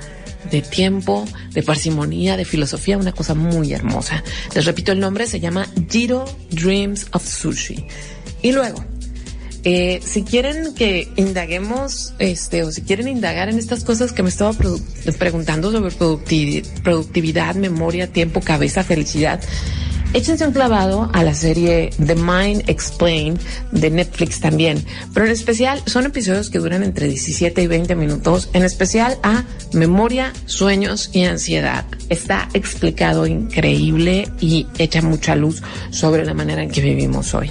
de 0.51 0.61
tiempo, 0.61 1.25
de 1.53 1.63
parsimonía, 1.63 2.37
de 2.37 2.45
filosofía, 2.45 2.97
una 2.97 3.11
cosa 3.11 3.33
muy 3.33 3.73
hermosa. 3.73 4.23
Les 4.55 4.65
repito 4.65 4.91
el 4.91 4.99
nombre, 4.99 5.27
se 5.27 5.39
llama 5.39 5.67
Giro 5.89 6.25
Dreams 6.51 7.07
of 7.11 7.27
Sushi. 7.27 7.85
Y 8.41 8.51
luego, 8.51 8.83
eh, 9.63 9.99
si 10.05 10.23
quieren 10.23 10.73
que 10.75 11.09
indaguemos, 11.17 12.13
este, 12.19 12.63
o 12.63 12.71
si 12.71 12.83
quieren 12.83 13.07
indagar 13.07 13.49
en 13.49 13.57
estas 13.57 13.83
cosas 13.83 14.13
que 14.13 14.23
me 14.23 14.29
estaba 14.29 14.53
preguntando 15.19 15.71
sobre 15.71 15.93
productividad, 16.83 17.55
memoria, 17.55 18.07
tiempo, 18.07 18.39
cabeza, 18.39 18.83
felicidad, 18.83 19.41
échense 20.13 20.45
un 20.45 20.53
clavado 20.53 21.09
a 21.13 21.23
la 21.23 21.33
serie 21.33 21.89
The 22.03 22.15
Mind 22.15 22.63
Explained 22.67 23.39
de 23.71 23.89
Netflix 23.89 24.39
también. 24.39 24.83
Pero 25.13 25.25
en 25.25 25.31
especial 25.31 25.81
son 25.85 26.05
episodios 26.05 26.49
que 26.49 26.59
duran 26.59 26.83
entre 26.83 27.07
17 27.07 27.61
y 27.61 27.67
20 27.67 27.95
minutos, 27.95 28.49
en 28.53 28.63
especial 28.63 29.17
a 29.23 29.43
memoria, 29.73 30.33
sueños 30.45 31.09
y 31.13 31.23
ansiedad. 31.23 31.85
Está 32.09 32.49
explicado 32.53 33.27
increíble 33.27 34.29
y 34.39 34.67
echa 34.77 35.01
mucha 35.01 35.35
luz 35.35 35.61
sobre 35.91 36.25
la 36.25 36.33
manera 36.33 36.63
en 36.63 36.69
que 36.69 36.81
vivimos 36.81 37.33
hoy. 37.33 37.49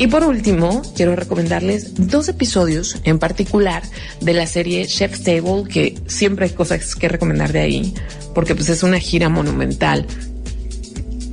Y 0.00 0.06
por 0.06 0.22
último, 0.22 0.82
quiero 0.94 1.16
recomendarles 1.16 2.08
dos 2.08 2.28
episodios 2.28 2.98
en 3.02 3.18
particular 3.18 3.82
de 4.20 4.32
la 4.32 4.46
serie 4.46 4.86
Chef's 4.86 5.24
Table, 5.24 5.64
que 5.68 5.98
siempre 6.06 6.46
hay 6.46 6.52
cosas 6.52 6.94
que 6.94 7.08
recomendar 7.08 7.52
de 7.52 7.60
ahí, 7.60 7.94
porque 8.32 8.54
pues 8.54 8.68
es 8.68 8.84
una 8.84 9.00
gira 9.00 9.28
monumental 9.28 10.06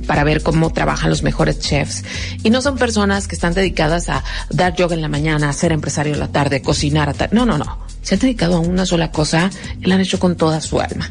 para 0.06 0.24
ver 0.24 0.42
cómo 0.42 0.72
trabajan 0.72 1.10
los 1.10 1.22
mejores 1.22 1.58
chefs. 1.58 2.04
Y 2.42 2.50
no 2.50 2.62
son 2.62 2.78
personas 2.78 3.28
que 3.28 3.34
están 3.34 3.54
dedicadas 3.54 4.08
a 4.08 4.24
dar 4.50 4.74
yoga 4.74 4.94
en 4.94 5.02
la 5.02 5.08
mañana, 5.08 5.48
a 5.48 5.52
ser 5.52 5.72
empresario 5.72 6.14
en 6.14 6.20
la 6.20 6.28
tarde, 6.28 6.62
cocinar. 6.62 7.08
A 7.08 7.28
no, 7.32 7.46
no, 7.46 7.58
no. 7.58 7.78
Se 8.02 8.14
han 8.14 8.20
dedicado 8.20 8.56
a 8.56 8.60
una 8.60 8.86
sola 8.86 9.10
cosa 9.10 9.50
y 9.80 9.86
la 9.86 9.96
han 9.96 10.00
hecho 10.00 10.18
con 10.18 10.36
toda 10.36 10.60
su 10.60 10.80
alma. 10.80 11.10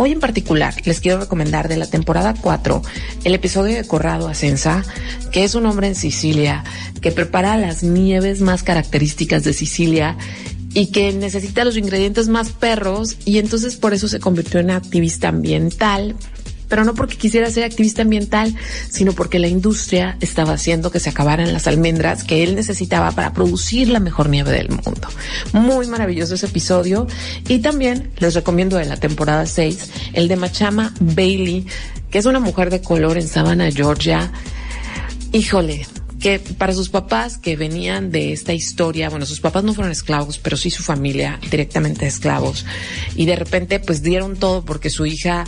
Hoy 0.00 0.12
en 0.12 0.20
particular 0.20 0.74
les 0.84 1.00
quiero 1.00 1.18
recomendar 1.18 1.66
de 1.66 1.76
la 1.76 1.86
temporada 1.86 2.32
4 2.40 2.82
el 3.24 3.34
episodio 3.34 3.74
de 3.74 3.84
Corrado 3.84 4.28
Ascensa, 4.28 4.84
que 5.32 5.42
es 5.42 5.56
un 5.56 5.66
hombre 5.66 5.88
en 5.88 5.96
Sicilia 5.96 6.62
que 7.02 7.10
prepara 7.10 7.56
las 7.56 7.82
nieves 7.82 8.40
más 8.40 8.62
características 8.62 9.42
de 9.42 9.52
Sicilia 9.52 10.16
y 10.72 10.92
que 10.92 11.12
necesita 11.12 11.64
los 11.64 11.76
ingredientes 11.76 12.28
más 12.28 12.50
perros 12.50 13.16
y 13.24 13.38
entonces 13.38 13.74
por 13.74 13.92
eso 13.92 14.06
se 14.06 14.20
convirtió 14.20 14.60
en 14.60 14.70
activista 14.70 15.30
ambiental 15.30 16.14
pero 16.68 16.84
no 16.84 16.94
porque 16.94 17.16
quisiera 17.16 17.50
ser 17.50 17.64
activista 17.64 18.02
ambiental, 18.02 18.54
sino 18.90 19.12
porque 19.12 19.38
la 19.38 19.48
industria 19.48 20.16
estaba 20.20 20.52
haciendo 20.52 20.90
que 20.90 21.00
se 21.00 21.10
acabaran 21.10 21.52
las 21.52 21.66
almendras 21.66 22.24
que 22.24 22.42
él 22.42 22.54
necesitaba 22.54 23.10
para 23.12 23.32
producir 23.32 23.88
la 23.88 24.00
mejor 24.00 24.28
nieve 24.28 24.52
del 24.52 24.68
mundo. 24.68 25.08
Muy 25.52 25.86
maravilloso 25.86 26.34
ese 26.34 26.46
episodio. 26.46 27.06
Y 27.48 27.58
también 27.60 28.10
les 28.18 28.34
recomiendo 28.34 28.76
de 28.76 28.84
la 28.84 28.96
temporada 28.96 29.46
6 29.46 29.90
el 30.12 30.28
de 30.28 30.36
Machama 30.36 30.94
Bailey, 31.00 31.66
que 32.10 32.18
es 32.18 32.26
una 32.26 32.40
mujer 32.40 32.70
de 32.70 32.80
color 32.80 33.18
en 33.18 33.28
Savannah, 33.28 33.70
Georgia. 33.70 34.32
Híjole, 35.32 35.86
que 36.20 36.40
para 36.40 36.72
sus 36.72 36.88
papás 36.88 37.38
que 37.38 37.56
venían 37.56 38.10
de 38.10 38.32
esta 38.32 38.52
historia, 38.52 39.08
bueno, 39.08 39.26
sus 39.26 39.40
papás 39.40 39.62
no 39.64 39.74
fueron 39.74 39.92
esclavos, 39.92 40.38
pero 40.38 40.56
sí 40.56 40.70
su 40.70 40.82
familia 40.82 41.38
directamente 41.50 42.06
esclavos, 42.06 42.64
y 43.14 43.26
de 43.26 43.36
repente 43.36 43.78
pues 43.78 44.02
dieron 44.02 44.36
todo 44.36 44.64
porque 44.64 44.90
su 44.90 45.06
hija 45.06 45.44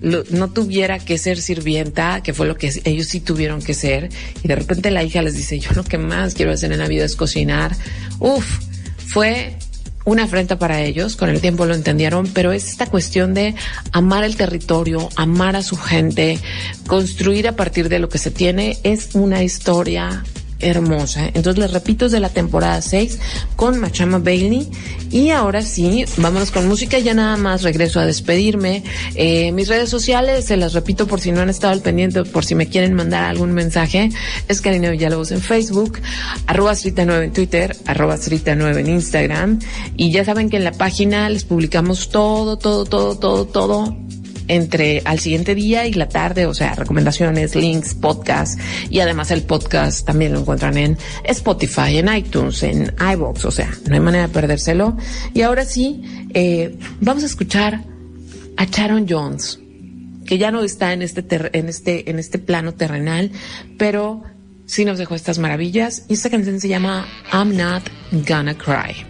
no 0.00 0.50
tuviera 0.50 0.98
que 0.98 1.18
ser 1.18 1.40
sirvienta, 1.40 2.22
que 2.22 2.32
fue 2.32 2.46
lo 2.46 2.56
que 2.56 2.72
ellos 2.84 3.06
sí 3.08 3.20
tuvieron 3.20 3.60
que 3.62 3.74
ser, 3.74 4.10
y 4.42 4.48
de 4.48 4.54
repente 4.54 4.90
la 4.90 5.02
hija 5.02 5.22
les 5.22 5.36
dice, 5.36 5.58
yo 5.58 5.70
lo 5.74 5.84
que 5.84 5.98
más 5.98 6.34
quiero 6.34 6.52
hacer 6.52 6.72
en 6.72 6.78
la 6.78 6.88
vida 6.88 7.04
es 7.04 7.16
cocinar. 7.16 7.76
Uf, 8.18 8.46
fue 9.06 9.56
una 10.04 10.24
afrenta 10.24 10.58
para 10.58 10.80
ellos, 10.82 11.16
con 11.16 11.28
el 11.28 11.40
tiempo 11.40 11.66
lo 11.66 11.74
entendieron, 11.74 12.26
pero 12.32 12.52
es 12.52 12.68
esta 12.68 12.86
cuestión 12.86 13.34
de 13.34 13.54
amar 13.92 14.24
el 14.24 14.36
territorio, 14.36 15.08
amar 15.16 15.54
a 15.54 15.62
su 15.62 15.76
gente, 15.76 16.38
construir 16.86 17.46
a 17.46 17.56
partir 17.56 17.88
de 17.88 17.98
lo 17.98 18.08
que 18.08 18.18
se 18.18 18.30
tiene, 18.30 18.78
es 18.84 19.10
una 19.14 19.42
historia 19.42 20.24
hermosa. 20.60 21.26
Entonces 21.26 21.58
les 21.58 21.72
repito, 21.72 22.06
es 22.06 22.12
de 22.12 22.20
la 22.20 22.28
temporada 22.28 22.80
6 22.80 23.18
con 23.56 23.78
Machama 23.78 24.18
Bailey. 24.18 24.68
Y 25.10 25.30
ahora 25.30 25.62
sí, 25.62 26.04
vámonos 26.16 26.50
con 26.50 26.68
música. 26.68 26.98
Ya 26.98 27.14
nada 27.14 27.36
más 27.36 27.62
regreso 27.62 28.00
a 28.00 28.06
despedirme. 28.06 28.82
Eh, 29.14 29.52
mis 29.52 29.68
redes 29.68 29.88
sociales, 29.88 30.46
se 30.46 30.56
las 30.56 30.72
repito 30.72 31.06
por 31.06 31.20
si 31.20 31.32
no 31.32 31.40
han 31.40 31.50
estado 31.50 31.72
al 31.72 31.80
pendiente, 31.80 32.24
por 32.24 32.44
si 32.44 32.54
me 32.54 32.68
quieren 32.68 32.94
mandar 32.94 33.24
algún 33.24 33.52
mensaje, 33.52 34.10
es 34.48 34.60
Karina 34.60 34.90
Villalobos 34.90 35.32
en 35.32 35.40
Facebook, 35.40 35.98
arroba 36.46 36.74
9 36.84 37.24
en 37.24 37.32
Twitter, 37.32 37.76
arroba 37.86 38.16
9 38.18 38.80
en 38.80 38.88
Instagram. 38.88 39.58
Y 39.96 40.10
ya 40.10 40.24
saben 40.24 40.50
que 40.50 40.56
en 40.56 40.64
la 40.64 40.72
página 40.72 41.28
les 41.30 41.44
publicamos 41.44 42.10
todo, 42.10 42.56
todo, 42.58 42.84
todo, 42.84 43.18
todo, 43.18 43.46
todo 43.46 44.07
entre 44.48 45.02
al 45.04 45.18
siguiente 45.20 45.54
día 45.54 45.86
y 45.86 45.92
la 45.92 46.08
tarde, 46.08 46.46
o 46.46 46.54
sea, 46.54 46.74
recomendaciones, 46.74 47.54
links, 47.54 47.94
podcast 47.94 48.58
y 48.90 49.00
además 49.00 49.30
el 49.30 49.42
podcast 49.42 50.06
también 50.06 50.32
lo 50.32 50.40
encuentran 50.40 50.76
en 50.76 50.98
Spotify, 51.24 51.98
en 51.98 52.14
iTunes, 52.14 52.62
en 52.62 52.94
iBox, 53.14 53.44
o 53.44 53.50
sea, 53.50 53.70
no 53.88 53.94
hay 53.94 54.00
manera 54.00 54.26
de 54.26 54.32
perdérselo. 54.32 54.96
Y 55.34 55.42
ahora 55.42 55.64
sí, 55.64 56.02
eh, 56.34 56.76
vamos 57.00 57.22
a 57.22 57.26
escuchar 57.26 57.84
a 58.56 58.64
Sharon 58.64 59.06
Jones, 59.08 59.60
que 60.26 60.38
ya 60.38 60.50
no 60.50 60.62
está 60.62 60.92
en 60.92 61.02
este 61.02 61.26
en 61.52 61.68
este 61.68 62.10
en 62.10 62.18
este 62.18 62.38
plano 62.38 62.74
terrenal, 62.74 63.30
pero 63.78 64.22
sí 64.66 64.84
nos 64.84 64.98
dejó 64.98 65.14
estas 65.14 65.38
maravillas 65.38 66.04
y 66.08 66.14
esta 66.14 66.30
canción 66.30 66.60
se 66.60 66.68
llama 66.68 67.06
I'm 67.32 67.56
Not 67.56 67.84
Gonna 68.26 68.56
Cry. 68.56 69.07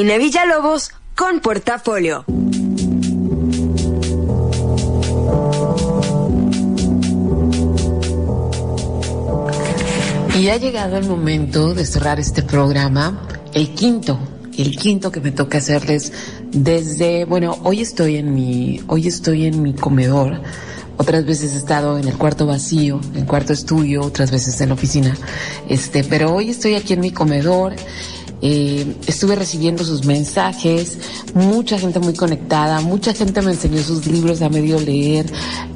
Karina 0.00 0.16
Villalobos 0.16 0.92
con 1.14 1.40
Portafolio. 1.40 2.24
Y 10.38 10.48
ha 10.48 10.56
llegado 10.56 10.96
el 10.96 11.04
momento 11.06 11.74
de 11.74 11.84
cerrar 11.84 12.18
este 12.18 12.42
programa, 12.42 13.28
el 13.52 13.74
quinto, 13.74 14.18
el 14.56 14.74
quinto 14.74 15.12
que 15.12 15.20
me 15.20 15.32
toca 15.32 15.58
hacerles 15.58 16.14
desde, 16.50 17.26
bueno, 17.26 17.58
hoy 17.64 17.82
estoy 17.82 18.16
en 18.16 18.32
mi, 18.32 18.80
hoy 18.86 19.06
estoy 19.06 19.44
en 19.44 19.60
mi 19.60 19.74
comedor. 19.74 20.40
Otras 20.96 21.26
veces 21.26 21.52
he 21.54 21.58
estado 21.58 21.98
en 21.98 22.08
el 22.08 22.16
cuarto 22.16 22.46
vacío, 22.46 23.00
en 23.14 23.26
cuarto 23.26 23.52
estudio, 23.52 24.00
otras 24.00 24.30
veces 24.30 24.58
en 24.62 24.70
la 24.70 24.74
oficina. 24.76 25.14
Este, 25.68 26.04
pero 26.04 26.34
hoy 26.34 26.48
estoy 26.48 26.74
aquí 26.74 26.94
en 26.94 27.00
mi 27.00 27.10
comedor. 27.10 27.74
Eh, 28.42 28.96
estuve 29.06 29.36
recibiendo 29.36 29.84
sus 29.84 30.06
mensajes, 30.06 30.98
mucha 31.34 31.78
gente 31.78 32.00
muy 32.00 32.14
conectada, 32.14 32.80
mucha 32.80 33.12
gente 33.12 33.42
me 33.42 33.52
enseñó 33.52 33.82
sus 33.82 34.06
libros 34.06 34.40
a 34.40 34.48
medio 34.48 34.80
leer 34.80 35.26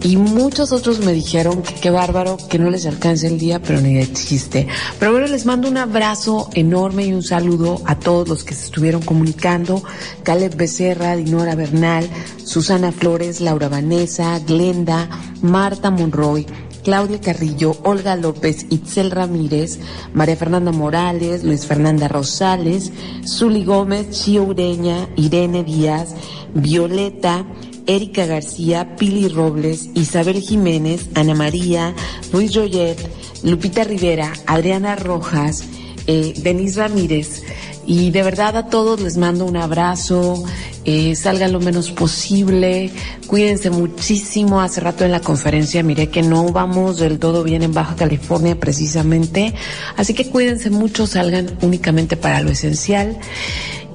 y 0.03 0.17
muchos 0.17 0.73
otros 0.73 1.01
me 1.01 1.13
dijeron 1.13 1.63
que 1.63 1.75
qué 1.75 1.91
bárbaro, 1.91 2.39
que 2.49 2.59
no 2.59 2.71
les 2.71 2.87
alcance 2.87 3.27
el 3.27 3.39
día, 3.39 3.61
pero 3.61 3.81
ni 3.81 3.95
de 3.95 4.11
chiste. 4.13 4.67
Pero 4.99 5.13
bueno, 5.13 5.27
les 5.27 5.45
mando 5.45 5.69
un 5.69 5.77
abrazo 5.77 6.49
enorme 6.55 7.05
y 7.05 7.13
un 7.13 7.23
saludo 7.23 7.83
a 7.85 7.99
todos 7.99 8.29
los 8.29 8.45
que 8.45 8.55
se 8.55 8.65
estuvieron 8.65 9.03
comunicando. 9.03 9.83
Caleb 10.23 10.57
Becerra, 10.57 11.17
Dinora 11.17 11.55
Bernal, 11.55 12.09
Susana 12.45 12.93
Flores, 12.93 13.41
Laura 13.41 13.69
Vanessa, 13.69 14.39
Glenda, 14.39 15.09
Marta 15.43 15.91
Monroy, 15.91 16.47
Claudia 16.85 17.21
Carrillo, 17.21 17.77
Olga 17.83 18.15
López, 18.15 18.67
Itzel 18.71 19.11
Ramírez, 19.11 19.81
María 20.13 20.37
Fernanda 20.37 20.71
Morales, 20.71 21.43
Luis 21.43 21.67
Fernanda 21.67 22.09
Rosales, 22.09 22.93
Zuli 23.27 23.65
Gómez, 23.65 24.11
Chio 24.11 24.45
Ureña, 24.45 25.09
Irene 25.17 25.65
Díaz, 25.65 26.15
Violeta, 26.55 27.47
Erika 27.87 28.27
García, 28.27 28.97
Pili 28.97 29.29
Robles, 29.29 29.91
Isabel 29.95 30.41
Jiménez, 30.41 31.09
Ana 31.15 31.35
María, 31.35 31.95
Luis 32.33 32.55
Royet, 32.55 32.99
Lupita 33.43 33.85
Rivera, 33.85 34.33
Adriana 34.47 34.95
Rojas, 34.95 35.65
eh, 36.07 36.35
Denise 36.37 36.81
Ramírez. 36.81 37.43
Y 37.87 38.11
de 38.11 38.23
verdad 38.23 38.57
a 38.57 38.67
todos 38.67 39.01
les 39.01 39.17
mando 39.17 39.45
un 39.45 39.57
abrazo, 39.57 40.43
eh, 40.85 41.15
salgan 41.17 41.53
lo 41.53 41.61
menos 41.61 41.91
posible, 41.91 42.91
cuídense 43.27 43.71
muchísimo. 43.71 44.61
Hace 44.61 44.81
rato 44.81 45.05
en 45.05 45.13
la 45.13 45.21
conferencia 45.21 45.83
miré 45.83 46.09
que 46.09 46.23
no 46.23 46.51
vamos 46.51 46.99
del 46.99 47.19
todo 47.19 47.43
bien 47.43 47.63
en 47.63 47.75
Baja 47.75 47.97
California 47.97 48.59
precisamente, 48.59 49.55
así 49.97 50.15
que 50.15 50.29
cuídense 50.29 50.71
mucho, 50.71 51.07
salgan 51.07 51.59
únicamente 51.63 52.17
para 52.17 52.41
lo 52.41 52.51
esencial. 52.51 53.19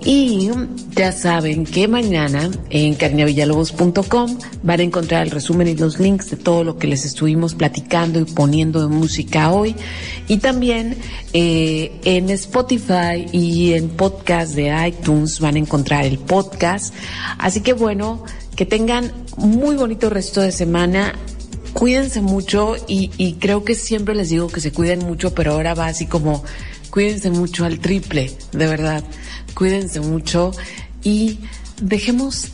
Y 0.02 0.50
ya 0.96 1.12
saben 1.12 1.66
que 1.66 1.90
mañana 1.90 2.50
en 2.70 2.96
carinavillalobos.com 2.96 4.38
van 4.64 4.80
a 4.80 4.84
encontrar 4.84 5.24
el 5.24 5.32
resumen 5.32 5.68
y 5.68 5.76
los 5.76 6.00
links 6.00 6.30
de 6.32 6.38
todo 6.38 6.64
lo 6.64 6.78
que 6.78 6.88
les 6.88 7.04
estuvimos 7.04 7.54
platicando 7.54 8.20
y 8.20 8.26
poniendo 8.26 8.82
de 8.82 8.88
música 8.88 9.52
hoy. 9.52 9.76
Y 10.30 10.38
también 10.38 10.98
eh, 11.34 12.00
en 12.06 12.30
Spotify 12.30 13.26
y 13.34 13.74
en 13.74 13.90
podcast 13.90 14.56
de 14.56 14.74
iTunes 14.88 15.42
van 15.42 15.56
a 15.56 15.60
encontrar 15.60 16.06
el 16.06 16.18
podcast. 16.18 16.94
Así 17.38 17.60
que 17.60 17.74
bueno, 17.74 18.24
que 18.56 18.66
tengan 18.66 19.12
muy 19.36 19.76
bonito 19.76 20.10
resto 20.10 20.40
de 20.40 20.54
semana. 20.54 21.14
Cuídense 21.74 22.22
mucho 22.22 22.78
y, 22.88 23.12
y 23.18 23.34
creo 23.34 23.66
que 23.66 23.76
siempre 23.76 24.16
les 24.16 24.30
digo 24.30 24.48
que 24.48 24.62
se 24.62 24.72
cuiden 24.72 25.00
mucho, 25.00 25.36
pero 25.36 25.54
ahora 25.54 25.74
va 25.74 25.88
así 25.88 26.08
como 26.08 26.44
cuídense 26.90 27.30
mucho 27.30 27.66
al 27.66 27.80
triple, 27.80 28.32
de 28.52 28.66
verdad 28.66 29.04
cuídense 29.54 30.00
mucho 30.00 30.52
y 31.04 31.40
dejemos, 31.82 32.50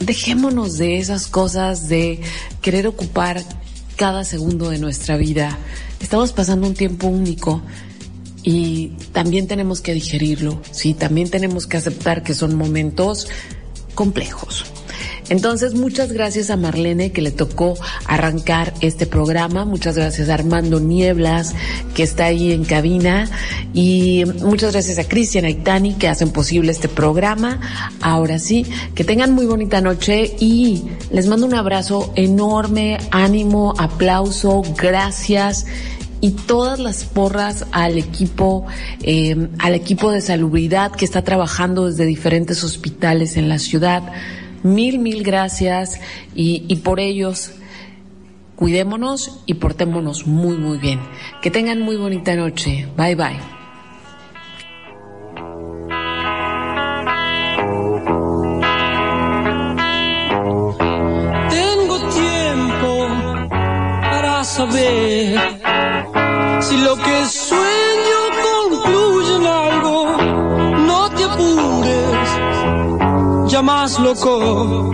dejémonos 0.00 0.78
de 0.78 0.98
esas 0.98 1.26
cosas 1.26 1.88
de 1.88 2.20
querer 2.60 2.86
ocupar 2.86 3.42
cada 3.96 4.24
segundo 4.24 4.70
de 4.70 4.78
nuestra 4.78 5.16
vida. 5.16 5.58
Estamos 6.00 6.32
pasando 6.32 6.66
un 6.66 6.74
tiempo 6.74 7.06
único 7.06 7.62
y 8.42 8.88
también 9.12 9.48
tenemos 9.48 9.80
que 9.80 9.92
digerirlo, 9.92 10.60
sí, 10.70 10.94
también 10.94 11.30
tenemos 11.30 11.66
que 11.66 11.78
aceptar 11.78 12.22
que 12.22 12.34
son 12.34 12.54
momentos 12.54 13.28
complejos. 13.94 14.66
Entonces, 15.28 15.74
muchas 15.74 16.12
gracias 16.12 16.50
a 16.50 16.56
Marlene 16.56 17.12
que 17.12 17.22
le 17.22 17.30
tocó 17.30 17.74
arrancar 18.06 18.72
este 18.80 19.06
programa. 19.06 19.64
Muchas 19.64 19.96
gracias 19.96 20.28
a 20.28 20.34
Armando 20.34 20.80
Nieblas 20.80 21.54
que 21.94 22.02
está 22.02 22.26
ahí 22.26 22.52
en 22.52 22.64
cabina. 22.64 23.28
Y 23.74 24.24
muchas 24.42 24.72
gracias 24.72 24.98
a 24.98 25.08
Cristian 25.08 25.44
Aitani 25.44 25.94
que 25.94 26.08
hacen 26.08 26.30
posible 26.30 26.72
este 26.72 26.88
programa. 26.88 27.60
Ahora 28.00 28.38
sí, 28.38 28.66
que 28.94 29.04
tengan 29.04 29.32
muy 29.32 29.46
bonita 29.46 29.80
noche 29.80 30.36
y 30.38 30.84
les 31.10 31.26
mando 31.26 31.46
un 31.46 31.54
abrazo 31.54 32.12
enorme, 32.16 32.98
ánimo, 33.10 33.74
aplauso, 33.78 34.62
gracias 34.76 35.66
y 36.20 36.30
todas 36.30 36.78
las 36.78 37.04
porras 37.04 37.66
al 37.72 37.98
equipo, 37.98 38.66
eh, 39.02 39.48
al 39.58 39.74
equipo 39.74 40.10
de 40.10 40.20
salubridad 40.20 40.92
que 40.92 41.04
está 41.04 41.22
trabajando 41.22 41.86
desde 41.86 42.06
diferentes 42.06 42.64
hospitales 42.64 43.36
en 43.36 43.48
la 43.48 43.58
ciudad. 43.58 44.02
Mil, 44.66 44.98
mil 44.98 45.22
gracias 45.22 46.00
y, 46.34 46.74
por 46.76 46.98
ellos 46.98 47.52
cuidémonos 48.56 49.42
y 49.46 49.54
portémonos 49.54 50.26
muy, 50.26 50.56
muy 50.56 50.78
bien. 50.78 50.98
Que 51.40 51.52
tengan 51.52 51.80
muy 51.80 51.96
bonita 51.96 52.34
noche. 52.34 52.88
Bye, 52.96 53.14
bye. 53.14 53.38
Tengo 61.48 61.98
tiempo 62.10 63.08
para 64.02 64.42
saber 64.42 65.38
si 66.60 66.76
lo 66.78 66.96
que 66.96 67.26
sueño 67.26 68.15
ya 73.56 73.62
más 73.62 73.98
loco, 73.98 74.92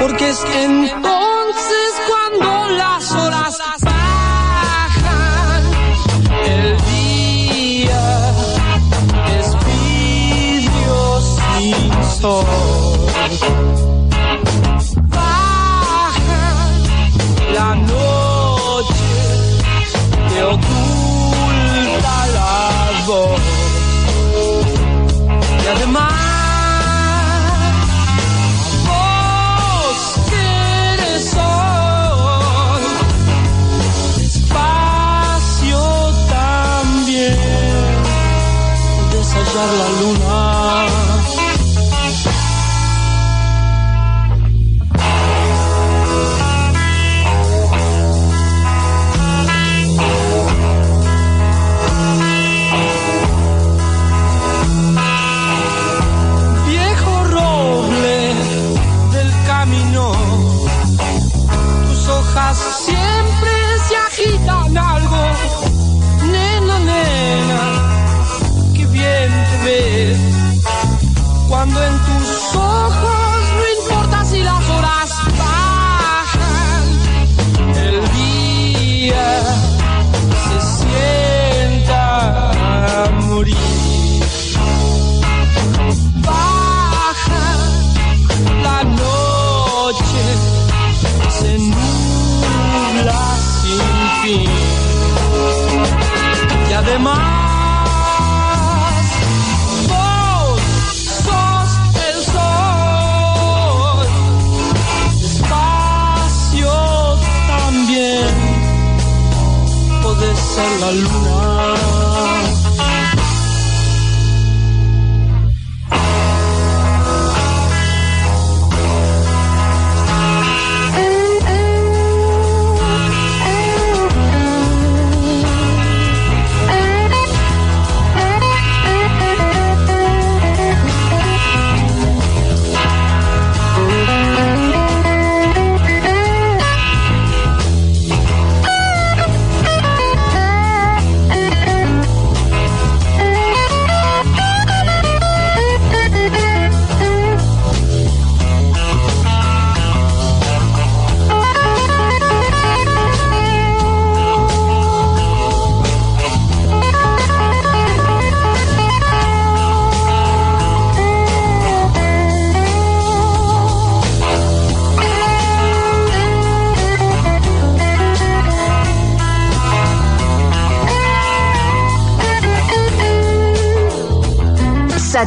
porque 0.00 0.30
es 0.30 0.44
entonces 0.64 1.90
cuando 2.08 2.68
las 2.70 3.12
horas 3.12 3.58
bajan, 3.82 5.62
el 6.44 6.76
día 6.90 8.32
es 9.38 9.46
vidrio 9.64 11.20
sin 11.20 12.04
sol. 12.20 13.85